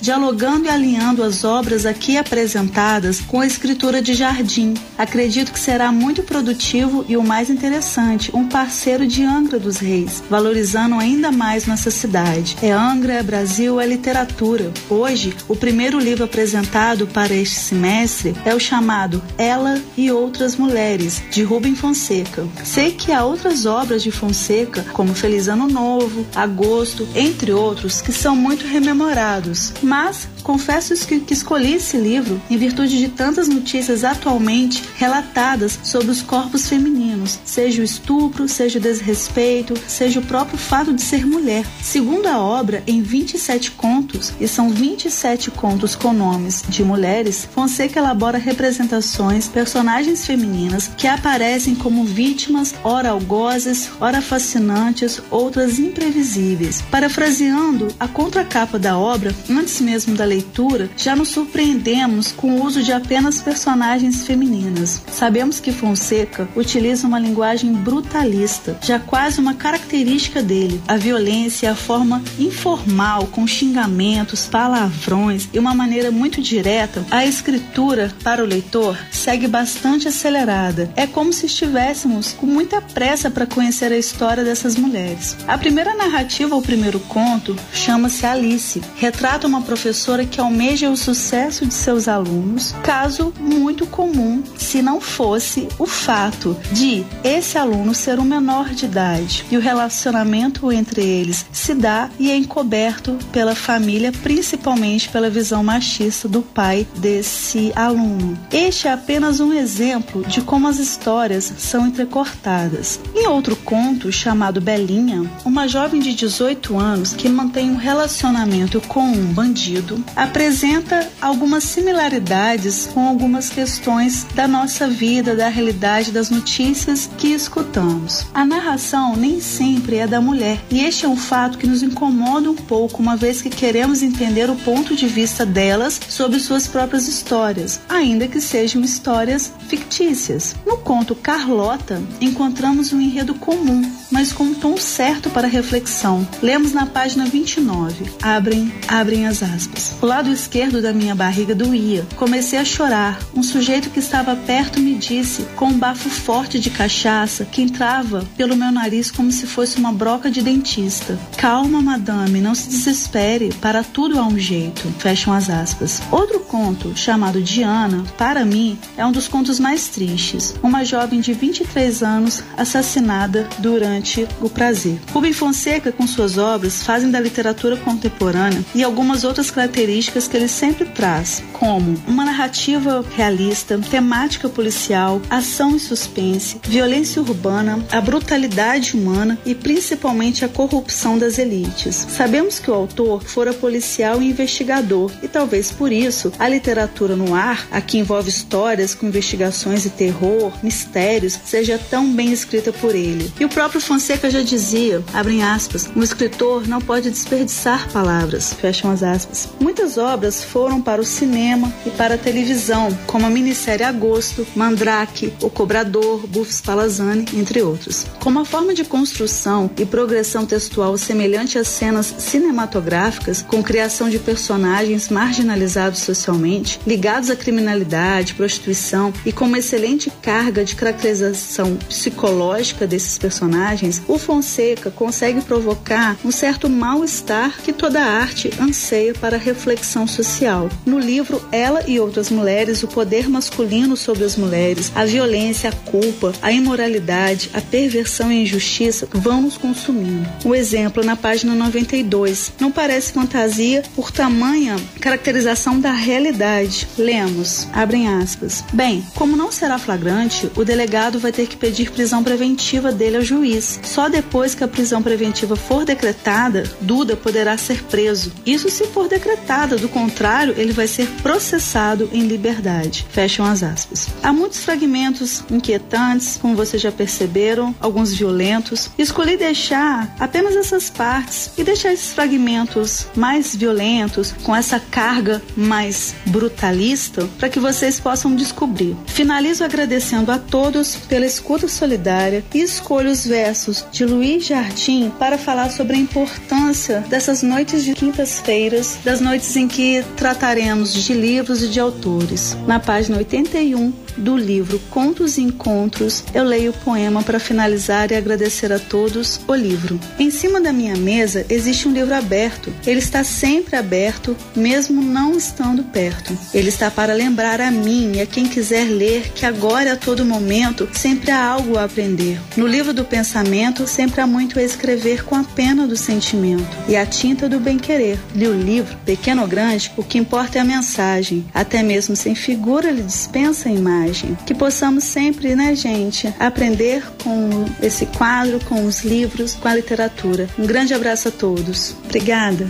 dialogando 0.00 0.66
e 0.66 0.68
alinhando 0.68 1.22
as 1.22 1.42
obras 1.42 1.86
aqui 1.86 2.18
apresentadas 2.18 3.20
com 3.20 3.40
a 3.40 3.46
escritura 3.46 4.02
de 4.02 4.12
Jardim. 4.12 4.74
Acredito 4.96 5.52
que 5.52 5.58
será 5.58 5.90
muito 5.90 6.22
produtivo 6.22 7.04
e 7.08 7.16
o 7.16 7.22
mais 7.22 7.48
interessante, 7.48 8.30
um 8.34 8.46
parceiro 8.46 9.06
de 9.06 9.22
Angra 9.22 9.58
dos 9.58 9.78
Reis, 9.78 10.22
valorizando 10.28 10.96
ainda 10.96 11.32
mais 11.32 11.66
nossa 11.66 11.90
cidade. 11.90 12.56
É 12.60 12.72
Angra, 12.72 13.14
é 13.14 13.22
Brasil, 13.22 13.80
é 13.80 13.86
literatura. 13.86 14.72
Hoje, 14.90 15.34
o 15.48 15.56
primeiro 15.56 15.98
livro 15.98 16.24
apresentado 16.24 17.06
para 17.06 17.34
este 17.34 17.56
semestre 17.56 18.34
é 18.44 18.54
o 18.54 18.60
chamado 18.60 19.22
Ela 19.38 19.80
e 19.96 20.10
Outras 20.10 20.56
Mulheres, 20.56 21.22
de 21.30 21.42
Rubem 21.42 21.74
Fonseca. 21.74 22.46
Sei 22.64 22.92
que 22.92 23.12
há 23.12 23.24
outras 23.24 23.64
obras 23.66 24.02
de 24.02 24.10
Fonseca, 24.10 24.84
como 24.92 25.14
Feliz 25.14 25.48
Ano 25.48 25.68
Novo, 25.68 26.26
Agosto, 26.34 27.08
entre 27.14 27.52
outros, 27.52 28.02
que 28.02 28.12
são 28.12 28.36
muito 28.36 28.66
rememorados 28.66 29.37
mas 29.82 30.28
confesso 30.42 30.94
que, 31.06 31.20
que 31.20 31.32
escolhi 31.32 31.74
esse 31.74 31.96
livro 31.96 32.40
em 32.50 32.56
virtude 32.56 32.98
de 32.98 33.08
tantas 33.08 33.48
notícias 33.48 34.04
atualmente 34.04 34.82
relatadas 34.96 35.78
sobre 35.82 36.10
os 36.10 36.22
corpos 36.22 36.68
femininos, 36.68 37.38
seja 37.44 37.82
o 37.82 37.84
estupro, 37.84 38.48
seja 38.48 38.78
o 38.78 38.82
desrespeito, 38.82 39.74
seja 39.86 40.20
o 40.20 40.24
próprio 40.24 40.58
fato 40.58 40.92
de 40.92 41.02
ser 41.02 41.26
mulher. 41.26 41.64
Segundo 41.82 42.26
a 42.26 42.38
obra, 42.38 42.82
em 42.86 43.02
27 43.02 43.72
contos, 43.72 44.32
e 44.40 44.48
são 44.48 44.70
27 44.70 45.50
contos 45.50 45.94
com 45.94 46.12
nomes 46.12 46.64
de 46.68 46.82
mulheres, 46.82 47.48
Fonseca 47.52 47.98
elabora 47.98 48.38
representações, 48.38 49.48
personagens 49.48 50.26
femininas 50.26 50.90
que 50.96 51.06
aparecem 51.06 51.74
como 51.74 52.04
vítimas, 52.04 52.74
ora 52.82 53.10
algozes, 53.10 53.90
ora 54.00 54.20
fascinantes, 54.20 55.20
outras 55.30 55.78
imprevisíveis. 55.78 56.82
Parafraseando 56.90 57.88
a 57.98 58.08
contracapa 58.08 58.78
da 58.78 58.98
obra, 58.98 59.27
antes 59.50 59.80
mesmo 59.80 60.14
da 60.14 60.24
leitura, 60.24 60.90
já 60.96 61.14
nos 61.14 61.28
surpreendemos 61.28 62.32
com 62.32 62.52
o 62.52 62.64
uso 62.64 62.82
de 62.82 62.92
apenas 62.92 63.40
personagens 63.40 64.26
femininas. 64.26 65.02
Sabemos 65.10 65.60
que 65.60 65.72
Fonseca 65.72 66.48
utiliza 66.54 67.06
uma 67.06 67.18
linguagem 67.18 67.72
brutalista, 67.72 68.78
já 68.82 68.98
quase 68.98 69.40
uma 69.40 69.54
característica 69.54 70.42
dele. 70.42 70.80
A 70.86 70.96
violência 70.96 71.66
e 71.66 71.68
a 71.68 71.74
forma 71.74 72.22
informal, 72.38 73.26
com 73.26 73.46
xingamentos, 73.46 74.46
palavrões 74.46 75.48
e 75.52 75.58
uma 75.58 75.74
maneira 75.74 76.10
muito 76.10 76.40
direta, 76.40 77.04
a 77.10 77.24
escritura 77.24 78.12
para 78.22 78.42
o 78.42 78.46
leitor 78.46 78.98
segue 79.10 79.46
bastante 79.46 80.08
acelerada. 80.08 80.90
É 80.96 81.06
como 81.06 81.32
se 81.32 81.46
estivéssemos 81.46 82.32
com 82.32 82.46
muita 82.46 82.80
pressa 82.80 83.30
para 83.30 83.46
conhecer 83.46 83.92
a 83.92 83.98
história 83.98 84.44
dessas 84.44 84.76
mulheres. 84.76 85.36
A 85.46 85.58
primeira 85.58 85.94
narrativa, 85.94 86.54
o 86.54 86.62
primeiro 86.62 87.00
conto, 87.00 87.56
chama-se 87.72 88.26
Alice, 88.26 88.80
retrata 89.18 89.48
uma 89.48 89.62
professora 89.62 90.24
que 90.24 90.40
almeja 90.40 90.88
o 90.88 90.96
sucesso 90.96 91.66
de 91.66 91.74
seus 91.74 92.06
alunos, 92.06 92.72
caso 92.84 93.34
muito 93.40 93.84
comum 93.84 94.44
se 94.56 94.80
não 94.80 95.00
fosse 95.00 95.66
o 95.76 95.86
fato 95.86 96.56
de 96.70 97.04
esse 97.24 97.58
aluno 97.58 97.96
ser 97.96 98.20
um 98.20 98.24
menor 98.24 98.68
de 98.68 98.84
idade 98.84 99.44
e 99.50 99.56
o 99.56 99.60
relacionamento 99.60 100.70
entre 100.70 101.04
eles 101.04 101.44
se 101.50 101.74
dá 101.74 102.08
e 102.16 102.30
é 102.30 102.36
encoberto 102.36 103.18
pela 103.32 103.56
família, 103.56 104.12
principalmente 104.12 105.08
pela 105.08 105.28
visão 105.28 105.64
machista 105.64 106.28
do 106.28 106.40
pai 106.40 106.86
desse 106.98 107.72
aluno. 107.74 108.38
Este 108.52 108.86
é 108.86 108.92
apenas 108.92 109.40
um 109.40 109.52
exemplo 109.52 110.22
de 110.28 110.42
como 110.42 110.68
as 110.68 110.78
histórias 110.78 111.52
são 111.58 111.88
entrecortadas. 111.88 113.00
Em 113.16 113.26
outro 113.26 113.56
conto, 113.56 114.12
chamado 114.12 114.60
Belinha, 114.60 115.28
uma 115.44 115.66
jovem 115.66 116.00
de 116.00 116.14
18 116.14 116.78
anos 116.78 117.14
que 117.14 117.28
mantém 117.28 117.68
um 117.68 117.76
relacionamento 117.76 118.80
com 118.82 119.07
um 119.08 119.32
bandido 119.32 120.04
apresenta 120.14 121.08
algumas 121.20 121.64
similaridades 121.64 122.88
com 122.92 123.06
algumas 123.06 123.48
questões 123.48 124.24
da 124.34 124.46
nossa 124.46 124.86
vida, 124.86 125.34
da 125.34 125.48
realidade, 125.48 126.12
das 126.12 126.30
notícias 126.30 127.08
que 127.16 127.28
escutamos. 127.28 128.26
A 128.34 128.44
narração 128.44 129.16
nem 129.16 129.40
sempre 129.40 129.96
é 129.96 130.06
da 130.06 130.20
mulher, 130.20 130.60
e 130.70 130.80
este 130.80 131.06
é 131.06 131.08
um 131.08 131.16
fato 131.16 131.58
que 131.58 131.66
nos 131.66 131.82
incomoda 131.82 132.50
um 132.50 132.54
pouco, 132.54 133.02
uma 133.02 133.16
vez 133.16 133.40
que 133.40 133.50
queremos 133.50 134.02
entender 134.02 134.50
o 134.50 134.56
ponto 134.56 134.94
de 134.94 135.06
vista 135.06 135.44
delas 135.46 136.00
sobre 136.08 136.38
suas 136.40 136.66
próprias 136.66 137.08
histórias, 137.08 137.80
ainda 137.88 138.28
que 138.28 138.40
sejam 138.40 138.82
histórias 138.82 139.52
fictícias. 139.68 140.54
No 140.66 140.78
conto 140.78 141.14
Carlota, 141.14 142.02
encontramos 142.20 142.92
um 142.92 143.00
enredo 143.00 143.34
comum, 143.34 143.82
mas 144.10 144.32
com 144.32 144.44
um 144.44 144.54
tom 144.54 144.76
certo 144.76 145.30
para 145.30 145.46
reflexão. 145.46 146.26
Lemos 146.42 146.72
na 146.72 146.86
página 146.86 147.26
29. 147.26 148.10
Abrem 148.22 148.72
abrem 148.88 149.26
as 149.26 149.42
aspas. 149.42 149.94
O 150.00 150.06
lado 150.06 150.30
esquerdo 150.32 150.80
da 150.80 150.92
minha 150.92 151.14
barriga 151.14 151.54
doía. 151.54 152.06
Comecei 152.16 152.58
a 152.58 152.64
chorar. 152.64 153.18
Um 153.34 153.42
sujeito 153.42 153.90
que 153.90 154.00
estava 154.00 154.34
perto 154.34 154.80
me 154.80 154.94
disse, 154.94 155.42
com 155.54 155.66
um 155.66 155.78
bafo 155.78 156.08
forte 156.08 156.58
de 156.58 156.70
cachaça, 156.70 157.44
que 157.44 157.62
entrava 157.62 158.26
pelo 158.36 158.56
meu 158.56 158.72
nariz 158.72 159.10
como 159.10 159.30
se 159.30 159.46
fosse 159.46 159.78
uma 159.78 159.92
broca 159.92 160.30
de 160.30 160.42
dentista. 160.42 161.18
Calma, 161.36 161.82
madame, 161.82 162.40
não 162.40 162.54
se 162.54 162.68
desespere. 162.68 163.52
Para 163.60 163.84
tudo 163.84 164.18
há 164.18 164.26
um 164.26 164.38
jeito. 164.38 164.88
Fecham 164.98 165.32
as 165.32 165.50
aspas. 165.50 166.00
Outro 166.10 166.40
conto, 166.40 166.96
chamado 166.96 167.42
Diana, 167.42 168.04
para 168.16 168.44
mim, 168.44 168.78
é 168.96 169.04
um 169.04 169.12
dos 169.12 169.28
contos 169.28 169.60
mais 169.60 169.88
tristes. 169.88 170.54
Uma 170.62 170.84
jovem 170.84 171.20
de 171.20 171.32
23 171.32 172.02
anos 172.02 172.42
assassinada 172.56 173.48
durante 173.58 174.26
o 174.40 174.48
prazer. 174.48 174.98
Rubem 175.12 175.32
Fonseca, 175.32 175.92
com 175.92 176.06
suas 176.06 176.38
obras, 176.38 176.82
fazem 176.82 177.10
da 177.10 177.20
literatura 177.20 177.76
contemporânea 177.76 178.64
e 178.78 178.84
algumas 178.84 179.24
outras 179.24 179.50
características 179.50 180.28
que 180.28 180.36
ele 180.36 180.46
sempre 180.46 180.84
traz, 180.84 181.42
como 181.52 182.00
uma 182.06 182.24
narrativa 182.24 183.04
realista, 183.16 183.76
temática 183.76 184.48
policial, 184.48 185.20
ação 185.28 185.74
e 185.74 185.80
suspense, 185.80 186.60
violência 186.62 187.20
urbana, 187.20 187.84
a 187.90 188.00
brutalidade 188.00 188.96
humana 188.96 189.36
e 189.44 189.52
principalmente 189.52 190.44
a 190.44 190.48
corrupção 190.48 191.18
das 191.18 191.38
elites. 191.38 192.06
Sabemos 192.08 192.60
que 192.60 192.70
o 192.70 192.74
autor 192.74 193.24
fora 193.24 193.52
policial 193.52 194.22
e 194.22 194.30
investigador 194.30 195.10
e 195.24 195.26
talvez 195.26 195.72
por 195.72 195.90
isso 195.90 196.30
a 196.38 196.48
literatura 196.48 197.16
no 197.16 197.34
ar, 197.34 197.66
a 197.72 197.80
que 197.80 197.98
envolve 197.98 198.30
histórias 198.30 198.94
com 198.94 199.08
investigações 199.08 199.86
e 199.86 199.90
terror, 199.90 200.52
mistérios, 200.62 201.36
seja 201.44 201.80
tão 201.90 202.14
bem 202.14 202.32
escrita 202.32 202.72
por 202.72 202.94
ele. 202.94 203.32
E 203.40 203.44
o 203.44 203.48
próprio 203.48 203.80
Fonseca 203.80 204.30
já 204.30 204.40
dizia, 204.40 205.02
abrem 205.12 205.42
aspas, 205.42 205.90
um 205.96 206.02
escritor 206.04 206.68
não 206.68 206.80
pode 206.80 207.10
desperdiçar 207.10 207.90
palavras, 207.90 208.52
fecham 208.68 208.90
as 208.90 209.02
aspas. 209.02 209.48
Muitas 209.60 209.98
obras 209.98 210.44
foram 210.44 210.80
para 210.80 211.00
o 211.00 211.04
cinema 211.04 211.72
e 211.84 211.90
para 211.90 212.14
a 212.14 212.18
televisão, 212.18 212.96
como 213.06 213.26
a 213.26 213.30
minissérie 213.30 213.84
Agosto, 213.84 214.46
Mandrake, 214.54 215.32
O 215.42 215.50
Cobrador, 215.50 216.26
Buffs 216.26 216.60
Palazani, 216.60 217.24
entre 217.34 217.62
outros. 217.62 217.88
registros. 217.88 218.06
Com 218.20 218.30
uma 218.30 218.44
forma 218.44 218.74
de 218.74 218.84
construção 218.84 219.70
e 219.78 219.86
progressão 219.86 220.44
textual 220.44 220.96
semelhante 220.98 221.58
às 221.58 221.68
cenas 221.68 222.14
cinematográficas, 222.18 223.42
com 223.42 223.62
criação 223.62 224.08
de 224.08 224.18
personagens 224.18 225.08
marginalizados 225.08 226.00
socialmente, 226.00 226.80
ligados 226.86 227.30
à 227.30 227.36
criminalidade, 227.36 228.34
prostituição 228.34 229.12
e 229.24 229.32
com 229.32 229.46
uma 229.46 229.58
excelente 229.58 230.10
carga 230.22 230.64
de 230.64 230.74
caracterização 230.74 231.76
psicológica 231.76 232.86
desses 232.86 233.16
personagens, 233.18 234.02
o 234.06 234.18
Fonseca 234.18 234.90
consegue 234.90 235.40
provocar 235.40 236.16
um 236.24 236.30
certo 236.30 236.68
mal-estar 236.68 237.58
que 237.62 237.72
toda 237.72 238.02
arte 238.02 238.50
anseia 238.60 239.14
para 239.14 239.36
reflexão 239.36 240.06
social. 240.06 240.68
No 240.84 240.98
livro 240.98 241.42
Ela 241.52 241.84
e 241.86 241.98
Outras 242.00 242.30
Mulheres, 242.30 242.82
o 242.82 242.88
poder 242.88 243.28
masculino 243.28 243.96
sobre 243.96 244.24
as 244.24 244.36
mulheres, 244.36 244.92
a 244.94 245.04
violência, 245.04 245.70
a 245.70 245.72
culpa, 245.72 246.32
a 246.42 246.52
imoralidade, 246.52 247.50
a 247.54 247.60
perversão 247.60 248.30
e 248.32 248.38
a 248.38 248.42
injustiça 248.42 249.08
vão 249.12 249.42
nos 249.42 249.56
consumindo. 249.56 250.28
O 250.44 250.54
exemplo 250.54 251.04
na 251.04 251.16
página 251.16 251.54
92. 251.54 252.52
Não 252.60 252.70
parece 252.70 253.12
fantasia 253.12 253.82
por 253.94 254.10
tamanha 254.10 254.76
caracterização 255.00 255.80
da 255.80 255.92
realidade. 255.92 256.86
Lemos, 256.96 257.66
abrem 257.72 258.08
aspas. 258.08 258.64
Bem, 258.72 259.04
como 259.14 259.36
não 259.36 259.50
será 259.50 259.78
flagrante, 259.78 260.50
o 260.56 260.64
delegado 260.64 261.18
vai 261.18 261.32
ter 261.32 261.46
que 261.46 261.56
pedir 261.56 261.90
prisão 261.90 262.22
preventiva 262.22 262.92
dele 262.92 263.16
ao 263.16 263.22
juiz. 263.22 263.80
Só 263.82 264.08
depois 264.08 264.54
que 264.54 264.64
a 264.64 264.68
prisão 264.68 265.02
preventiva 265.02 265.56
for 265.56 265.84
decretada, 265.84 266.64
Duda 266.80 267.16
poderá 267.16 267.56
ser 267.56 267.82
preso. 267.84 268.32
Isso 268.48 268.70
se 268.70 268.86
for 268.86 269.08
decretada, 269.08 269.76
do 269.76 269.90
contrário, 269.90 270.54
ele 270.56 270.72
vai 270.72 270.86
ser 270.86 271.06
processado 271.22 272.08
em 272.14 272.22
liberdade. 272.22 273.04
Fecham 273.10 273.44
as 273.44 273.62
aspas. 273.62 274.08
Há 274.22 274.32
muitos 274.32 274.64
fragmentos 274.64 275.44
inquietantes, 275.50 276.38
como 276.40 276.56
vocês 276.56 276.80
já 276.80 276.90
perceberam, 276.90 277.74
alguns 277.78 278.14
violentos. 278.14 278.90
Escolhi 278.96 279.36
deixar 279.36 280.16
apenas 280.18 280.56
essas 280.56 280.88
partes 280.88 281.50
e 281.58 281.62
deixar 281.62 281.92
esses 281.92 282.14
fragmentos 282.14 283.06
mais 283.14 283.54
violentos, 283.54 284.32
com 284.42 284.56
essa 284.56 284.80
carga 284.80 285.42
mais 285.54 286.14
brutalista, 286.24 287.28
para 287.38 287.50
que 287.50 287.60
vocês 287.60 288.00
possam 288.00 288.34
descobrir. 288.34 288.96
Finalizo 289.08 289.62
agradecendo 289.62 290.32
a 290.32 290.38
todos 290.38 290.96
pela 290.96 291.26
escuta 291.26 291.68
solidária 291.68 292.42
e 292.54 292.62
escolho 292.62 293.10
os 293.10 293.26
versos 293.26 293.84
de 293.92 294.06
Luiz 294.06 294.46
Jardim 294.46 295.12
para 295.18 295.36
falar 295.36 295.70
sobre 295.70 295.96
a 295.96 296.00
importância 296.00 297.00
dessas 297.10 297.42
noites 297.42 297.84
de 297.84 297.92
quintas-feiras, 298.38 298.98
das 299.04 299.20
noites 299.20 299.54
em 299.56 299.66
que 299.66 300.04
trataremos 300.16 300.92
de 300.92 301.12
livros 301.12 301.62
e 301.62 301.68
de 301.68 301.80
autores. 301.80 302.56
Na 302.66 302.78
página 302.78 303.18
81 303.18 303.92
do 304.18 304.36
livro 304.36 304.78
Contos 304.90 305.38
e 305.38 305.42
Encontros, 305.42 306.24
eu 306.34 306.44
leio 306.44 306.70
o 306.70 306.74
poema 306.74 307.22
para 307.22 307.38
finalizar 307.38 308.10
e 308.10 308.16
agradecer 308.16 308.72
a 308.72 308.78
todos 308.78 309.40
o 309.46 309.54
livro. 309.54 309.98
Em 310.18 310.30
cima 310.30 310.60
da 310.60 310.72
minha 310.72 310.96
mesa 310.96 311.46
existe 311.48 311.88
um 311.88 311.92
livro 311.92 312.14
aberto. 312.14 312.72
Ele 312.86 312.98
está 312.98 313.22
sempre 313.24 313.76
aberto, 313.76 314.36
mesmo 314.54 315.00
não 315.00 315.36
estando 315.36 315.82
perto. 315.84 316.36
Ele 316.52 316.68
está 316.68 316.90
para 316.90 317.14
lembrar 317.14 317.60
a 317.60 317.70
mim 317.70 318.12
e 318.16 318.20
a 318.20 318.26
quem 318.26 318.46
quiser 318.46 318.84
ler 318.84 319.32
que 319.34 319.46
agora 319.46 319.92
a 319.92 319.96
todo 319.96 320.24
momento 320.24 320.88
sempre 320.92 321.30
há 321.30 321.44
algo 321.44 321.78
a 321.78 321.84
aprender. 321.84 322.38
No 322.56 322.66
livro 322.66 322.92
do 322.92 323.04
pensamento 323.04 323.86
sempre 323.86 324.20
há 324.20 324.26
muito 324.26 324.58
a 324.58 324.62
escrever 324.62 325.24
com 325.24 325.34
a 325.34 325.44
pena 325.44 325.86
do 325.86 325.96
sentimento 325.96 326.66
e 326.88 326.96
a 326.96 327.06
tinta 327.06 327.48
do 327.48 327.60
bem-querer. 327.60 328.18
Li 328.34 328.46
o 328.48 328.54
livro, 328.54 328.96
pequeno 329.04 329.42
ou 329.42 329.48
grande, 329.48 329.92
o 329.96 330.02
que 330.02 330.18
importa 330.18 330.58
é 330.58 330.60
a 330.60 330.64
mensagem. 330.64 331.44
Até 331.54 331.82
mesmo 331.82 332.16
sem 332.16 332.34
figura 332.34 332.88
ele 332.88 333.02
dispensa 333.02 333.68
a 333.68 333.72
imagem. 333.72 334.07
Que 334.46 334.54
possamos 334.54 335.04
sempre, 335.04 335.54
né, 335.54 335.74
gente, 335.74 336.32
aprender 336.38 337.02
com 337.22 337.64
esse 337.82 338.06
quadro, 338.06 338.58
com 338.64 338.84
os 338.84 339.02
livros, 339.02 339.54
com 339.54 339.68
a 339.68 339.74
literatura. 339.74 340.48
Um 340.58 340.66
grande 340.66 340.94
abraço 340.94 341.28
a 341.28 341.30
todos. 341.30 341.94
Obrigada. 342.04 342.66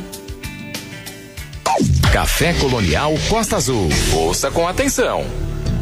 Café 2.13 2.53
Colonial 2.55 3.15
Costa 3.29 3.57
Azul. 3.57 3.89
Ouça 4.13 4.51
com 4.51 4.67
atenção. 4.67 5.25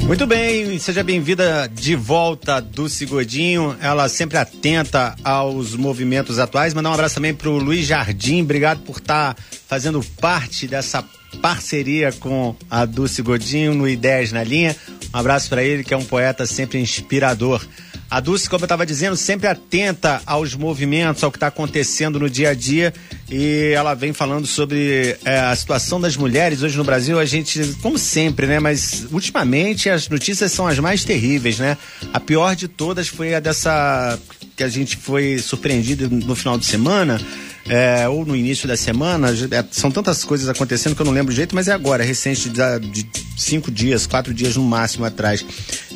Muito 0.07 0.25
bem, 0.25 0.79
seja 0.79 1.03
bem-vinda 1.03 1.69
de 1.69 1.97
volta 1.97 2.61
do 2.61 2.87
Godinho. 3.09 3.77
Ela 3.83 4.09
sempre 4.09 4.39
atenta 4.39 5.17
aos 5.25 5.75
movimentos 5.75 6.39
atuais. 6.39 6.73
Mandar 6.73 6.91
um 6.91 6.95
abraço 6.95 7.17
também 7.17 7.35
para 7.35 7.51
o 7.51 7.59
Luiz 7.59 7.85
Jardim. 7.89 8.43
Obrigado 8.43 8.83
por 8.83 8.99
estar 8.99 9.35
tá 9.35 9.43
fazendo 9.67 10.01
parte 10.21 10.69
dessa 10.69 11.05
parceria 11.43 12.13
com 12.13 12.55
a 12.71 12.85
Dulce 12.85 13.21
Godinho 13.21 13.75
no 13.75 13.89
Ideias 13.89 14.31
na 14.31 14.45
Linha. 14.45 14.77
Um 15.13 15.19
abraço 15.19 15.49
para 15.49 15.65
ele, 15.65 15.83
que 15.83 15.93
é 15.93 15.97
um 15.97 16.05
poeta 16.05 16.47
sempre 16.47 16.79
inspirador. 16.79 17.67
A 18.09 18.21
Dulce, 18.21 18.49
como 18.49 18.63
eu 18.63 18.67
estava 18.67 18.87
dizendo, 18.87 19.17
sempre 19.17 19.49
atenta 19.49 20.23
aos 20.25 20.55
movimentos, 20.55 21.25
ao 21.25 21.31
que 21.31 21.37
está 21.37 21.49
acontecendo 21.49 22.21
no 22.21 22.31
dia 22.31 22.51
a 22.51 22.55
dia. 22.55 22.95
E 23.29 23.73
ela 23.75 23.95
vem 23.95 24.13
falando 24.13 24.47
sobre 24.47 25.17
é, 25.25 25.41
a 25.41 25.57
situação 25.57 26.01
das 26.01 26.17
mulheres 26.17 26.63
hoje 26.63 26.77
no 26.77 26.85
Brasil. 26.85 27.19
A 27.19 27.25
gente, 27.25 27.75
como 27.83 27.99
sempre, 27.99 28.47
né? 28.47 28.61
Mas 28.61 29.07
ultimamente 29.11 29.91
as 29.91 30.09
notícias 30.09 30.53
são 30.53 30.69
as 30.69 30.79
mais 30.79 31.05
terríveis, 31.05 31.59
né? 31.59 31.77
A 32.13 32.21
pior 32.21 32.55
de 32.55 32.69
todas 32.69 33.09
foi 33.09 33.35
a 33.35 33.41
dessa 33.41 34.19
que 34.57 34.63
a 34.63 34.69
gente 34.69 34.97
foi 34.97 35.39
surpreendido 35.39 36.09
no 36.09 36.35
final 36.35 36.57
de 36.57 36.65
semana 36.65 37.21
é, 37.69 38.09
ou 38.09 38.25
no 38.25 38.37
início 38.37 38.67
da 38.69 38.77
semana. 38.77 39.29
É, 39.29 39.65
são 39.71 39.91
tantas 39.91 40.25
coisas 40.25 40.49
acontecendo 40.49 40.95
que 40.95 41.03
eu 41.03 41.07
não 41.07 41.13
lembro 41.13 41.33
o 41.33 41.37
jeito, 41.37 41.55
mas 41.55 41.69
é 41.69 41.73
agora, 41.73 42.05
recente, 42.05 42.49
de, 42.49 42.79
de 42.81 43.07
cinco 43.37 43.71
dias, 43.71 44.07
quatro 44.07 44.33
dias 44.33 44.57
no 44.57 44.63
máximo 44.63 45.05
atrás. 45.05 45.45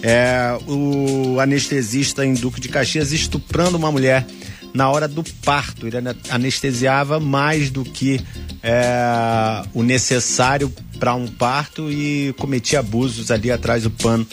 É, 0.02 0.58
o 0.66 1.38
anestesista 1.40 2.24
em 2.24 2.34
Duque 2.34 2.60
de 2.60 2.68
Caxias 2.68 3.12
estuprando 3.12 3.76
uma 3.76 3.92
mulher 3.92 4.26
na 4.72 4.90
hora 4.90 5.06
do 5.06 5.22
parto. 5.44 5.86
Ele 5.86 5.96
anestesiava 6.28 7.18
mais 7.20 7.70
do 7.70 7.84
que 7.84 8.20
é, 8.62 9.62
o 9.74 9.82
necessário 9.82 10.72
para 10.98 11.14
um 11.14 11.26
parto 11.26 11.90
e 11.90 12.34
cometia 12.38 12.80
abusos 12.80 13.30
ali 13.30 13.50
atrás 13.50 13.84
do 13.84 13.90
pano 13.90 14.26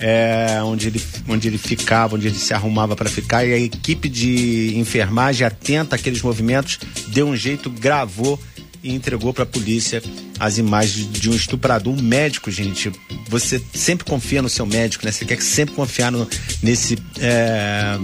é, 0.00 0.60
onde, 0.64 0.88
ele, 0.88 1.02
onde 1.28 1.46
ele 1.46 1.58
ficava, 1.58 2.16
onde 2.16 2.26
ele 2.26 2.38
se 2.38 2.54
arrumava 2.54 2.96
para 2.96 3.10
ficar, 3.10 3.44
e 3.44 3.52
a 3.52 3.58
equipe 3.58 4.08
de 4.08 4.72
enfermagem, 4.76 5.46
atenta 5.46 5.94
àqueles 5.94 6.22
movimentos, 6.22 6.78
deu 7.08 7.28
um 7.28 7.36
jeito, 7.36 7.68
gravou 7.68 8.40
e 8.82 8.94
entregou 8.94 9.32
para 9.32 9.44
a 9.44 9.46
polícia 9.46 10.02
as 10.38 10.58
imagens 10.58 11.10
de 11.10 11.30
um 11.30 11.34
estuprador, 11.34 11.92
um 11.92 12.02
médico, 12.02 12.50
gente. 12.50 12.90
Você 13.28 13.62
sempre 13.74 14.04
confia 14.04 14.40
no 14.40 14.48
seu 14.48 14.66
médico, 14.66 15.04
né? 15.04 15.12
Você 15.12 15.24
quer 15.24 15.40
sempre 15.40 15.74
confiar 15.74 16.10
no, 16.10 16.28
nesse 16.62 16.98
é, 17.20 17.98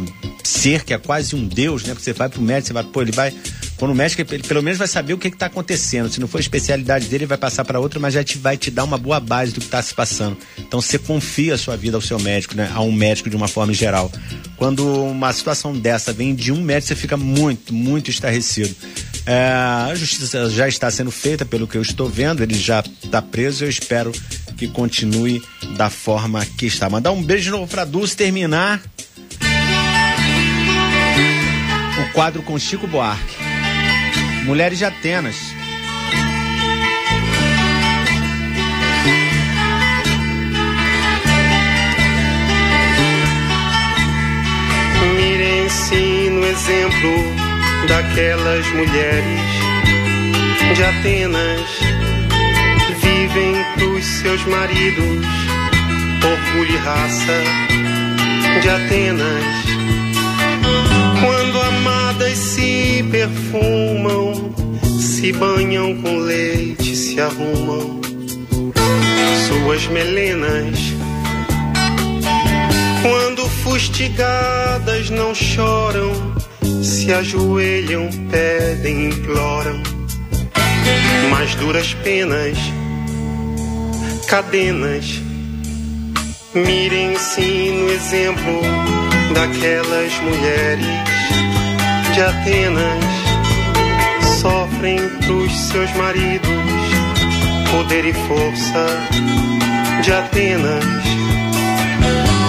ser 0.44 0.84
que 0.84 0.92
é 0.92 0.98
quase 0.98 1.34
um 1.34 1.46
deus, 1.46 1.82
né? 1.84 1.94
Porque 1.94 2.04
você 2.04 2.12
vai 2.12 2.28
pro 2.28 2.42
médico, 2.42 2.68
você 2.68 2.72
vai, 2.72 2.84
pô, 2.84 3.02
ele 3.02 3.12
vai 3.12 3.32
quando 3.76 3.90
o 3.90 3.94
médico, 3.94 4.22
ele 4.32 4.42
pelo 4.42 4.62
menos 4.62 4.78
vai 4.78 4.88
saber 4.88 5.12
o 5.12 5.18
que 5.18 5.28
está 5.28 5.46
acontecendo. 5.46 6.08
Se 6.08 6.18
não 6.18 6.26
for 6.26 6.38
a 6.38 6.40
especialidade 6.40 7.06
dele, 7.06 7.24
ele 7.24 7.26
vai 7.26 7.36
passar 7.36 7.64
para 7.64 7.78
outra, 7.78 8.00
mas 8.00 8.14
já 8.14 8.24
te, 8.24 8.38
vai 8.38 8.56
te 8.56 8.70
dar 8.70 8.84
uma 8.84 8.96
boa 8.96 9.20
base 9.20 9.52
do 9.52 9.60
que 9.60 9.66
está 9.66 9.82
se 9.82 9.94
passando. 9.94 10.36
Então 10.58 10.80
você 10.80 10.98
confia 10.98 11.54
a 11.54 11.58
sua 11.58 11.76
vida 11.76 11.96
ao 11.96 12.00
seu 12.00 12.18
médico, 12.18 12.54
né? 12.54 12.70
A 12.74 12.80
um 12.80 12.90
médico 12.90 13.28
de 13.28 13.36
uma 13.36 13.48
forma 13.48 13.72
geral. 13.74 14.10
Quando 14.56 15.04
uma 15.04 15.32
situação 15.32 15.78
dessa 15.78 16.12
vem 16.12 16.34
de 16.34 16.52
um 16.52 16.62
médico, 16.62 16.88
você 16.88 16.96
fica 16.96 17.16
muito, 17.16 17.74
muito 17.74 18.10
estarrecido. 18.10 18.74
É, 19.26 19.50
a 19.90 19.92
justiça 19.96 20.48
já 20.48 20.68
está 20.68 20.88
sendo 20.88 21.10
feita, 21.10 21.44
pelo 21.44 21.66
que 21.66 21.76
eu 21.76 21.82
estou 21.82 22.08
vendo, 22.08 22.44
ele 22.44 22.54
já 22.54 22.78
está 23.02 23.20
preso. 23.20 23.64
Eu 23.64 23.68
espero 23.68 24.12
que 24.56 24.68
continue 24.68 25.42
da 25.76 25.90
forma 25.90 26.46
que 26.56 26.66
está. 26.66 26.88
Mandar 26.88 27.10
um 27.10 27.22
beijo 27.22 27.44
de 27.44 27.50
novo 27.50 27.66
para 27.66 27.84
Dulce 27.84 28.16
terminar 28.16 28.80
o 31.98 32.12
quadro 32.12 32.40
com 32.42 32.56
Chico 32.56 32.86
Buarque. 32.86 33.34
Mulheres 34.44 34.78
de 34.78 34.84
Atenas. 34.84 35.34
Mirem-se 45.16 46.30
no 46.30 46.46
exemplo 46.46 47.45
daquelas 47.86 48.66
mulheres 48.72 49.40
de 50.74 50.82
Atenas. 50.82 51.70
Vivem 53.02 53.64
pros 53.76 54.04
seus 54.04 54.44
maridos, 54.46 55.26
orgulho 56.22 56.72
e 56.72 56.76
raça 56.76 57.42
de 58.62 58.68
Atenas 58.68 59.66
amadas 61.86 62.38
se 62.38 63.04
perfumam, 63.10 64.52
se 65.00 65.32
banham 65.32 65.94
com 66.02 66.18
leite, 66.18 66.96
se 66.96 67.20
arrumam 67.20 68.00
suas 69.46 69.86
melenas. 69.86 70.78
Quando 73.02 73.48
fustigadas 73.62 75.10
não 75.10 75.34
choram, 75.34 76.35
se 77.06 77.12
ajoelham, 77.12 78.08
pedem, 78.28 79.10
imploram. 79.10 79.80
Mais 81.30 81.54
duras 81.54 81.94
penas, 81.94 82.58
cadenas. 84.26 85.22
Mirem-se 86.52 87.70
no 87.70 87.92
exemplo 87.92 88.60
daquelas 89.32 90.12
mulheres 90.20 90.86
de 92.12 92.22
Atenas 92.22 93.04
sofrem 94.40 94.98
pros 95.26 95.52
seus 95.52 95.92
maridos 95.92 96.50
poder 97.70 98.04
e 98.04 98.12
força 98.12 98.86
de 100.02 100.12
Atenas. 100.12 100.84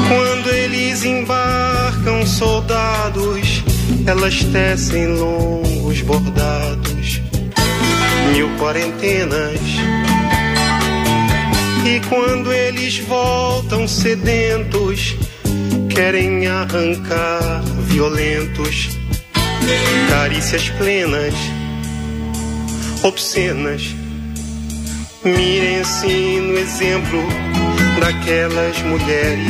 Quando 0.07 0.49
eles 0.49 1.05
embarcam 1.05 2.25
soldados, 2.25 3.66
elas 4.07 4.41
tecem 4.41 5.05
longos 5.05 6.01
bordados, 6.01 7.21
mil 8.31 8.49
quarentenas. 8.57 9.59
E 11.85 11.99
quando 12.07 12.53
eles 12.53 12.99
voltam 12.99 13.85
sedentos, 13.85 15.17
querem 15.89 16.47
arrancar 16.47 17.61
violentos, 17.81 18.97
carícias 20.09 20.69
plenas, 20.69 21.33
obscenas. 23.03 23.93
Mirem-se 25.25 26.39
no 26.39 26.57
exemplo 26.57 27.21
daquelas 27.99 28.81
mulheres 28.83 29.45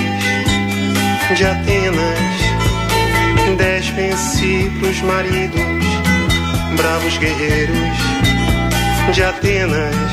de 1.35 1.45
Atenas. 1.45 2.46
Despem-se 3.57 4.71
pros 4.79 5.01
maridos, 5.01 5.83
bravos 6.75 7.17
guerreiros 7.17 7.97
de 9.13 9.23
Atenas. 9.23 10.11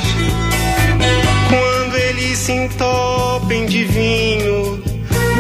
Quando 1.50 1.96
eles 1.96 2.38
se 2.38 2.52
entopem 2.52 3.66
de 3.66 3.84
vinho, 3.84 4.82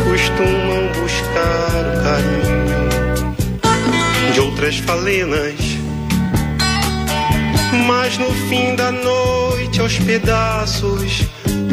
costumam 0.04 0.92
buscar 1.00 1.80
o 1.88 2.02
carinho 2.02 2.74
de 4.34 4.40
outras 4.40 4.76
falenas. 4.78 5.54
Mas 7.86 8.18
no 8.18 8.30
fim 8.50 8.76
da 8.76 8.92
noite, 8.92 9.80
aos 9.80 9.98
pedaços, 9.98 11.22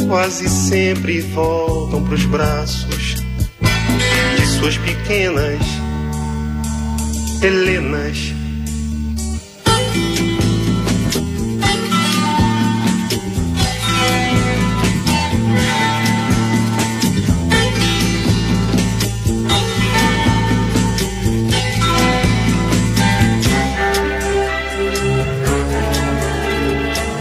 quase 0.07 0.47
sempre 0.49 1.19
voltam 1.19 2.05
pros 2.05 2.23
braços 2.23 3.15
de 4.37 4.45
suas 4.45 4.77
pequenas 4.77 5.80
Helenas. 7.43 8.35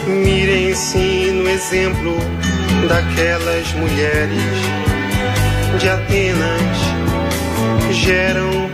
Mirem-se 0.07 1.33
no 1.33 1.49
exemplo 1.49 2.15
daquelas 2.87 3.73
mulheres 3.73 4.39
de 5.81 5.89
Atenas 5.89 6.77
geram 7.91 8.69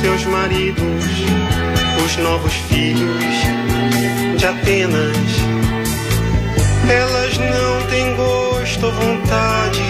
seus 0.00 0.24
maridos 0.24 1.04
os 2.02 2.16
novos 2.16 2.54
filhos 2.54 3.24
de 4.38 4.46
Atenas. 4.46 5.16
Elas 6.88 7.36
não 7.36 7.86
têm 7.90 8.16
gosto 8.16 8.86
ou 8.86 8.92
vontade, 8.92 9.82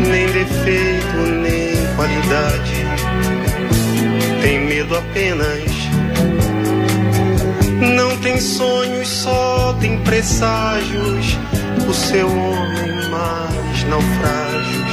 nem 0.00 0.26
defeito, 0.26 1.16
nem 1.16 1.94
qualidade. 1.96 2.74
Tem 4.42 4.66
medo 4.66 4.96
apenas. 4.96 5.62
Não 7.96 8.18
tem 8.18 8.38
sonhos, 8.38 9.08
só 9.08 9.74
tem 9.80 9.98
presságios. 10.00 11.38
O 11.88 11.94
seu 11.94 12.28
homem 12.28 13.08
mais 13.10 13.84
naufrágios. 13.84 14.92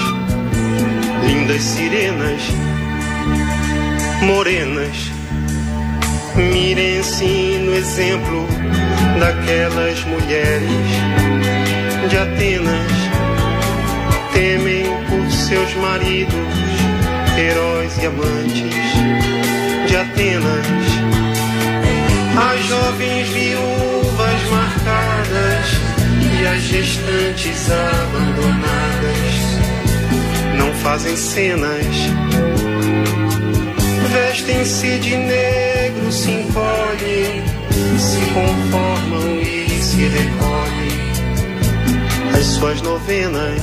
Lindas 1.25 1.61
sirenas 1.61 2.68
morenas. 4.21 5.11
Mirem-se 6.35 7.59
no 7.59 7.73
exemplo 7.75 8.47
daquelas 9.19 10.03
mulheres 10.05 10.69
de 12.09 12.17
Atenas. 12.17 12.91
Temem 14.33 14.85
por 15.09 15.31
seus 15.31 15.73
maridos, 15.75 16.33
heróis 17.37 17.97
e 17.97 18.05
amantes 18.05 18.73
de 19.87 19.95
Atenas. 19.95 20.67
As 22.37 22.65
jovens 22.67 23.27
viúvas 23.29 24.43
marcadas 24.49 25.89
e 26.39 26.47
as 26.47 26.61
gestantes 26.61 27.69
abandonadas 27.69 28.99
não 30.57 30.73
fazem 30.75 31.17
cenas 31.17 31.85
vestem-se 34.09 34.97
de 34.99 35.15
negro, 35.15 36.11
se 36.11 36.31
encolhem, 36.31 37.43
se 37.97 38.19
conformam 38.33 39.39
e 39.41 39.69
se 39.81 40.07
recolhem. 40.07 40.89
As 42.37 42.45
suas 42.45 42.81
novenas 42.81 43.61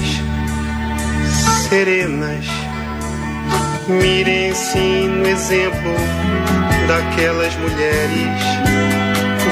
serenas, 1.68 2.47
mirem-se 3.89 4.78
no 4.78 5.27
exemplo 5.27 5.94
daquelas 6.86 7.55
mulheres 7.56 8.43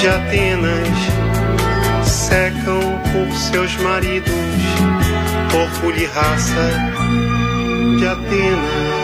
de 0.00 0.08
Atenas, 0.08 0.88
secam 2.06 2.80
por 3.12 3.36
seus 3.36 3.76
maridos, 3.78 4.32
e 5.96 6.06
raça 6.06 6.70
de 7.98 8.06
Atenas. 8.06 9.03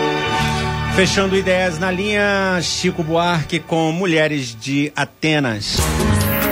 Fechando 0.95 1.37
ideias 1.37 1.79
na 1.79 1.91
linha, 1.91 2.59
Chico 2.61 3.03
Buarque 3.03 3.59
com 3.59 3.91
Mulheres 3.93 4.55
de 4.55 4.93
Atenas. 4.95 5.77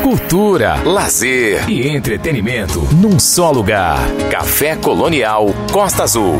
Cultura, 0.03 0.77
lazer 0.85 1.69
e 1.69 1.87
entretenimento 1.89 2.81
num 2.95 3.19
só 3.19 3.51
lugar. 3.51 3.99
Café 4.31 4.77
Colonial 4.77 5.49
Costa 5.71 6.05
Azul. 6.05 6.39